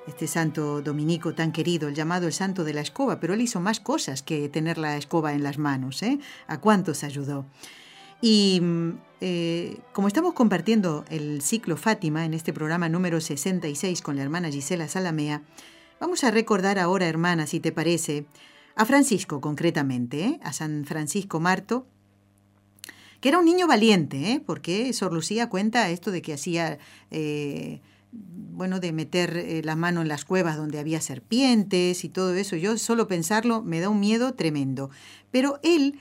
este 0.07 0.27
santo 0.27 0.81
dominico 0.81 1.33
tan 1.33 1.51
querido, 1.51 1.87
el 1.87 1.95
llamado 1.95 2.27
el 2.27 2.33
santo 2.33 2.63
de 2.63 2.73
la 2.73 2.81
escoba, 2.81 3.19
pero 3.19 3.33
él 3.33 3.41
hizo 3.41 3.59
más 3.59 3.79
cosas 3.79 4.23
que 4.23 4.49
tener 4.49 4.77
la 4.77 4.97
escoba 4.97 5.33
en 5.33 5.43
las 5.43 5.57
manos. 5.57 6.01
¿eh? 6.03 6.19
¿A 6.47 6.59
cuántos 6.59 7.03
ayudó? 7.03 7.45
Y 8.21 8.59
mm, 8.61 8.91
eh, 9.21 9.79
como 9.93 10.07
estamos 10.07 10.33
compartiendo 10.33 11.05
el 11.09 11.41
ciclo 11.41 11.77
Fátima 11.77 12.25
en 12.25 12.33
este 12.33 12.53
programa 12.53 12.89
número 12.89 13.19
66 13.19 14.01
con 14.01 14.15
la 14.15 14.23
hermana 14.23 14.49
Gisela 14.49 14.87
Salamea, 14.87 15.41
vamos 15.99 16.23
a 16.23 16.31
recordar 16.31 16.79
ahora, 16.79 17.07
hermana, 17.07 17.47
si 17.47 17.59
te 17.59 17.71
parece, 17.71 18.25
a 18.75 18.85
Francisco 18.85 19.41
concretamente, 19.41 20.23
¿eh? 20.25 20.39
a 20.43 20.53
San 20.53 20.85
Francisco 20.85 21.39
Marto, 21.39 21.85
que 23.21 23.29
era 23.29 23.37
un 23.37 23.45
niño 23.45 23.67
valiente, 23.67 24.17
¿eh? 24.31 24.41
porque 24.45 24.91
Sor 24.93 25.13
Lucía 25.13 25.47
cuenta 25.47 25.89
esto 25.89 26.11
de 26.11 26.23
que 26.23 26.33
hacía, 26.33 26.79
eh, 27.11 27.79
bueno, 28.11 28.79
de 28.79 28.91
meter 28.91 29.37
eh, 29.37 29.61
la 29.63 29.75
mano 29.75 30.01
en 30.01 30.07
las 30.07 30.25
cuevas 30.25 30.57
donde 30.57 30.79
había 30.79 30.99
serpientes 31.01 32.03
y 32.03 32.09
todo 32.09 32.33
eso. 32.33 32.55
Yo 32.55 32.77
solo 32.77 33.07
pensarlo 33.07 33.61
me 33.61 33.79
da 33.79 33.89
un 33.89 33.99
miedo 33.99 34.33
tremendo. 34.33 34.89
Pero 35.29 35.59
él, 35.61 35.99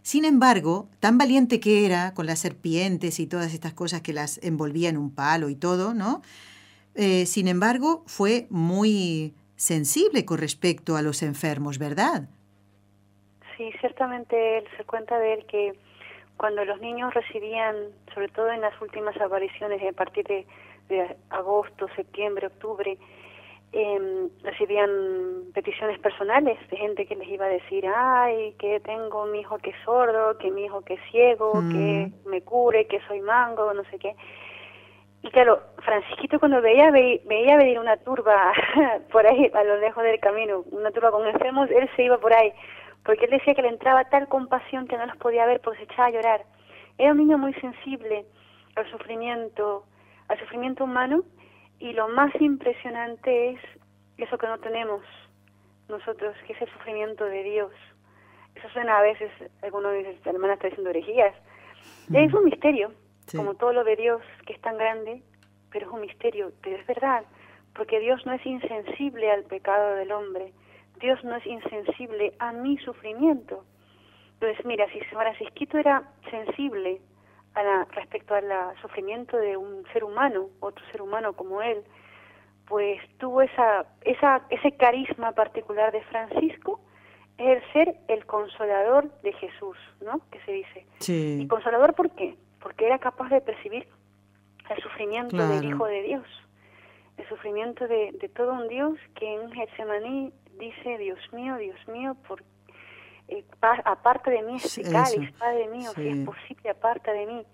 sin 0.00 0.24
embargo, 0.24 0.88
tan 0.98 1.18
valiente 1.18 1.60
que 1.60 1.84
era 1.84 2.14
con 2.14 2.24
las 2.24 2.38
serpientes 2.38 3.20
y 3.20 3.26
todas 3.26 3.52
estas 3.52 3.74
cosas 3.74 4.00
que 4.00 4.14
las 4.14 4.42
envolvía 4.42 4.88
en 4.88 4.96
un 4.96 5.14
palo 5.14 5.50
y 5.50 5.54
todo, 5.54 5.92
¿no? 5.92 6.22
Eh, 6.94 7.26
sin 7.26 7.48
embargo, 7.48 8.02
fue 8.06 8.46
muy 8.48 9.34
sensible 9.56 10.24
con 10.24 10.38
respecto 10.38 10.96
a 10.96 11.02
los 11.02 11.22
enfermos, 11.22 11.78
¿verdad? 11.78 12.28
Sí, 13.56 13.70
ciertamente 13.80 14.58
él 14.58 14.64
se 14.76 14.84
cuenta 14.84 15.18
de 15.18 15.34
él 15.34 15.46
que 15.46 15.72
cuando 16.42 16.64
los 16.64 16.80
niños 16.80 17.14
recibían, 17.14 17.76
sobre 18.12 18.26
todo 18.26 18.50
en 18.50 18.62
las 18.62 18.74
últimas 18.82 19.16
apariciones, 19.20 19.80
a 19.80 19.92
partir 19.92 20.26
de, 20.26 20.44
agosto, 21.30 21.86
septiembre, 21.94 22.48
octubre, 22.48 22.98
eh, 23.72 24.28
recibían 24.42 24.90
peticiones 25.54 26.00
personales 26.00 26.58
de 26.68 26.76
gente 26.76 27.06
que 27.06 27.14
les 27.14 27.28
iba 27.28 27.44
a 27.44 27.48
decir, 27.48 27.86
ay, 27.86 28.56
que 28.58 28.80
tengo 28.80 29.24
mi 29.26 29.38
hijo 29.38 29.56
que 29.58 29.70
es 29.70 29.76
sordo, 29.84 30.36
que 30.38 30.50
mi 30.50 30.64
hijo 30.64 30.80
que 30.80 30.94
es 30.94 31.00
ciego, 31.12 31.52
que 31.52 32.10
mm. 32.10 32.28
me 32.28 32.42
cure, 32.42 32.88
que 32.88 33.00
soy 33.06 33.20
mango, 33.20 33.72
no 33.72 33.84
sé 33.84 34.00
qué. 34.00 34.16
Y 35.22 35.30
claro, 35.30 35.60
Francisquito 35.84 36.40
cuando 36.40 36.60
veía, 36.60 36.90
veía 36.90 37.56
venir 37.56 37.78
una 37.78 37.98
turba 37.98 38.52
por 39.12 39.24
ahí 39.28 39.48
a 39.54 39.62
lo 39.62 39.76
lejos 39.76 40.02
del 40.02 40.18
camino, 40.18 40.64
una 40.72 40.90
turba 40.90 41.12
con 41.12 41.24
enfermos, 41.24 41.70
él 41.70 41.88
se 41.94 42.02
iba 42.02 42.18
por 42.18 42.34
ahí 42.34 42.52
porque 43.04 43.24
él 43.24 43.30
decía 43.30 43.54
que 43.54 43.62
le 43.62 43.68
entraba 43.68 44.04
tal 44.04 44.28
compasión 44.28 44.86
que 44.86 44.96
no 44.96 45.06
los 45.06 45.16
podía 45.16 45.46
ver 45.46 45.60
porque 45.60 45.78
se 45.78 45.84
echaba 45.84 46.08
a 46.08 46.10
llorar. 46.12 46.44
Era 46.98 47.12
un 47.12 47.18
niño 47.18 47.38
muy 47.38 47.54
sensible 47.54 48.26
al 48.76 48.90
sufrimiento, 48.90 49.84
al 50.28 50.38
sufrimiento 50.38 50.84
humano 50.84 51.24
y 51.78 51.92
lo 51.92 52.08
más 52.08 52.32
impresionante 52.40 53.50
es 53.50 53.60
eso 54.18 54.38
que 54.38 54.46
no 54.46 54.58
tenemos 54.58 55.02
nosotros, 55.88 56.36
que 56.46 56.52
es 56.52 56.62
el 56.62 56.70
sufrimiento 56.70 57.24
de 57.24 57.42
Dios. 57.42 57.72
Eso 58.54 58.68
suena 58.70 58.98
a 58.98 59.02
veces, 59.02 59.30
algunos 59.62 59.92
dicen, 59.94 60.16
hermana 60.24 60.54
está 60.54 60.68
diciendo 60.68 60.90
herejías. 60.90 61.34
Es 62.12 62.32
un 62.32 62.44
misterio, 62.44 62.92
como 63.34 63.54
todo 63.54 63.72
lo 63.72 63.84
de 63.84 63.96
Dios, 63.96 64.22
que 64.46 64.52
es 64.52 64.60
tan 64.60 64.76
grande, 64.76 65.22
pero 65.70 65.86
es 65.86 65.92
un 65.92 66.02
misterio, 66.02 66.52
pero 66.62 66.76
es 66.76 66.86
verdad, 66.86 67.24
porque 67.74 67.98
Dios 68.00 68.24
no 68.26 68.32
es 68.32 68.44
insensible 68.44 69.30
al 69.30 69.44
pecado 69.44 69.96
del 69.96 70.12
hombre. 70.12 70.52
Dios 71.02 71.22
no 71.24 71.36
es 71.36 71.46
insensible 71.46 72.32
a 72.38 72.52
mi 72.52 72.78
sufrimiento. 72.78 73.64
Entonces, 74.34 74.64
mira, 74.64 74.86
si 74.92 75.00
Francisquito 75.00 75.78
era 75.78 76.02
sensible 76.30 77.00
a 77.54 77.62
la, 77.62 77.84
respecto 77.90 78.34
al 78.34 78.44
sufrimiento 78.80 79.36
de 79.36 79.56
un 79.56 79.84
ser 79.92 80.04
humano, 80.04 80.48
otro 80.60 80.84
ser 80.90 81.02
humano 81.02 81.34
como 81.34 81.60
él, 81.60 81.82
pues 82.66 83.00
tuvo 83.18 83.42
esa, 83.42 83.86
esa, 84.02 84.42
ese 84.48 84.72
carisma 84.72 85.32
particular 85.32 85.92
de 85.92 86.02
Francisco, 86.04 86.80
es 87.36 87.62
el 87.62 87.72
ser 87.72 87.96
el 88.08 88.24
consolador 88.26 89.10
de 89.22 89.32
Jesús, 89.34 89.76
¿no? 90.00 90.20
Que 90.30 90.40
se 90.40 90.52
dice. 90.52 90.86
Sí. 90.98 91.40
¿Y 91.42 91.48
consolador 91.48 91.94
por 91.94 92.10
qué? 92.10 92.36
Porque 92.60 92.86
era 92.86 92.98
capaz 92.98 93.28
de 93.28 93.40
percibir 93.40 93.86
el 94.70 94.82
sufrimiento 94.82 95.36
del 95.36 95.64
Hijo 95.64 95.86
de 95.86 96.02
Dios, 96.02 96.26
el 97.16 97.28
sufrimiento 97.28 97.88
de, 97.88 98.12
de 98.12 98.28
todo 98.28 98.52
un 98.52 98.68
Dios 98.68 98.98
que 99.16 99.34
en 99.34 99.50
Getsemaní 99.52 100.32
dice, 100.62 100.98
Dios 100.98 101.18
mío, 101.32 101.56
Dios 101.56 101.88
mío, 101.88 102.16
por, 102.26 102.42
eh, 103.28 103.44
aparte 103.84 104.30
de 104.30 104.42
mí 104.42 104.56
este 104.56 104.82
cáliz, 104.82 105.32
Padre 105.32 105.66
mío, 105.68 105.90
si 105.94 106.08
es 106.08 106.24
posible, 106.24 106.70
aparte 106.70 107.12
de 107.12 107.26
mí. 107.26 107.46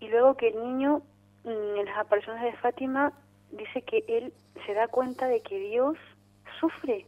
Y 0.00 0.08
luego 0.08 0.36
que 0.36 0.48
el 0.48 0.62
niño, 0.62 1.02
mm, 1.44 1.78
en 1.78 1.84
las 1.84 1.98
apariciones 1.98 2.42
de 2.42 2.52
Fátima, 2.54 3.12
dice 3.50 3.82
que 3.82 4.04
él 4.08 4.32
se 4.64 4.72
da 4.72 4.88
cuenta 4.88 5.26
de 5.26 5.42
que 5.42 5.58
Dios 5.58 5.98
sufre. 6.58 7.06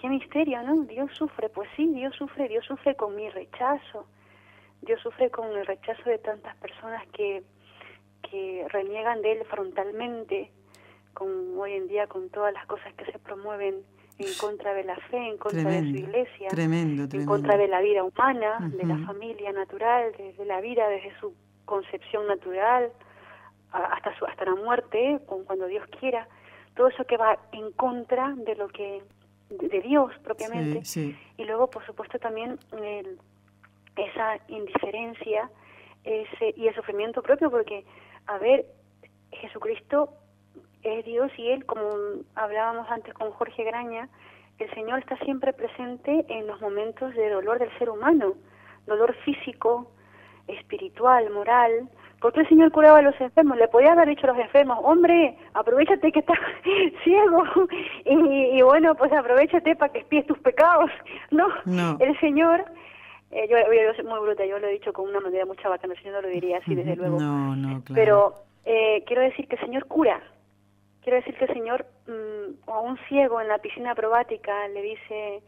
Qué 0.00 0.08
misterio, 0.08 0.62
¿no? 0.62 0.82
Dios 0.84 1.10
sufre. 1.14 1.48
Pues 1.48 1.68
sí, 1.74 1.86
Dios 1.86 2.14
sufre, 2.14 2.48
Dios 2.48 2.64
sufre 2.66 2.94
con 2.94 3.16
mi 3.16 3.28
rechazo. 3.30 4.06
Dios 4.82 5.00
sufre 5.00 5.30
con 5.30 5.48
el 5.56 5.66
rechazo 5.66 6.08
de 6.08 6.18
tantas 6.18 6.54
personas 6.56 7.04
que, 7.08 7.42
que 8.30 8.66
reniegan 8.68 9.22
de 9.22 9.32
Él 9.32 9.44
frontalmente, 9.46 10.52
con 11.14 11.58
hoy 11.58 11.72
en 11.72 11.88
día 11.88 12.06
con 12.06 12.28
todas 12.30 12.52
las 12.52 12.66
cosas 12.66 12.92
que 12.94 13.06
se 13.06 13.18
promueven 13.18 13.82
en 14.18 14.34
contra 14.40 14.74
de 14.74 14.84
la 14.84 14.96
fe, 14.96 15.28
en 15.28 15.38
contra 15.38 15.70
de 15.70 15.80
su 15.80 15.96
iglesia, 15.96 16.48
en 16.50 17.26
contra 17.26 17.56
de 17.56 17.68
la 17.68 17.80
vida 17.80 18.02
humana, 18.02 18.58
de 18.60 18.84
la 18.84 18.98
familia 19.06 19.52
natural, 19.52 20.12
de, 20.16 20.44
la 20.44 20.60
vida 20.60 20.88
desde 20.88 21.18
su 21.20 21.34
concepción 21.64 22.26
natural 22.26 22.90
hasta 23.70 24.10
hasta 24.26 24.44
la 24.44 24.54
muerte, 24.54 25.20
cuando 25.46 25.66
Dios 25.66 25.86
quiera, 26.00 26.26
todo 26.74 26.88
eso 26.88 27.04
que 27.04 27.16
va 27.16 27.38
en 27.52 27.70
contra 27.72 28.34
de 28.34 28.56
lo 28.56 28.68
que 28.68 29.02
de, 29.50 29.80
Dios 29.80 30.12
propiamente. 30.22 30.82
Y 31.36 31.44
luego, 31.44 31.68
por 31.68 31.84
supuesto, 31.86 32.18
también 32.18 32.58
esa 33.96 34.38
indiferencia 34.48 35.50
ese, 36.04 36.54
y 36.56 36.68
el 36.68 36.74
sufrimiento 36.74 37.22
propio, 37.22 37.50
porque, 37.50 37.84
a 38.26 38.38
ver, 38.38 38.66
Jesucristo 39.32 40.10
es 40.82 41.04
Dios 41.04 41.30
y 41.36 41.48
Él, 41.48 41.64
como 41.66 41.82
hablábamos 42.34 42.90
antes 42.90 43.14
con 43.14 43.30
Jorge 43.32 43.64
Graña, 43.64 44.08
el 44.58 44.72
Señor 44.74 44.98
está 45.00 45.16
siempre 45.18 45.52
presente 45.52 46.24
en 46.28 46.46
los 46.46 46.60
momentos 46.60 47.14
de 47.14 47.30
dolor 47.30 47.58
del 47.58 47.76
ser 47.78 47.90
humano, 47.90 48.34
dolor 48.86 49.14
físico, 49.24 49.90
espiritual, 50.48 51.30
moral, 51.30 51.88
porque 52.20 52.40
el 52.40 52.48
Señor 52.48 52.72
curaba 52.72 52.98
a 52.98 53.02
los 53.02 53.20
enfermos, 53.20 53.56
le 53.58 53.68
podía 53.68 53.92
haber 53.92 54.08
dicho 54.08 54.24
a 54.26 54.32
los 54.32 54.38
enfermos, 54.38 54.78
hombre, 54.82 55.36
aprovechate 55.54 56.10
que 56.10 56.18
estás 56.20 56.38
ciego 57.04 57.44
y, 58.04 58.60
bueno, 58.62 58.94
pues 58.96 59.12
aprovechate 59.12 59.76
para 59.76 59.92
que 59.92 60.00
espíes 60.00 60.26
tus 60.26 60.38
pecados, 60.38 60.90
¿no? 61.30 61.46
El 62.00 62.18
Señor, 62.18 62.64
eh, 63.30 63.46
yo, 63.48 63.56
yo, 63.58 63.94
soy 63.94 64.04
muy 64.04 64.18
bruta, 64.20 64.44
yo 64.44 64.58
lo 64.58 64.66
he 64.66 64.72
dicho 64.72 64.92
con 64.92 65.08
una 65.08 65.20
manera 65.20 65.46
muy 65.46 65.56
bacana, 65.56 65.94
el 65.94 65.98
Señor 66.00 66.16
no 66.16 66.22
lo 66.22 66.28
diría 66.28 66.58
así, 66.58 66.74
desde 66.74 66.96
luego. 66.96 67.20
No, 67.20 67.54
no, 67.54 67.82
claro. 67.84 67.94
Pero 67.94 68.34
eh, 68.64 69.04
quiero 69.06 69.22
decir 69.22 69.46
que 69.46 69.54
el 69.54 69.62
Señor 69.62 69.86
cura, 69.86 70.20
quiero 71.02 71.16
decir 71.16 71.36
que 71.36 71.44
el 71.44 71.54
Señor 71.54 71.86
mm, 72.06 72.70
a 72.70 72.80
un 72.80 72.98
ciego 73.08 73.40
en 73.40 73.48
la 73.48 73.58
piscina 73.58 73.94
probática 73.94 74.68
le 74.68 74.82
dice, 74.82 75.42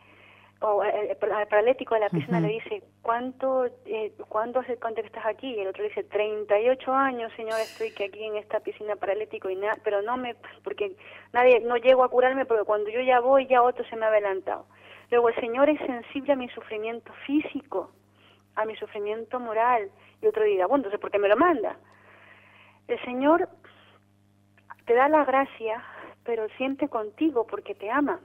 o 0.60 0.84
eh, 0.84 1.16
al 1.20 1.48
paralítico 1.48 1.94
de 1.94 2.00
la 2.00 2.10
piscina 2.10 2.40
le 2.40 2.48
dice, 2.48 2.82
¿cuánto, 3.02 3.66
eh, 3.86 4.12
¿cuánto 4.28 4.60
hace 4.60 4.76
cuánto 4.76 5.00
que 5.00 5.06
estás 5.06 5.24
aquí? 5.24 5.54
Y 5.54 5.60
el 5.60 5.68
otro 5.68 5.82
le 5.82 5.88
dice, 5.88 6.04
38 6.04 6.92
años, 6.92 7.32
señor, 7.34 7.58
estoy 7.60 7.92
que 7.92 8.04
aquí 8.04 8.24
en 8.24 8.36
esta 8.36 8.60
piscina 8.60 8.96
paralítico, 8.96 9.48
y 9.48 9.56
nada 9.56 9.76
pero 9.82 10.02
no 10.02 10.16
me, 10.16 10.36
porque 10.62 10.96
nadie, 11.32 11.60
no 11.60 11.76
llego 11.76 12.04
a 12.04 12.10
curarme, 12.10 12.44
porque 12.44 12.64
cuando 12.64 12.90
yo 12.90 13.00
ya 13.00 13.20
voy, 13.20 13.46
ya 13.46 13.62
otro 13.62 13.84
se 13.86 13.96
me 13.96 14.04
ha 14.04 14.08
adelantado. 14.08 14.66
Luego 15.10 15.30
el 15.30 15.34
Señor 15.36 15.70
es 15.70 15.80
sensible 15.80 16.34
a 16.34 16.36
mi 16.36 16.48
sufrimiento 16.50 17.12
físico, 17.26 17.90
a 18.54 18.64
mi 18.66 18.76
sufrimiento 18.76 19.40
moral, 19.40 19.90
y 20.20 20.26
otro 20.26 20.44
dirá, 20.44 20.66
bueno, 20.66 20.80
entonces, 20.80 21.00
¿por 21.00 21.10
qué 21.10 21.18
me 21.18 21.28
lo 21.28 21.36
manda? 21.36 21.76
El 22.86 23.00
Señor 23.04 23.48
te 24.90 24.96
da 24.96 25.08
la 25.08 25.24
gracia, 25.24 25.84
pero 26.24 26.48
siente 26.56 26.88
contigo 26.88 27.46
porque 27.46 27.76
te 27.76 27.88
ama 27.88 28.18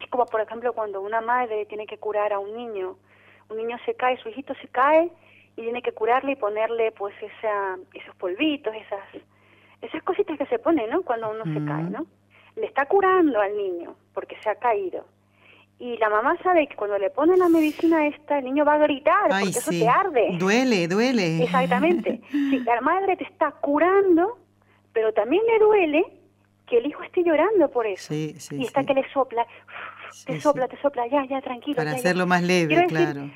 es 0.00 0.08
como, 0.08 0.24
por 0.24 0.40
ejemplo, 0.40 0.72
cuando 0.72 1.02
una 1.02 1.20
madre 1.20 1.66
tiene 1.66 1.86
que 1.86 1.98
curar 1.98 2.32
a 2.32 2.38
un 2.38 2.56
niño. 2.56 2.96
Un 3.50 3.58
niño 3.58 3.76
se 3.84 3.94
cae, 3.94 4.16
su 4.22 4.30
hijito 4.30 4.54
se 4.54 4.68
cae 4.68 5.10
y 5.56 5.62
tiene 5.62 5.82
que 5.82 5.92
curarle 5.92 6.32
y 6.32 6.36
ponerle 6.36 6.90
pues 6.92 7.14
esa, 7.20 7.76
esos 7.92 8.16
polvitos, 8.16 8.74
esas, 8.74 9.22
esas 9.82 10.02
cositas 10.04 10.38
que 10.38 10.46
se 10.46 10.58
ponen, 10.58 10.88
¿no? 10.88 11.02
Cuando 11.02 11.30
uno 11.30 11.44
se 11.44 11.64
cae, 11.66 11.84
¿no? 11.84 12.06
Le 12.56 12.64
está 12.64 12.86
curando 12.86 13.38
al 13.38 13.54
niño 13.54 13.94
porque 14.14 14.36
se 14.42 14.48
ha 14.48 14.54
caído. 14.54 15.04
Y 15.78 15.98
la 15.98 16.08
mamá 16.08 16.36
sabe 16.42 16.66
que 16.66 16.76
cuando 16.76 16.96
le 16.96 17.10
pone 17.10 17.36
la 17.36 17.50
medicina 17.50 18.06
esta, 18.06 18.38
el 18.38 18.44
niño 18.44 18.64
va 18.64 18.74
a 18.74 18.78
gritar 18.78 19.28
porque 19.28 19.58
eso 19.58 19.70
te 19.70 19.86
arde. 19.86 20.36
Duele, 20.38 20.88
duele. 20.88 21.44
Exactamente. 21.44 22.22
Sí, 22.30 22.60
la 22.60 22.80
madre 22.80 23.16
te 23.16 23.24
está 23.24 23.50
curando, 23.52 24.38
pero 24.94 25.12
también 25.12 25.42
le 25.46 25.58
duele 25.58 26.04
que 26.66 26.78
el 26.78 26.86
hijo 26.86 27.02
esté 27.02 27.22
llorando 27.22 27.70
por 27.70 27.86
eso. 27.86 28.14
Sí, 28.14 28.34
sí, 28.38 28.56
y 28.56 28.64
está 28.64 28.84
que 28.84 28.94
le 28.94 29.06
sopla, 29.12 29.46
te 30.24 30.40
sopla, 30.40 30.68
te 30.68 30.80
sopla, 30.80 31.06
ya, 31.08 31.26
ya, 31.26 31.42
tranquilo. 31.42 31.76
Para 31.76 31.90
hacerlo 31.90 32.26
más 32.26 32.42
leve, 32.42 32.86
claro. 32.86 33.30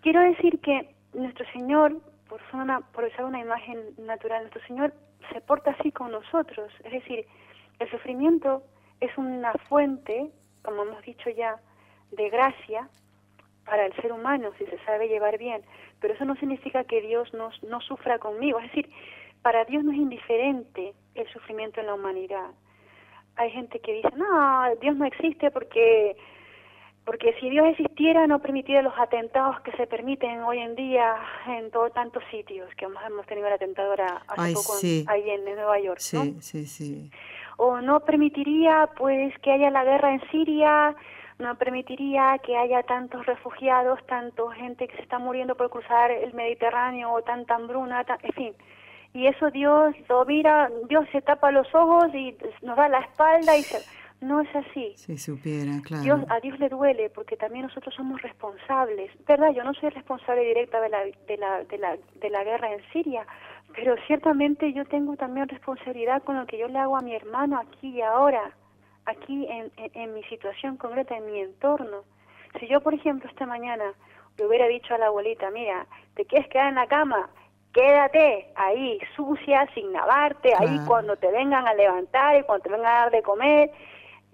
quiero 0.00 0.20
decir 0.22 0.58
que 0.58 0.92
nuestro 1.12 1.44
Señor, 1.52 2.00
por, 2.28 2.40
una, 2.54 2.80
por 2.80 3.04
usar 3.04 3.26
una 3.26 3.38
imagen 3.38 3.78
natural, 3.98 4.40
nuestro 4.42 4.66
Señor 4.66 4.92
se 5.32 5.40
porta 5.42 5.76
así 5.78 5.92
con 5.92 6.10
nosotros. 6.10 6.72
Es 6.82 6.92
decir, 6.92 7.24
el 7.78 7.90
sufrimiento 7.90 8.64
es 9.00 9.16
una 9.16 9.52
fuente, 9.68 10.30
como 10.62 10.82
hemos 10.82 11.02
dicho 11.04 11.30
ya, 11.30 11.60
de 12.10 12.30
gracia 12.30 12.88
para 13.64 13.86
el 13.86 13.94
ser 13.96 14.12
humano, 14.12 14.50
si 14.58 14.64
se 14.66 14.78
sabe 14.84 15.08
llevar 15.08 15.38
bien. 15.38 15.62
Pero 16.00 16.14
eso 16.14 16.24
no 16.24 16.34
significa 16.36 16.82
que 16.84 17.00
Dios 17.00 17.32
no, 17.32 17.50
no 17.68 17.80
sufra 17.80 18.18
conmigo. 18.18 18.58
Es 18.58 18.68
decir, 18.68 18.90
para 19.42 19.64
Dios 19.64 19.84
no 19.84 19.92
es 19.92 19.98
indiferente 19.98 20.94
el 21.14 21.28
sufrimiento 21.32 21.80
en 21.80 21.86
la 21.86 21.94
humanidad 21.94 22.50
hay 23.36 23.50
gente 23.50 23.80
que 23.80 23.94
dice, 23.94 24.10
no, 24.16 24.74
Dios 24.80 24.96
no 24.96 25.04
existe 25.04 25.50
porque 25.50 26.16
porque 27.04 27.34
si 27.40 27.50
Dios 27.50 27.66
existiera 27.66 28.28
no 28.28 28.38
permitiera 28.38 28.80
los 28.80 28.96
atentados 28.96 29.60
que 29.62 29.72
se 29.72 29.88
permiten 29.88 30.40
hoy 30.42 30.60
en 30.60 30.76
día 30.76 31.16
en 31.48 31.68
todos 31.72 31.92
tantos 31.92 32.22
sitios, 32.30 32.72
que 32.76 32.84
hemos, 32.84 33.26
tenido 33.26 33.48
el 33.48 33.54
atentado 33.54 33.90
ahora 33.90 34.22
hace 34.28 34.54
poco 34.54 34.74
ahí 35.08 35.30
en 35.30 35.44
Nueva 35.44 35.80
York. 35.80 35.98
Sí, 35.98 36.36
sí, 36.40 36.66
sí. 36.66 37.10
O 37.56 37.80
no 37.80 38.00
permitiría 38.00 38.88
pues 38.96 39.36
que 39.40 39.50
haya 39.50 39.70
la 39.70 39.82
guerra 39.82 40.14
en 40.14 40.20
Siria, 40.30 40.94
no 41.40 41.58
permitiría 41.58 42.38
que 42.38 42.56
haya 42.56 42.84
tantos 42.84 43.26
refugiados, 43.26 43.98
tanta 44.06 44.52
gente 44.52 44.86
que 44.86 44.94
se 44.94 45.02
está 45.02 45.18
muriendo 45.18 45.56
por 45.56 45.70
cruzar 45.70 46.12
el 46.12 46.32
Mediterráneo 46.34 47.12
o 47.12 47.22
tanta 47.22 47.56
hambruna, 47.56 48.06
en 48.22 48.32
fin 48.32 48.54
y 49.14 49.26
eso 49.26 49.50
Dios 49.50 49.94
lo 50.08 50.24
mira, 50.24 50.70
Dios 50.88 51.06
se 51.12 51.20
tapa 51.22 51.50
los 51.50 51.72
ojos 51.74 52.14
y 52.14 52.36
nos 52.62 52.76
da 52.76 52.88
la 52.88 53.00
espalda 53.00 53.56
y 53.56 53.62
se... 53.62 53.78
No 54.22 54.40
es 54.40 54.54
así. 54.54 54.92
Si 54.94 55.18
supiera, 55.18 55.72
claro. 55.82 56.04
Dios, 56.04 56.20
a 56.28 56.38
Dios 56.38 56.56
le 56.60 56.68
duele 56.68 57.10
porque 57.10 57.36
también 57.36 57.66
nosotros 57.66 57.92
somos 57.92 58.22
responsables. 58.22 59.10
¿Verdad? 59.26 59.50
Yo 59.52 59.64
no 59.64 59.74
soy 59.74 59.88
responsable 59.88 60.44
directa 60.44 60.80
de 60.80 60.88
la, 60.90 61.00
de 61.26 61.36
la, 61.36 61.64
de 61.64 61.78
la, 61.78 61.96
de 62.20 62.30
la 62.30 62.44
guerra 62.44 62.72
en 62.72 62.80
Siria, 62.92 63.26
pero 63.74 63.96
ciertamente 64.06 64.72
yo 64.72 64.84
tengo 64.84 65.16
también 65.16 65.48
responsabilidad 65.48 66.22
con 66.22 66.38
lo 66.38 66.46
que 66.46 66.56
yo 66.56 66.68
le 66.68 66.78
hago 66.78 66.96
a 66.96 67.00
mi 67.00 67.16
hermano 67.16 67.58
aquí 67.58 67.88
y 67.88 68.00
ahora, 68.00 68.52
aquí 69.06 69.44
en, 69.50 69.72
en, 69.76 69.90
en 69.92 70.14
mi 70.14 70.22
situación 70.24 70.76
concreta, 70.76 71.16
en 71.16 71.26
mi 71.26 71.40
entorno. 71.40 72.04
Si 72.60 72.68
yo, 72.68 72.80
por 72.80 72.94
ejemplo, 72.94 73.28
esta 73.28 73.44
mañana 73.44 73.92
le 74.38 74.46
hubiera 74.46 74.68
dicho 74.68 74.94
a 74.94 74.98
la 74.98 75.06
abuelita, 75.06 75.50
mira, 75.50 75.84
¿te 76.14 76.24
quieres 76.26 76.48
quedar 76.48 76.68
en 76.68 76.76
la 76.76 76.86
cama? 76.86 77.28
Quédate 77.72 78.48
ahí 78.54 78.98
sucia, 79.16 79.66
sin 79.74 79.92
lavarte, 79.92 80.52
ahí 80.54 80.78
cuando 80.86 81.16
te 81.16 81.30
vengan 81.30 81.66
a 81.66 81.74
levantar 81.74 82.38
y 82.38 82.42
cuando 82.42 82.64
te 82.64 82.70
vengan 82.70 82.86
a 82.86 82.98
dar 83.00 83.10
de 83.10 83.22
comer, 83.22 83.70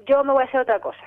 yo 0.07 0.25
me 0.25 0.33
voy 0.33 0.43
a 0.43 0.47
hacer 0.47 0.61
otra 0.61 0.81
cosa. 0.81 1.05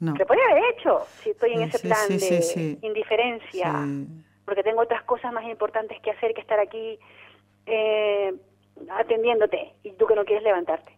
No. 0.00 0.14
Lo 0.16 0.26
podría 0.26 0.44
haber 0.50 0.64
hecho 0.74 1.06
si 1.22 1.30
estoy 1.30 1.52
en 1.52 1.62
ese 1.62 1.78
plan 1.78 2.08
de 2.08 2.78
indiferencia, 2.82 3.86
porque 4.44 4.62
tengo 4.62 4.80
otras 4.80 5.02
cosas 5.04 5.32
más 5.32 5.44
importantes 5.44 6.00
que 6.00 6.10
hacer 6.10 6.34
que 6.34 6.40
estar 6.40 6.58
aquí 6.58 6.98
eh, 7.66 8.34
atendiéndote 8.90 9.74
y 9.84 9.92
tú 9.92 10.06
que 10.06 10.16
no 10.16 10.24
quieres 10.24 10.42
levantarte. 10.42 10.92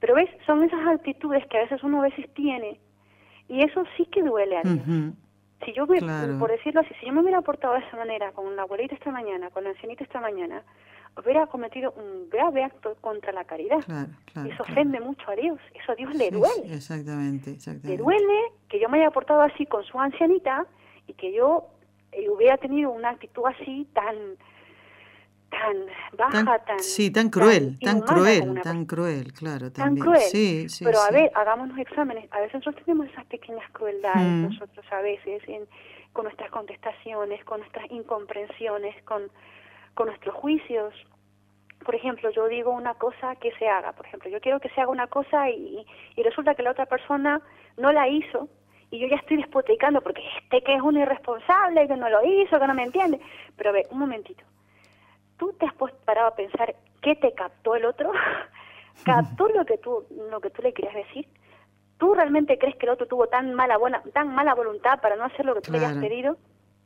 Pero 0.00 0.14
ves, 0.14 0.30
son 0.46 0.64
esas 0.64 0.84
actitudes 0.88 1.46
que 1.46 1.58
a 1.58 1.62
veces 1.62 1.82
uno 1.84 2.00
a 2.00 2.08
veces 2.08 2.32
tiene 2.34 2.80
y 3.48 3.62
eso 3.62 3.84
sí 3.96 4.06
que 4.06 4.22
duele 4.22 4.56
a 4.56 4.62
mí. 4.64 5.12
Si 5.64 5.72
yo, 5.74 5.86
me, 5.86 6.00
por 6.38 6.50
decirlo 6.50 6.80
así, 6.80 6.94
si 7.00 7.06
yo 7.06 7.12
me 7.12 7.20
hubiera 7.20 7.42
portado 7.42 7.74
de 7.74 7.80
esa 7.80 7.96
manera 7.96 8.32
con 8.32 8.56
la 8.56 8.62
abuelita 8.62 8.94
esta 8.94 9.10
mañana, 9.10 9.50
con 9.50 9.64
la 9.64 9.70
ancianita 9.70 10.04
esta 10.04 10.20
mañana, 10.20 10.62
hubiera 11.18 11.46
cometido 11.46 11.92
un 11.92 12.30
grave 12.30 12.64
acto 12.64 12.96
contra 13.00 13.32
la 13.32 13.44
caridad. 13.44 13.78
y 14.44 14.50
eso 14.50 14.62
ofende 14.62 15.00
mucho 15.00 15.30
a 15.30 15.34
Dios. 15.34 15.58
Eso 15.74 15.92
a 15.92 15.94
Dios 15.94 16.14
le 16.14 16.30
duele. 16.30 16.74
exactamente, 16.74 17.50
exactamente. 17.50 17.88
Le 17.88 17.96
duele 17.96 18.52
que 18.68 18.80
yo 18.80 18.88
me 18.88 19.00
haya 19.00 19.10
portado 19.10 19.42
así 19.42 19.66
con 19.66 19.84
su 19.84 19.98
ancianita 20.00 20.66
y 21.06 21.12
que 21.14 21.32
yo 21.32 21.68
eh, 22.12 22.28
hubiera 22.30 22.56
tenido 22.56 22.90
una 22.90 23.10
actitud 23.10 23.44
así 23.46 23.86
tan 23.92 24.16
tan 25.50 25.86
baja, 26.16 26.58
tan, 26.60 26.78
sí, 26.80 27.10
tan 27.10 27.28
cruel, 27.28 27.78
tan, 27.80 28.00
cruel, 28.00 28.60
tan 28.62 28.86
cruel, 28.86 29.32
claro, 29.32 29.70
tan 29.72 29.96
cruel. 29.96 30.20
Sí, 30.20 30.68
sí, 30.68 30.84
Pero 30.84 31.00
a 31.00 31.10
ver, 31.10 31.30
hagámonos 31.34 31.76
exámenes. 31.78 32.32
A 32.32 32.40
veces 32.40 32.54
nosotros 32.54 32.84
tenemos 32.84 33.08
esas 33.08 33.26
pequeñas 33.26 33.68
crueldades, 33.72 34.22
mm. 34.22 34.42
nosotros 34.44 34.86
a 34.90 35.00
veces, 35.02 35.42
en, 35.48 35.66
con 36.12 36.24
nuestras 36.24 36.50
contestaciones, 36.50 37.44
con 37.44 37.60
nuestras 37.60 37.90
incomprensiones, 37.90 39.02
con, 39.04 39.30
con 39.94 40.06
nuestros 40.06 40.34
juicios. 40.36 40.94
Por 41.84 41.94
ejemplo, 41.94 42.30
yo 42.30 42.46
digo 42.48 42.70
una 42.70 42.94
cosa 42.94 43.34
que 43.36 43.52
se 43.58 43.68
haga. 43.68 43.92
Por 43.92 44.06
ejemplo, 44.06 44.30
yo 44.30 44.40
quiero 44.40 44.60
que 44.60 44.68
se 44.70 44.80
haga 44.80 44.90
una 44.90 45.08
cosa 45.08 45.50
y, 45.50 45.84
y 46.16 46.22
resulta 46.22 46.54
que 46.54 46.62
la 46.62 46.72
otra 46.72 46.86
persona 46.86 47.40
no 47.76 47.92
la 47.92 48.08
hizo 48.08 48.48
y 48.90 48.98
yo 48.98 49.06
ya 49.06 49.16
estoy 49.16 49.38
despotricando 49.38 50.00
porque 50.00 50.22
este 50.38 50.62
que 50.62 50.74
es 50.74 50.82
un 50.82 50.96
irresponsable, 50.96 51.86
que 51.88 51.96
no 51.96 52.08
lo 52.08 52.24
hizo, 52.24 52.58
que 52.58 52.66
no 52.66 52.74
me 52.74 52.84
entiende. 52.84 53.20
Pero 53.56 53.70
a 53.70 53.72
ver, 53.72 53.86
un 53.90 54.00
momentito 54.00 54.44
tú 55.40 55.54
te 55.54 55.66
has 55.66 55.72
parado 56.04 56.28
a 56.28 56.36
pensar 56.36 56.76
qué 57.00 57.16
te 57.16 57.32
captó 57.32 57.74
el 57.74 57.86
otro, 57.86 58.12
captó 59.04 59.48
lo 59.48 59.64
que 59.64 59.78
tú 59.78 60.04
lo 60.30 60.40
que 60.40 60.50
tú 60.50 60.62
le 60.62 60.74
querías 60.74 60.94
decir. 60.94 61.26
¿Tú 61.98 62.14
realmente 62.14 62.58
crees 62.58 62.76
que 62.76 62.86
el 62.86 62.92
otro 62.92 63.06
tuvo 63.06 63.26
tan 63.26 63.54
mala 63.54 63.76
buena, 63.76 64.02
tan 64.14 64.34
mala 64.34 64.54
voluntad 64.54 65.00
para 65.00 65.16
no 65.16 65.24
hacer 65.24 65.44
lo 65.44 65.54
que 65.54 65.62
tú 65.62 65.72
le 65.72 65.78
habías 65.78 65.98
pedido? 65.98 66.36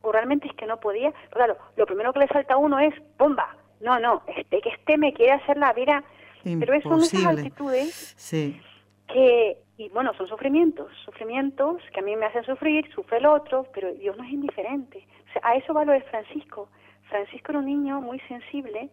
¿O 0.03 0.11
realmente 0.11 0.49
es 0.49 0.55
que 0.55 0.67
no 0.67 0.81
podía? 0.81 1.13
Claro, 1.31 1.57
lo 1.77 1.87
primero 1.87 2.13
que 2.13 2.21
le 2.21 2.29
salta 2.29 2.55
a 2.55 2.57
uno 2.57 2.79
es 2.79 2.95
¡bomba! 3.19 3.57
No, 3.81 3.99
no, 3.99 4.23
este 4.27 4.61
que 4.61 4.71
este 4.71 4.99
me 4.99 5.13
quiere 5.13 5.33
hacer 5.33 5.57
la 5.57 5.73
vida. 5.73 6.03
Pero 6.43 6.81
son 6.83 7.01
esas 7.01 7.27
actitudes 7.27 8.15
sí. 8.17 8.61
que, 9.09 9.59
y 9.79 9.89
bueno, 9.91 10.13
son 10.15 10.29
sufrimientos, 10.29 10.93
sufrimientos 11.05 11.81
que 11.93 12.01
a 12.01 12.03
mí 12.03 12.15
me 12.17 12.27
hacen 12.27 12.45
sufrir, 12.45 12.87
sufre 12.93 13.19
el 13.19 13.27
otro, 13.27 13.67
pero 13.73 13.93
Dios 13.95 14.17
no 14.17 14.25
es 14.25 14.31
indiferente. 14.31 15.07
O 15.29 15.33
sea, 15.33 15.43
a 15.43 15.57
eso 15.57 15.73
va 15.73 15.85
lo 15.85 15.93
de 15.93 16.03
Francisco. 16.03 16.69
Francisco 17.09 17.53
era 17.53 17.59
un 17.59 17.67
niño 17.67 18.01
muy 18.01 18.21
sensible 18.21 18.91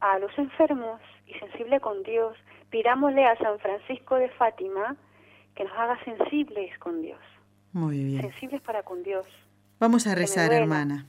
a 0.00 0.18
los 0.18 0.36
enfermos 0.38 1.00
y 1.26 1.34
sensible 1.34 1.80
con 1.80 2.02
Dios. 2.02 2.36
Pidámosle 2.70 3.24
a 3.26 3.36
San 3.38 3.58
Francisco 3.58 4.16
de 4.16 4.28
Fátima 4.30 4.96
que 5.54 5.64
nos 5.64 5.72
haga 5.72 5.98
sensibles 6.04 6.76
con 6.78 7.02
Dios. 7.02 7.20
Muy 7.72 8.04
bien. 8.04 8.22
Sensibles 8.22 8.62
para 8.62 8.82
con 8.82 9.02
Dios. 9.02 9.26
Vamos 9.80 10.06
a 10.06 10.14
rezar, 10.14 10.52
hermana. 10.52 11.06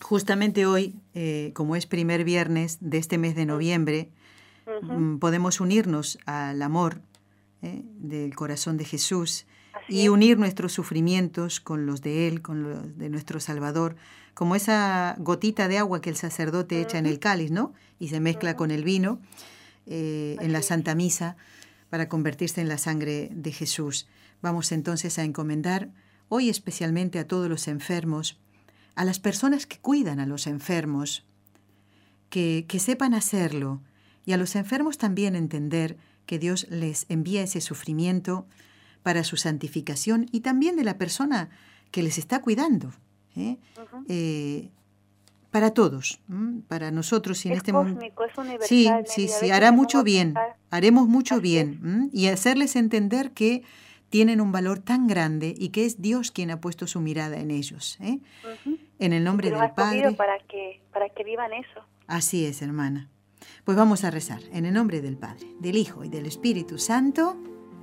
Justamente 0.00 0.66
hoy, 0.66 0.94
eh, 1.14 1.52
como 1.54 1.76
es 1.76 1.86
primer 1.86 2.24
viernes 2.24 2.78
de 2.80 2.98
este 2.98 3.18
mes 3.18 3.34
de 3.34 3.46
noviembre, 3.46 4.10
mm, 4.82 5.18
podemos 5.18 5.60
unirnos 5.60 6.18
al 6.26 6.60
amor 6.62 7.00
eh, 7.62 7.82
del 7.84 8.34
corazón 8.34 8.76
de 8.76 8.84
Jesús 8.84 9.46
y 9.88 10.08
unir 10.08 10.38
nuestros 10.38 10.72
sufrimientos 10.72 11.60
con 11.60 11.86
los 11.86 12.00
de 12.00 12.28
Él, 12.28 12.42
con 12.42 12.62
los 12.62 12.98
de 12.98 13.08
nuestro 13.08 13.40
Salvador, 13.40 13.96
como 14.34 14.56
esa 14.56 15.16
gotita 15.18 15.68
de 15.68 15.78
agua 15.78 16.00
que 16.00 16.10
el 16.10 16.16
sacerdote 16.16 16.80
echa 16.80 16.98
en 16.98 17.06
el 17.06 17.18
cáliz, 17.18 17.50
¿no? 17.50 17.72
Y 17.98 18.08
se 18.08 18.20
mezcla 18.20 18.56
con 18.56 18.70
el 18.70 18.82
vino 18.82 19.20
eh, 19.86 20.36
en 20.40 20.52
la 20.52 20.62
Santa 20.62 20.94
Misa 20.94 21.36
para 21.90 22.08
convertirse 22.08 22.60
en 22.60 22.68
la 22.68 22.78
sangre 22.78 23.30
de 23.32 23.52
Jesús. 23.52 24.08
Vamos 24.42 24.72
entonces 24.72 25.18
a 25.18 25.24
encomendar 25.24 25.90
hoy 26.28 26.48
especialmente 26.48 27.18
a 27.18 27.26
todos 27.26 27.48
los 27.48 27.68
enfermos, 27.68 28.40
a 28.96 29.04
las 29.04 29.20
personas 29.20 29.66
que 29.66 29.78
cuidan 29.78 30.18
a 30.18 30.26
los 30.26 30.46
enfermos, 30.46 31.24
que, 32.30 32.64
que 32.66 32.80
sepan 32.80 33.14
hacerlo, 33.14 33.80
y 34.26 34.32
a 34.32 34.36
los 34.36 34.56
enfermos 34.56 34.98
también 34.98 35.36
entender 35.36 35.96
que 36.26 36.38
Dios 36.38 36.66
les 36.70 37.06
envía 37.08 37.42
ese 37.42 37.60
sufrimiento 37.60 38.46
para 39.04 39.22
su 39.22 39.36
santificación 39.36 40.26
y 40.32 40.40
también 40.40 40.74
de 40.74 40.82
la 40.82 40.98
persona 40.98 41.50
que 41.92 42.02
les 42.02 42.18
está 42.18 42.40
cuidando. 42.40 42.90
¿eh? 43.36 43.58
Eh, 44.08 44.70
para 45.52 45.70
todos, 45.70 46.18
para 46.66 46.90
nosotros 46.90 47.44
y 47.46 47.50
en 47.50 47.54
este 47.54 47.72
momento. 47.72 48.04
Sí, 48.62 48.90
sí, 49.04 49.28
sí, 49.28 49.50
hará 49.52 49.70
mucho 49.70 50.02
bien, 50.02 50.34
haremos 50.70 51.06
mucho 51.06 51.40
bien 51.40 52.10
y 52.12 52.26
hacerles 52.26 52.74
entender 52.74 53.30
que 53.30 53.62
tienen 54.10 54.40
un 54.40 54.50
valor 54.50 54.80
tan 54.80 55.06
grande 55.06 55.54
y 55.56 55.68
que 55.68 55.84
es 55.84 56.02
Dios 56.02 56.32
quien 56.32 56.50
ha 56.50 56.60
puesto 56.60 56.88
su 56.88 57.00
mirada 57.00 57.38
en 57.38 57.52
ellos. 57.52 57.98
¿eh? 58.00 58.18
En 58.98 59.12
el 59.12 59.22
nombre 59.22 59.50
del 59.50 59.70
Padre. 59.76 60.12
Para 60.14 60.38
que, 60.40 60.80
para 60.92 61.08
que 61.10 61.22
vivan 61.22 61.52
eso. 61.52 61.86
Así 62.08 62.46
es, 62.46 62.60
hermana. 62.60 63.08
Pues 63.62 63.76
vamos 63.76 64.02
a 64.02 64.10
rezar 64.10 64.40
en 64.52 64.64
el 64.66 64.74
nombre 64.74 65.00
del 65.00 65.16
Padre, 65.16 65.46
del 65.60 65.76
Hijo 65.76 66.02
y 66.02 66.08
del 66.08 66.26
Espíritu 66.26 66.78
Santo. 66.78 67.36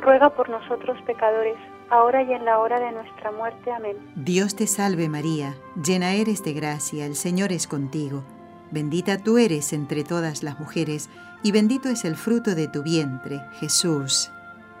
ruega 0.00 0.30
por 0.30 0.48
nosotros 0.48 0.98
pecadores, 1.06 1.56
ahora 1.90 2.22
y 2.22 2.32
en 2.32 2.44
la 2.44 2.58
hora 2.58 2.80
de 2.80 2.92
nuestra 2.92 3.30
muerte. 3.30 3.70
Amén. 3.70 3.96
Dios 4.16 4.56
te 4.56 4.66
salve 4.66 5.08
María, 5.08 5.54
llena 5.82 6.12
eres 6.14 6.42
de 6.44 6.52
gracia, 6.52 7.06
el 7.06 7.16
Señor 7.16 7.52
es 7.52 7.66
contigo. 7.66 8.24
Bendita 8.70 9.18
tú 9.18 9.38
eres 9.38 9.72
entre 9.72 10.02
todas 10.02 10.42
las 10.42 10.58
mujeres, 10.58 11.10
y 11.42 11.52
bendito 11.52 11.88
es 11.88 12.04
el 12.04 12.16
fruto 12.16 12.54
de 12.54 12.68
tu 12.68 12.82
vientre, 12.82 13.40
Jesús. 13.60 14.32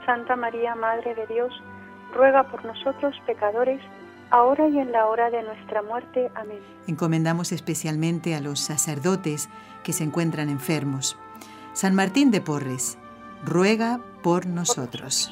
Santa 0.06 0.36
María, 0.36 0.74
Madre 0.74 1.14
de 1.14 1.26
Dios, 1.26 1.52
ruega 2.14 2.44
por 2.44 2.64
nosotros 2.64 3.14
pecadores, 3.26 3.80
ahora 4.30 4.66
y 4.68 4.78
en 4.78 4.92
la 4.92 5.06
hora 5.06 5.30
de 5.30 5.42
nuestra 5.42 5.82
muerte. 5.82 6.30
Amén. 6.34 6.60
Encomendamos 6.86 7.52
especialmente 7.52 8.34
a 8.34 8.40
los 8.40 8.60
sacerdotes 8.60 9.50
que 9.84 9.92
se 9.92 10.04
encuentran 10.04 10.48
enfermos. 10.48 11.18
San 11.74 11.94
Martín 11.94 12.30
de 12.30 12.40
Porres, 12.40 12.98
ruega 13.44 14.00
por 14.22 14.46
nosotros. 14.46 15.30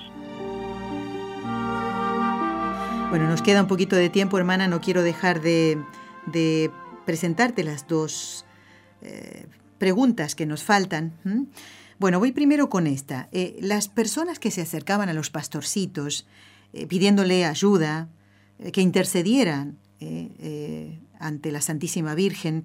Bueno, 3.10 3.28
nos 3.28 3.42
queda 3.42 3.62
un 3.62 3.66
poquito 3.66 3.96
de 3.96 4.08
tiempo, 4.08 4.38
hermana. 4.38 4.68
No 4.68 4.80
quiero 4.80 5.02
dejar 5.02 5.40
de, 5.40 5.82
presentarte 7.04 7.64
las 7.64 7.88
dos 7.88 8.44
eh, 9.02 9.46
preguntas 9.78 10.34
que 10.34 10.46
nos 10.46 10.62
faltan. 10.62 11.12
Bueno, 11.98 12.20
voy 12.20 12.30
primero 12.30 12.70
con 12.70 12.86
esta. 12.86 13.28
Eh, 13.32 13.58
las 13.60 13.88
personas 13.88 14.38
que 14.38 14.52
se 14.52 14.62
acercaban 14.62 15.08
a 15.08 15.12
los 15.12 15.30
pastorcitos 15.30 16.26
eh, 16.72 16.86
pidiéndole 16.86 17.44
ayuda, 17.44 18.08
que 18.72 18.82
intercedieran 18.82 19.78
ante 21.18 21.50
la 21.50 21.62
Santísima 21.62 22.14
Virgen, 22.14 22.64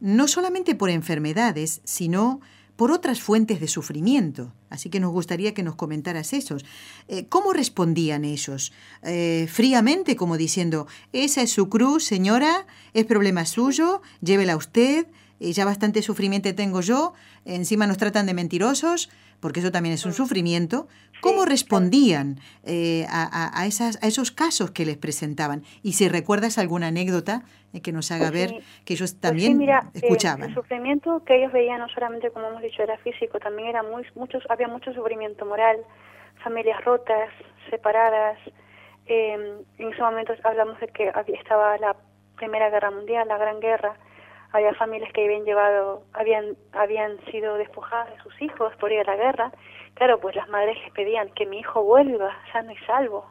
no 0.00 0.28
solamente 0.28 0.74
por 0.76 0.90
enfermedades, 0.90 1.80
sino 1.84 2.40
por 2.76 2.90
otras 2.90 3.20
fuentes 3.20 3.60
de 3.60 3.68
sufrimiento. 3.68 4.52
Así 4.70 4.90
que 4.90 5.00
nos 5.00 5.12
gustaría 5.12 5.54
que 5.54 5.62
nos 5.62 5.76
comentaras 5.76 6.32
esos. 6.32 6.64
Eh, 7.08 7.26
¿Cómo 7.28 7.52
respondían 7.52 8.24
ellos? 8.24 8.72
Eh, 9.02 9.48
fríamente, 9.50 10.16
como 10.16 10.36
diciendo, 10.36 10.86
esa 11.12 11.42
es 11.42 11.50
su 11.50 11.68
cruz, 11.68 12.04
señora, 12.04 12.66
es 12.92 13.04
problema 13.04 13.46
suyo, 13.46 14.02
llévela 14.20 14.56
usted, 14.56 15.06
eh, 15.48 15.52
ya 15.52 15.64
bastante 15.64 16.02
sufrimiento 16.02 16.54
tengo 16.54 16.80
yo, 16.80 17.12
encima 17.44 17.86
nos 17.86 17.98
tratan 17.98 18.26
de 18.26 18.34
mentirosos, 18.34 19.10
porque 19.40 19.60
eso 19.60 19.70
también 19.70 19.94
es 19.94 20.06
un 20.06 20.12
sufrimiento. 20.12 20.88
¿Cómo 21.20 21.44
respondían 21.46 22.38
a, 23.08 23.66
esas, 23.66 24.02
a 24.02 24.06
esos 24.06 24.30
casos 24.30 24.72
que 24.72 24.84
les 24.84 24.96
presentaban? 24.98 25.62
Y 25.82 25.94
si 25.94 26.08
recuerdas 26.08 26.58
alguna 26.58 26.88
anécdota 26.88 27.44
que 27.80 27.92
nos 27.92 28.10
haga 28.10 28.30
ver 28.30 28.62
que 28.84 28.94
ellos 28.94 29.12
pues 29.12 29.20
también 29.20 29.60
escuchaban. 29.94 30.50
el 30.50 30.54
sufrimiento 30.54 31.22
que 31.24 31.36
ellos 31.36 31.52
veían 31.52 31.80
no 31.80 31.88
solamente, 31.88 32.30
como 32.30 32.48
hemos 32.48 32.62
dicho, 32.62 32.82
era 32.82 32.96
físico, 32.98 33.38
también 33.38 33.68
era 33.68 33.82
muy, 33.82 34.04
muchos, 34.14 34.42
había 34.48 34.68
mucho 34.68 34.92
sufrimiento 34.92 35.44
moral, 35.44 35.78
familias 36.42 36.84
rotas, 36.84 37.30
separadas. 37.70 38.38
Eh, 39.06 39.58
en 39.78 39.92
ese 39.92 40.02
momento 40.02 40.34
hablamos 40.44 40.78
de 40.80 40.88
que 40.88 41.12
estaba 41.40 41.76
la 41.78 41.96
Primera 42.36 42.70
Guerra 42.70 42.90
Mundial, 42.90 43.28
la 43.28 43.38
Gran 43.38 43.60
Guerra. 43.60 43.96
Había 44.54 44.72
familias 44.74 45.12
que 45.12 45.24
habían 45.24 45.44
llevado, 45.44 46.04
habían, 46.12 46.56
habían 46.72 47.18
sido 47.26 47.56
despojadas 47.56 48.08
de 48.10 48.22
sus 48.22 48.40
hijos 48.40 48.72
por 48.76 48.92
ir 48.92 49.00
a 49.00 49.04
la 49.04 49.16
guerra. 49.16 49.52
Claro, 49.94 50.20
pues 50.20 50.36
las 50.36 50.48
madres 50.48 50.78
les 50.80 50.92
pedían 50.92 51.28
que 51.30 51.44
mi 51.44 51.58
hijo 51.58 51.82
vuelva 51.82 52.30
sano 52.52 52.70
y 52.70 52.76
salvo 52.86 53.26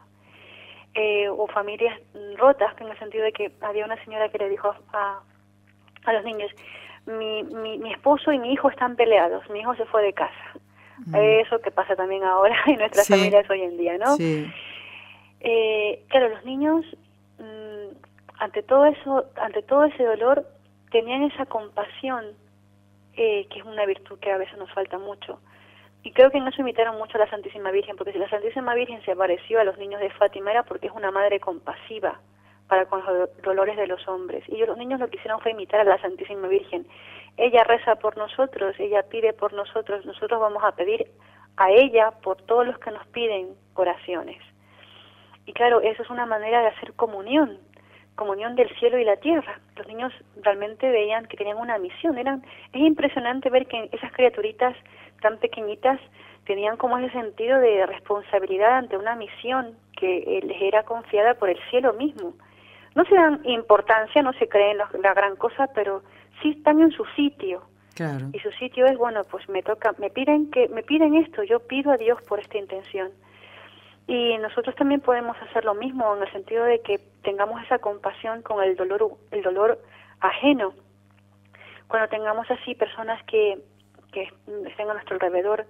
eh, 0.92 1.26
o 1.30 1.46
familias 1.46 1.98
rotas, 2.36 2.78
en 2.78 2.88
el 2.88 2.98
sentido 2.98 3.24
de 3.24 3.32
que 3.32 3.52
había 3.62 3.86
una 3.86 3.96
señora 4.04 4.28
que 4.28 4.36
le 4.36 4.50
dijo 4.50 4.74
a, 4.92 5.20
a 6.04 6.12
los 6.12 6.24
niños, 6.24 6.50
mi, 7.06 7.42
mi, 7.42 7.78
mi 7.78 7.90
esposo 7.90 8.30
y 8.30 8.38
mi 8.38 8.52
hijo 8.52 8.68
están 8.68 8.94
peleados, 8.94 9.48
mi 9.48 9.60
hijo 9.60 9.74
se 9.76 9.86
fue 9.86 10.02
de 10.02 10.12
casa. 10.12 10.52
Mm. 11.06 11.14
Eso 11.16 11.58
que 11.60 11.70
pasa 11.70 11.96
también 11.96 12.22
ahora 12.22 12.54
en 12.66 12.76
nuestras 12.80 13.08
familias 13.08 13.48
hoy 13.48 13.62
en 13.62 13.78
día, 13.78 13.96
¿no? 13.96 14.16
Eh, 15.40 16.04
claro, 16.08 16.28
los 16.28 16.44
niños, 16.44 16.84
mm, 17.38 17.96
ante 18.40 18.62
todo 18.62 18.84
eso, 18.84 19.24
ante 19.36 19.62
todo 19.62 19.84
ese 19.84 20.04
dolor, 20.04 20.46
tenían 20.94 21.24
esa 21.24 21.44
compasión, 21.46 22.24
eh, 23.16 23.48
que 23.50 23.58
es 23.58 23.64
una 23.64 23.84
virtud 23.84 24.16
que 24.20 24.30
a 24.30 24.38
veces 24.38 24.56
nos 24.56 24.72
falta 24.72 24.96
mucho, 24.96 25.40
y 26.04 26.12
creo 26.12 26.30
que 26.30 26.38
no 26.38 26.52
se 26.52 26.60
imitaron 26.60 26.98
mucho 26.98 27.16
a 27.16 27.24
la 27.24 27.30
Santísima 27.30 27.72
Virgen, 27.72 27.96
porque 27.96 28.12
si 28.12 28.18
la 28.18 28.28
Santísima 28.28 28.74
Virgen 28.74 29.02
se 29.04 29.10
apareció 29.10 29.58
a 29.58 29.64
los 29.64 29.76
niños 29.76 30.00
de 30.00 30.10
Fátima 30.10 30.52
era 30.52 30.62
porque 30.62 30.86
es 30.86 30.92
una 30.92 31.10
madre 31.10 31.40
compasiva 31.40 32.20
para 32.68 32.86
con 32.86 33.02
los 33.04 33.42
dolores 33.42 33.76
de 33.76 33.88
los 33.88 34.06
hombres. 34.06 34.44
Y 34.48 34.64
los 34.64 34.76
niños 34.76 35.00
lo 35.00 35.08
que 35.08 35.16
hicieron 35.16 35.40
fue 35.40 35.50
imitar 35.50 35.80
a 35.80 35.84
la 35.84 36.00
Santísima 36.00 36.46
Virgen. 36.46 36.86
Ella 37.36 37.64
reza 37.64 37.96
por 37.96 38.16
nosotros, 38.16 38.78
ella 38.78 39.02
pide 39.08 39.32
por 39.32 39.52
nosotros, 39.52 40.06
nosotros 40.06 40.38
vamos 40.38 40.62
a 40.62 40.76
pedir 40.76 41.06
a 41.56 41.70
ella 41.70 42.12
por 42.22 42.40
todos 42.42 42.66
los 42.66 42.78
que 42.78 42.92
nos 42.92 43.04
piden 43.08 43.56
oraciones. 43.74 44.40
Y 45.46 45.54
claro, 45.54 45.80
eso 45.80 46.02
es 46.02 46.10
una 46.10 46.26
manera 46.26 46.60
de 46.60 46.68
hacer 46.68 46.92
comunión, 46.92 47.58
comunión 48.14 48.54
del 48.54 48.68
cielo 48.78 48.98
y 48.98 49.04
la 49.04 49.16
tierra. 49.16 49.58
Los 49.76 49.86
niños 49.86 50.12
realmente 50.42 50.90
veían 50.90 51.26
que 51.26 51.36
tenían 51.36 51.58
una 51.58 51.78
misión. 51.78 52.18
Eran, 52.18 52.42
es 52.72 52.80
impresionante 52.80 53.50
ver 53.50 53.66
que 53.66 53.88
esas 53.92 54.12
criaturitas 54.12 54.76
tan 55.20 55.38
pequeñitas 55.38 56.00
tenían 56.44 56.76
como 56.76 56.98
ese 56.98 57.10
sentido 57.12 57.58
de 57.58 57.86
responsabilidad 57.86 58.78
ante 58.78 58.96
una 58.96 59.16
misión 59.16 59.74
que 59.96 60.18
eh, 60.18 60.40
les 60.42 60.60
era 60.60 60.82
confiada 60.82 61.34
por 61.34 61.48
el 61.48 61.58
cielo 61.70 61.92
mismo. 61.94 62.34
No 62.94 63.04
se 63.04 63.14
dan 63.14 63.40
importancia, 63.44 64.22
no 64.22 64.32
se 64.34 64.48
creen 64.48 64.78
la 64.78 65.14
gran 65.14 65.36
cosa, 65.36 65.68
pero 65.74 66.02
sí 66.42 66.50
están 66.50 66.80
en 66.80 66.92
su 66.92 67.04
sitio. 67.16 67.62
Y 68.32 68.38
su 68.40 68.50
sitio 68.52 68.86
es, 68.86 68.98
bueno, 68.98 69.22
pues 69.30 69.48
me 69.48 69.62
toca, 69.62 69.94
me 69.98 70.10
piden 70.10 70.50
que 70.50 70.68
me 70.68 70.82
piden 70.82 71.14
esto, 71.14 71.44
yo 71.44 71.60
pido 71.60 71.92
a 71.92 71.96
Dios 71.96 72.20
por 72.22 72.40
esta 72.40 72.58
intención. 72.58 73.10
Y 74.06 74.36
nosotros 74.38 74.74
también 74.76 75.00
podemos 75.00 75.36
hacer 75.42 75.64
lo 75.64 75.74
mismo 75.74 76.14
en 76.16 76.22
el 76.22 76.32
sentido 76.32 76.64
de 76.64 76.80
que 76.80 76.98
tengamos 77.22 77.62
esa 77.64 77.78
compasión 77.78 78.42
con 78.42 78.62
el 78.62 78.76
dolor 78.76 79.12
el 79.30 79.42
dolor 79.42 79.80
ajeno. 80.20 80.74
Cuando 81.88 82.08
tengamos 82.08 82.50
así 82.50 82.74
personas 82.74 83.22
que 83.24 83.58
que 84.12 84.32
estén 84.66 84.88
a 84.88 84.94
nuestro 84.94 85.14
alrededor 85.16 85.66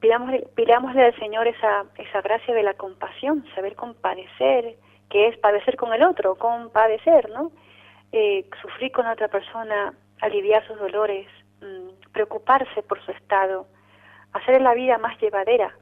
pidámosle, 0.00 1.04
al 1.04 1.18
Señor 1.18 1.46
esa, 1.46 1.84
esa 1.96 2.20
gracia 2.20 2.54
de 2.54 2.62
la 2.62 2.74
compasión, 2.74 3.44
saber 3.54 3.74
compadecer, 3.74 4.76
que 5.08 5.28
es 5.28 5.38
padecer 5.38 5.76
con 5.76 5.92
el 5.92 6.02
otro, 6.02 6.36
compadecer, 6.36 7.30
¿no? 7.30 7.50
Eh, 8.12 8.48
sufrir 8.60 8.92
con 8.92 9.06
otra 9.06 9.28
persona, 9.28 9.92
aliviar 10.20 10.66
sus 10.66 10.78
dolores, 10.78 11.26
mm, 11.60 12.12
preocuparse 12.12 12.82
por 12.82 13.02
su 13.04 13.12
estado, 13.12 13.66
hacer 14.32 14.60
la 14.60 14.74
vida 14.74 14.98
más 14.98 15.18
llevadera, 15.20 15.74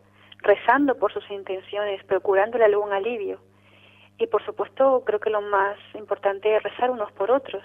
rezando 0.43 0.97
por 0.97 1.13
sus 1.13 1.29
intenciones, 1.31 2.03
procurándole 2.05 2.65
algún 2.65 2.93
alivio. 2.93 3.39
Y 4.19 4.27
por 4.27 4.45
supuesto, 4.45 5.03
creo 5.05 5.21
que 5.21 5.31
lo 5.31 5.41
más 5.43 5.77
importante 5.95 6.55
es 6.55 6.63
rezar 6.63 6.91
unos 6.91 7.11
por 7.13 7.31
otros. 7.31 7.63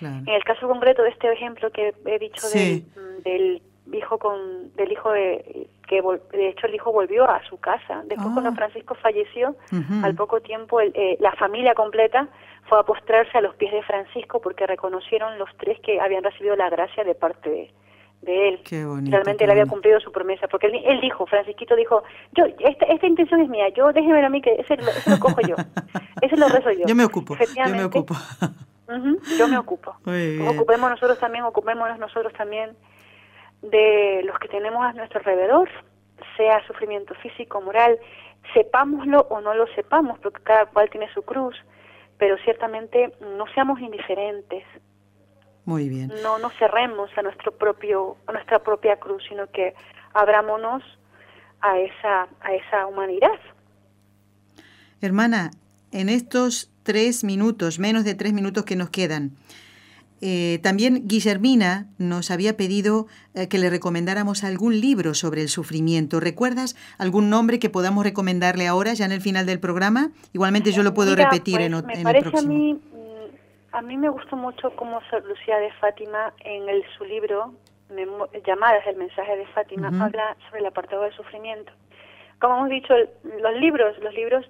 En 0.00 0.28
el 0.28 0.42
caso 0.42 0.66
concreto 0.66 1.02
de 1.02 1.10
este 1.10 1.32
ejemplo 1.32 1.70
que 1.70 1.94
he 2.06 2.18
dicho 2.18 2.44
mm, 2.48 3.22
del 3.22 3.62
hijo 3.92 4.18
con 4.18 4.74
del 4.74 4.90
hijo 4.90 5.12
de, 5.12 5.68
que 5.86 6.02
de 6.32 6.48
hecho 6.48 6.66
el 6.66 6.74
hijo 6.74 6.92
volvió 6.92 7.28
a 7.28 7.42
su 7.48 7.58
casa 7.58 8.02
después 8.06 8.30
cuando 8.32 8.50
ah. 8.50 8.54
Francisco 8.54 8.94
falleció 8.94 9.54
al 10.02 10.14
poco 10.14 10.40
tiempo 10.40 10.80
eh, 10.80 11.16
la 11.20 11.32
familia 11.32 11.74
completa 11.74 12.28
fue 12.68 12.78
a 12.78 12.84
postrarse 12.84 13.36
a 13.36 13.40
los 13.40 13.54
pies 13.56 13.72
de 13.72 13.82
Francisco 13.82 14.40
porque 14.40 14.66
reconocieron 14.66 15.38
los 15.38 15.50
tres 15.58 15.78
que 15.80 16.00
habían 16.00 16.24
recibido 16.24 16.56
la 16.56 16.70
gracia 16.70 17.04
de 17.04 17.14
parte 17.14 17.50
de, 17.50 17.70
él. 18.26 18.60
Realmente 19.10 19.44
él 19.44 19.50
había 19.50 19.66
cumplido 19.66 19.98
su 20.00 20.12
promesa 20.12 20.46
porque 20.48 20.68
él, 20.68 21.00
dijo 21.00 21.26
Francisquito 21.26 21.74
dijo 21.74 22.02
yo 22.32 22.44
esta, 22.60 22.86
esta 22.86 23.06
intención 23.06 23.40
es 23.40 23.48
mía 23.48 23.68
yo 23.70 23.92
déjeme 23.92 24.24
a 24.24 24.28
mí 24.28 24.40
que 24.40 24.54
ese, 24.54 24.76
lo 24.76 25.18
cojo 25.18 25.40
yo 25.40 25.56
ese 26.22 26.36
lo 26.36 26.48
rezo 26.48 26.70
yo 26.70 26.86
yo 26.86 26.94
me 26.94 27.04
ocupo 27.04 27.36
yo 27.36 27.74
me 27.74 27.84
ocupo. 27.84 28.14
Yo 29.38 29.48
me 29.48 29.56
ocupo. 29.56 29.96
Ocupemos 30.50 30.90
nosotros 30.90 31.18
también 31.18 31.44
ocupémonos 31.44 31.98
nosotros 31.98 32.32
también 32.34 32.76
de 33.62 34.22
los 34.24 34.38
que 34.38 34.48
tenemos 34.48 34.84
a 34.84 34.92
nuestro 34.92 35.20
alrededor, 35.20 35.68
sea 36.36 36.64
sufrimiento 36.66 37.14
físico, 37.14 37.60
moral, 37.60 37.98
sepámoslo 38.54 39.26
o 39.30 39.40
no 39.40 39.54
lo 39.54 39.66
sepamos, 39.74 40.18
porque 40.18 40.42
cada 40.42 40.66
cual 40.66 40.90
tiene 40.90 41.12
su 41.14 41.22
cruz, 41.22 41.56
pero 42.18 42.36
ciertamente 42.38 43.14
no 43.20 43.46
seamos 43.54 43.80
indiferentes. 43.80 44.64
Muy 45.64 45.88
bien. 45.88 46.12
No 46.22 46.38
nos 46.38 46.52
cerremos 46.58 47.10
a 47.16 47.22
nuestro 47.22 47.52
propio 47.52 48.16
a 48.26 48.32
nuestra 48.32 48.58
propia 48.58 48.96
cruz, 48.96 49.22
sino 49.28 49.46
que 49.50 49.74
abrámonos 50.12 50.82
a 51.60 51.78
esa 51.78 52.28
a 52.40 52.54
esa 52.54 52.86
humanidad. 52.86 53.38
Hermana, 55.00 55.50
en 55.92 56.08
estos 56.08 56.70
tres 56.82 57.24
minutos, 57.24 57.78
menos 57.78 58.04
de 58.04 58.14
tres 58.14 58.32
minutos 58.32 58.64
que 58.64 58.76
nos 58.76 58.90
quedan, 58.90 59.32
eh, 60.24 60.60
también 60.62 61.08
Guillermina 61.08 61.88
nos 61.98 62.30
había 62.30 62.56
pedido 62.56 63.08
eh, 63.34 63.48
que 63.48 63.58
le 63.58 63.70
recomendáramos 63.70 64.44
algún 64.44 64.80
libro 64.80 65.14
sobre 65.14 65.42
el 65.42 65.48
sufrimiento. 65.48 66.20
¿Recuerdas 66.20 66.76
algún 66.96 67.28
nombre 67.28 67.58
que 67.58 67.68
podamos 67.68 68.04
recomendarle 68.04 68.68
ahora, 68.68 68.94
ya 68.94 69.04
en 69.04 69.10
el 69.10 69.20
final 69.20 69.46
del 69.46 69.58
programa? 69.58 70.12
Igualmente 70.32 70.70
yo 70.70 70.84
lo 70.84 70.94
puedo 70.94 71.16
repetir 71.16 71.60
en, 71.60 71.72
pues, 71.82 71.98
el 71.98 72.04
próximo. 72.04 72.38
A 72.38 72.42
mí, 72.42 72.80
a 73.72 73.82
mí 73.82 73.96
me 73.96 74.08
gustó 74.08 74.36
mucho 74.36 74.70
cómo 74.76 75.00
Lucía 75.24 75.58
de 75.58 75.72
Fátima 75.72 76.32
en 76.40 76.68
el, 76.68 76.84
su 76.96 77.04
libro 77.04 77.54
Llamadas 78.46 78.84
del 78.86 78.96
mensaje 78.96 79.36
de 79.36 79.46
Fátima 79.48 79.88
habla 79.88 80.36
sobre 80.46 80.60
el 80.60 80.66
apartado 80.66 81.02
del 81.02 81.12
sufrimiento. 81.12 81.72
Como 82.40 82.56
hemos 82.56 82.70
dicho, 82.70 82.94
los 83.40 83.54
libros, 83.56 83.98
los 83.98 84.14
libros 84.14 84.46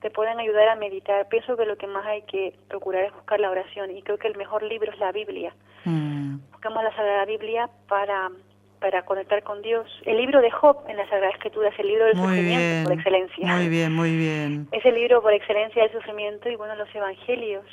te 0.00 0.10
pueden 0.10 0.38
ayudar 0.38 0.68
a 0.68 0.76
meditar. 0.76 1.28
Pienso 1.28 1.56
que 1.56 1.66
lo 1.66 1.76
que 1.76 1.86
más 1.86 2.06
hay 2.06 2.22
que 2.22 2.54
procurar 2.68 3.04
es 3.04 3.12
buscar 3.12 3.38
la 3.38 3.50
oración 3.50 3.90
y 3.90 4.02
creo 4.02 4.18
que 4.18 4.28
el 4.28 4.36
mejor 4.36 4.62
libro 4.62 4.90
es 4.90 4.98
la 4.98 5.12
Biblia. 5.12 5.54
Mm. 5.84 6.38
Buscamos 6.52 6.82
la 6.82 6.94
Sagrada 6.96 7.24
Biblia 7.26 7.68
para 7.88 8.30
para 8.80 9.02
conectar 9.02 9.42
con 9.42 9.62
Dios. 9.62 9.86
El 10.04 10.18
libro 10.18 10.40
de 10.40 10.50
Job 10.50 10.78
en 10.88 10.96
la 10.96 11.08
Sagrada 11.08 11.32
Escritura 11.32 11.70
es 11.70 11.78
el 11.78 11.88
libro 11.88 12.04
del 12.04 12.16
sufrimiento 12.16 12.88
por 12.88 12.98
excelencia. 12.98 13.46
Muy 13.56 13.68
bien, 13.68 13.92
muy 13.92 14.16
bien. 14.16 14.68
Es 14.72 14.84
el 14.84 14.94
libro 14.94 15.22
por 15.22 15.32
excelencia 15.32 15.82
del 15.82 15.92
sufrimiento 15.92 16.48
y 16.48 16.56
bueno, 16.56 16.76
los 16.76 16.94
evangelios, 16.94 17.64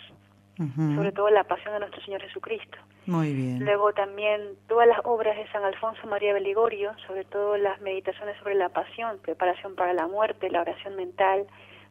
sobre 0.58 1.12
todo 1.12 1.30
la 1.30 1.44
pasión 1.44 1.74
de 1.74 1.80
nuestro 1.80 2.02
Señor 2.04 2.22
Jesucristo. 2.22 2.78
Muy 3.08 3.34
bien. 3.34 3.66
Luego 3.66 3.92
también 3.94 4.56
todas 4.68 4.88
las 4.88 5.00
obras 5.04 5.36
de 5.36 5.48
San 5.52 5.64
Alfonso 5.64 6.06
María 6.08 6.34
Beligorio, 6.34 6.92
sobre 7.08 7.26
todo 7.26 7.58
las 7.58 7.82
meditaciones 7.82 8.38
sobre 8.38 8.56
la 8.56 8.70
pasión, 8.70 9.18
preparación 9.20 9.76
para 9.76 9.94
la 9.94 10.08
muerte, 10.08 10.50
la 10.50 10.62
oración 10.62 10.96
mental, 10.96 11.48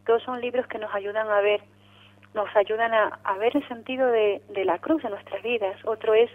todos 0.06 0.22
son 0.22 0.40
libros 0.40 0.66
que 0.66 0.78
nos 0.78 0.92
ayudan 0.94 1.28
a 1.28 1.40
ver, 1.40 1.62
nos 2.34 2.48
ayudan 2.56 2.92
a, 2.92 3.38
ver 3.38 3.56
el 3.56 3.66
sentido 3.68 4.06
de, 4.06 4.40
la 4.64 4.78
cruz 4.78 5.04
en 5.04 5.10
nuestras 5.10 5.42
vidas. 5.42 5.76
Otro 5.84 6.14
es 6.14 6.30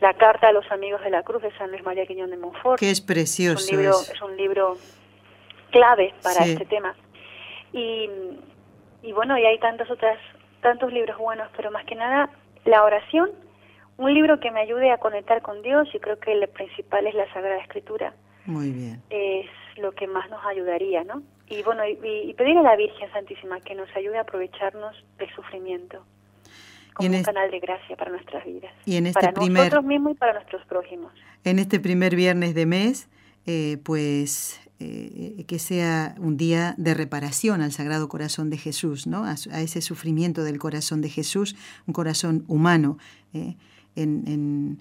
la 0.00 0.14
carta 0.14 0.48
a 0.48 0.52
los 0.52 0.70
amigos 0.70 1.02
de 1.02 1.10
la 1.10 1.22
cruz 1.22 1.42
de 1.42 1.52
San 1.56 1.70
Luis 1.70 1.82
María 1.82 2.06
Quiñón 2.06 2.30
de 2.30 2.36
Montfort. 2.36 2.78
Que 2.78 2.90
es 2.90 3.00
precioso. 3.00 3.64
Es 3.64 3.72
un 3.72 3.78
libro, 3.78 4.00
es. 4.00 4.22
un 4.22 4.36
libro 4.36 4.76
clave 5.70 6.14
para 6.22 6.44
este 6.44 6.64
tema. 6.64 6.94
Y, 7.72 8.08
y 9.02 9.12
bueno, 9.12 9.36
y 9.38 9.44
hay 9.44 9.58
tantos 9.58 9.90
otras, 9.90 10.18
tantos 10.66 10.92
libros 10.92 11.16
buenos, 11.18 11.48
pero 11.56 11.70
más 11.70 11.84
que 11.84 11.94
nada 11.94 12.28
la 12.64 12.82
oración, 12.82 13.30
un 13.96 14.12
libro 14.12 14.40
que 14.40 14.50
me 14.50 14.60
ayude 14.60 14.90
a 14.90 14.98
conectar 14.98 15.40
con 15.40 15.62
Dios 15.62 15.88
y 15.94 16.00
creo 16.00 16.18
que 16.18 16.32
el 16.32 16.48
principal 16.48 17.06
es 17.06 17.14
la 17.14 17.32
Sagrada 17.32 17.62
Escritura. 17.62 18.12
Muy 18.44 18.70
bien. 18.70 19.00
Es 19.10 19.46
lo 19.76 19.92
que 19.92 20.06
más 20.06 20.28
nos 20.28 20.44
ayudaría, 20.44 21.04
¿no? 21.04 21.22
y 21.48 21.62
bueno 21.62 21.82
y, 21.86 22.34
pedir 22.34 22.58
a 22.58 22.62
la 22.62 22.76
Virgen 22.76 23.10
Santísima 23.12 23.60
que 23.60 23.74
nos 23.74 23.88
ayude 23.96 24.18
a 24.18 24.22
aprovecharnos 24.22 24.96
del 25.18 25.32
sufrimiento 25.34 26.04
como 26.94 27.16
un 27.16 27.22
canal 27.22 27.50
de 27.50 27.60
gracia 27.60 27.96
para 27.96 28.10
nuestras 28.10 28.44
vidas 28.44 28.72
y 28.84 28.96
en 28.96 29.06
este 29.06 29.20
para 29.20 29.32
primer, 29.32 29.64
nosotros 29.64 29.84
mismos 29.84 30.12
y 30.12 30.14
para 30.16 30.32
nuestros 30.34 30.64
prójimos 30.66 31.12
en 31.44 31.58
este 31.58 31.78
primer 31.78 32.16
viernes 32.16 32.54
de 32.54 32.66
mes 32.66 33.08
eh, 33.46 33.78
pues 33.84 34.60
eh, 34.78 35.44
que 35.46 35.58
sea 35.58 36.14
un 36.18 36.36
día 36.36 36.74
de 36.76 36.92
reparación 36.92 37.62
al 37.62 37.72
Sagrado 37.72 38.10
Corazón 38.10 38.50
de 38.50 38.58
Jesús, 38.58 39.06
¿no? 39.06 39.24
a, 39.24 39.32
ese 39.32 39.80
sufrimiento 39.80 40.44
del 40.44 40.58
corazón 40.58 41.00
de 41.00 41.08
Jesús, 41.08 41.56
un 41.86 41.94
corazón 41.94 42.44
humano 42.46 42.98
eh, 43.32 43.56
en, 43.94 44.78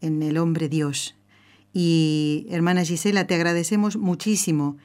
el 0.00 0.38
hombre 0.38 0.68
Dios. 0.68 1.16
Y 1.74 2.46
hermana 2.50 2.84
Gisela, 2.84 3.26
te 3.26 3.34
agradecemos 3.34 3.96
muchísimo 3.96 4.76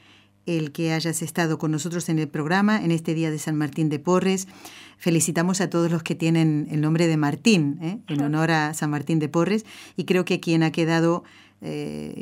el 0.48 0.72
que 0.72 0.92
hayas 0.92 1.22
estado 1.22 1.60
con 1.60 1.70
nosotros 1.70 2.10
en 2.10 2.18
el 2.18 2.28
programa 2.28 2.84
en 2.84 2.90
este 2.90 3.14
día 3.14 3.30
de 3.30 3.38
San 3.38 3.58
Martín 3.58 3.90
de 3.90 4.00
Porres. 4.00 4.48
Felicitamos 4.98 5.62
a 5.62 5.70
todos 5.70 5.92
los 5.92 6.02
que 6.02 6.16
tienen 6.16 6.68
el 6.72 6.82
nombre 6.82 7.06
de 7.06 7.18
Martín, 7.18 7.78
¿eh? 7.84 8.00
en 8.08 8.22
honor 8.24 8.50
a 8.50 8.74
San 8.74 8.90
Martín 8.90 9.20
de 9.20 9.30
Porres, 9.30 9.68
y 9.96 10.06
creo 10.06 10.26
que 10.26 10.40
quien 10.40 10.64
ha 10.64 10.72
quedado, 10.72 11.24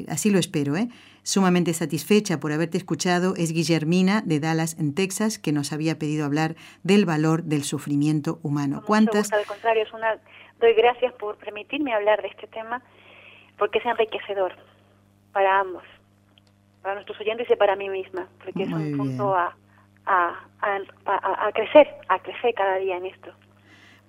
así 0.09 0.31
lo 0.31 0.39
espero, 0.39 0.75
¿eh? 0.75 0.89
Sumamente 1.25 1.73
satisfecha 1.73 2.39
por 2.39 2.53
haberte 2.53 2.77
escuchado 2.77 3.33
es 3.35 3.51
Guillermina 3.51 4.21
de 4.21 4.39
Dallas, 4.39 4.79
en 4.79 4.95
Texas, 4.95 5.37
que 5.39 5.51
nos 5.51 5.73
había 5.73 5.99
pedido 5.99 6.25
hablar 6.25 6.55
del 6.83 7.05
valor 7.05 7.43
del 7.43 7.63
sufrimiento 7.63 8.39
humano. 8.43 8.83
¿Cuántas? 8.85 9.33
Al 9.33 9.45
contrario, 9.45 9.83
es 9.83 9.91
una... 9.91 10.17
doy 10.61 10.73
gracias 10.75 11.11
por 11.15 11.35
permitirme 11.37 11.93
hablar 11.93 12.21
de 12.21 12.29
este 12.29 12.47
tema, 12.47 12.81
porque 13.57 13.79
es 13.79 13.85
enriquecedor 13.85 14.53
para 15.33 15.59
ambos 15.59 15.83
para 16.85 16.95
nuestros 16.95 17.19
oyentes 17.19 17.49
y 17.49 17.55
para 17.55 17.75
mí 17.75 17.89
misma, 17.89 18.27
porque 18.43 18.61
es 18.61 18.69
un 18.71 18.95
punto 18.95 19.35
a, 19.35 19.57
a, 20.05 20.35
a, 20.61 21.47
a, 21.47 21.51
crecer, 21.51 21.87
a 22.09 22.19
crecer 22.19 22.53
cada 22.53 22.75
día 22.75 22.97
en 22.97 23.07
esto. 23.07 23.31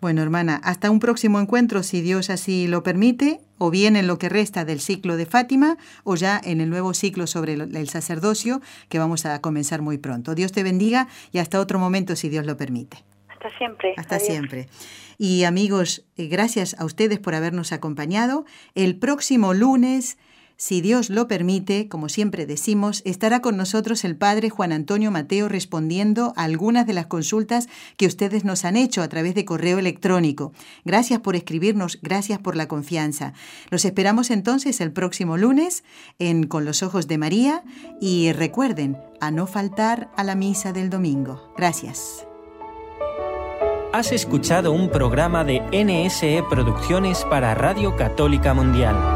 Bueno, 0.00 0.22
hermana, 0.22 0.60
hasta 0.62 0.90
un 0.90 1.00
próximo 1.00 1.40
encuentro, 1.40 1.82
si 1.82 2.02
Dios 2.02 2.28
así 2.28 2.68
lo 2.68 2.82
permite, 2.82 3.40
o 3.58 3.70
bien 3.70 3.96
en 3.96 4.06
lo 4.06 4.18
que 4.18 4.28
resta 4.28 4.64
del 4.64 4.80
ciclo 4.80 5.16
de 5.16 5.24
Fátima, 5.24 5.78
o 6.04 6.16
ya 6.16 6.38
en 6.42 6.60
el 6.60 6.68
nuevo 6.68 6.92
ciclo 6.92 7.26
sobre 7.26 7.54
el 7.54 7.88
sacerdocio, 7.88 8.60
que 8.88 8.98
vamos 8.98 9.24
a 9.24 9.40
comenzar 9.40 9.80
muy 9.80 9.96
pronto. 9.96 10.34
Dios 10.34 10.52
te 10.52 10.62
bendiga 10.62 11.08
y 11.32 11.38
hasta 11.38 11.60
otro 11.60 11.78
momento, 11.78 12.14
si 12.14 12.28
Dios 12.28 12.44
lo 12.44 12.56
permite. 12.56 13.04
Hasta 13.28 13.56
siempre. 13.58 13.94
Hasta 13.96 14.18
siempre. 14.18 14.68
Y 15.18 15.44
amigos, 15.44 16.04
eh, 16.16 16.26
gracias 16.26 16.76
a 16.78 16.84
ustedes 16.84 17.18
por 17.18 17.34
habernos 17.34 17.72
acompañado. 17.72 18.44
El 18.74 18.96
próximo 18.98 19.54
lunes 19.54 20.18
si 20.58 20.80
Dios 20.80 21.10
lo 21.10 21.28
permite, 21.28 21.86
como 21.88 22.08
siempre 22.08 22.46
decimos, 22.46 23.02
estará 23.04 23.40
con 23.40 23.58
nosotros 23.58 24.04
el 24.04 24.16
Padre 24.16 24.48
Juan 24.48 24.72
Antonio 24.72 25.10
Mateo 25.10 25.48
respondiendo 25.48 26.32
a 26.36 26.44
algunas 26.44 26.86
de 26.86 26.94
las 26.94 27.06
consultas 27.06 27.68
que 27.98 28.06
ustedes 28.06 28.44
nos 28.44 28.64
han 28.64 28.76
hecho 28.76 29.02
a 29.02 29.08
través 29.08 29.34
de 29.34 29.44
correo 29.44 29.78
electrónico. 29.78 30.52
Gracias 30.84 31.20
por 31.20 31.36
escribirnos, 31.36 31.98
gracias 32.00 32.38
por 32.38 32.56
la 32.56 32.68
confianza. 32.68 33.34
Los 33.70 33.84
esperamos 33.84 34.30
entonces 34.30 34.80
el 34.80 34.92
próximo 34.92 35.36
lunes 35.36 35.84
en 36.18 36.46
Con 36.46 36.64
los 36.64 36.82
Ojos 36.82 37.06
de 37.06 37.18
María 37.18 37.62
y 38.00 38.32
recuerden 38.32 38.96
a 39.20 39.30
no 39.30 39.46
faltar 39.46 40.10
a 40.16 40.24
la 40.24 40.36
misa 40.36 40.72
del 40.72 40.88
domingo. 40.88 41.52
Gracias. 41.56 42.26
Has 43.92 44.12
escuchado 44.12 44.72
un 44.72 44.90
programa 44.90 45.44
de 45.44 45.60
NSE 45.72 46.42
Producciones 46.50 47.24
para 47.30 47.54
Radio 47.54 47.96
Católica 47.96 48.52
Mundial. 48.52 49.15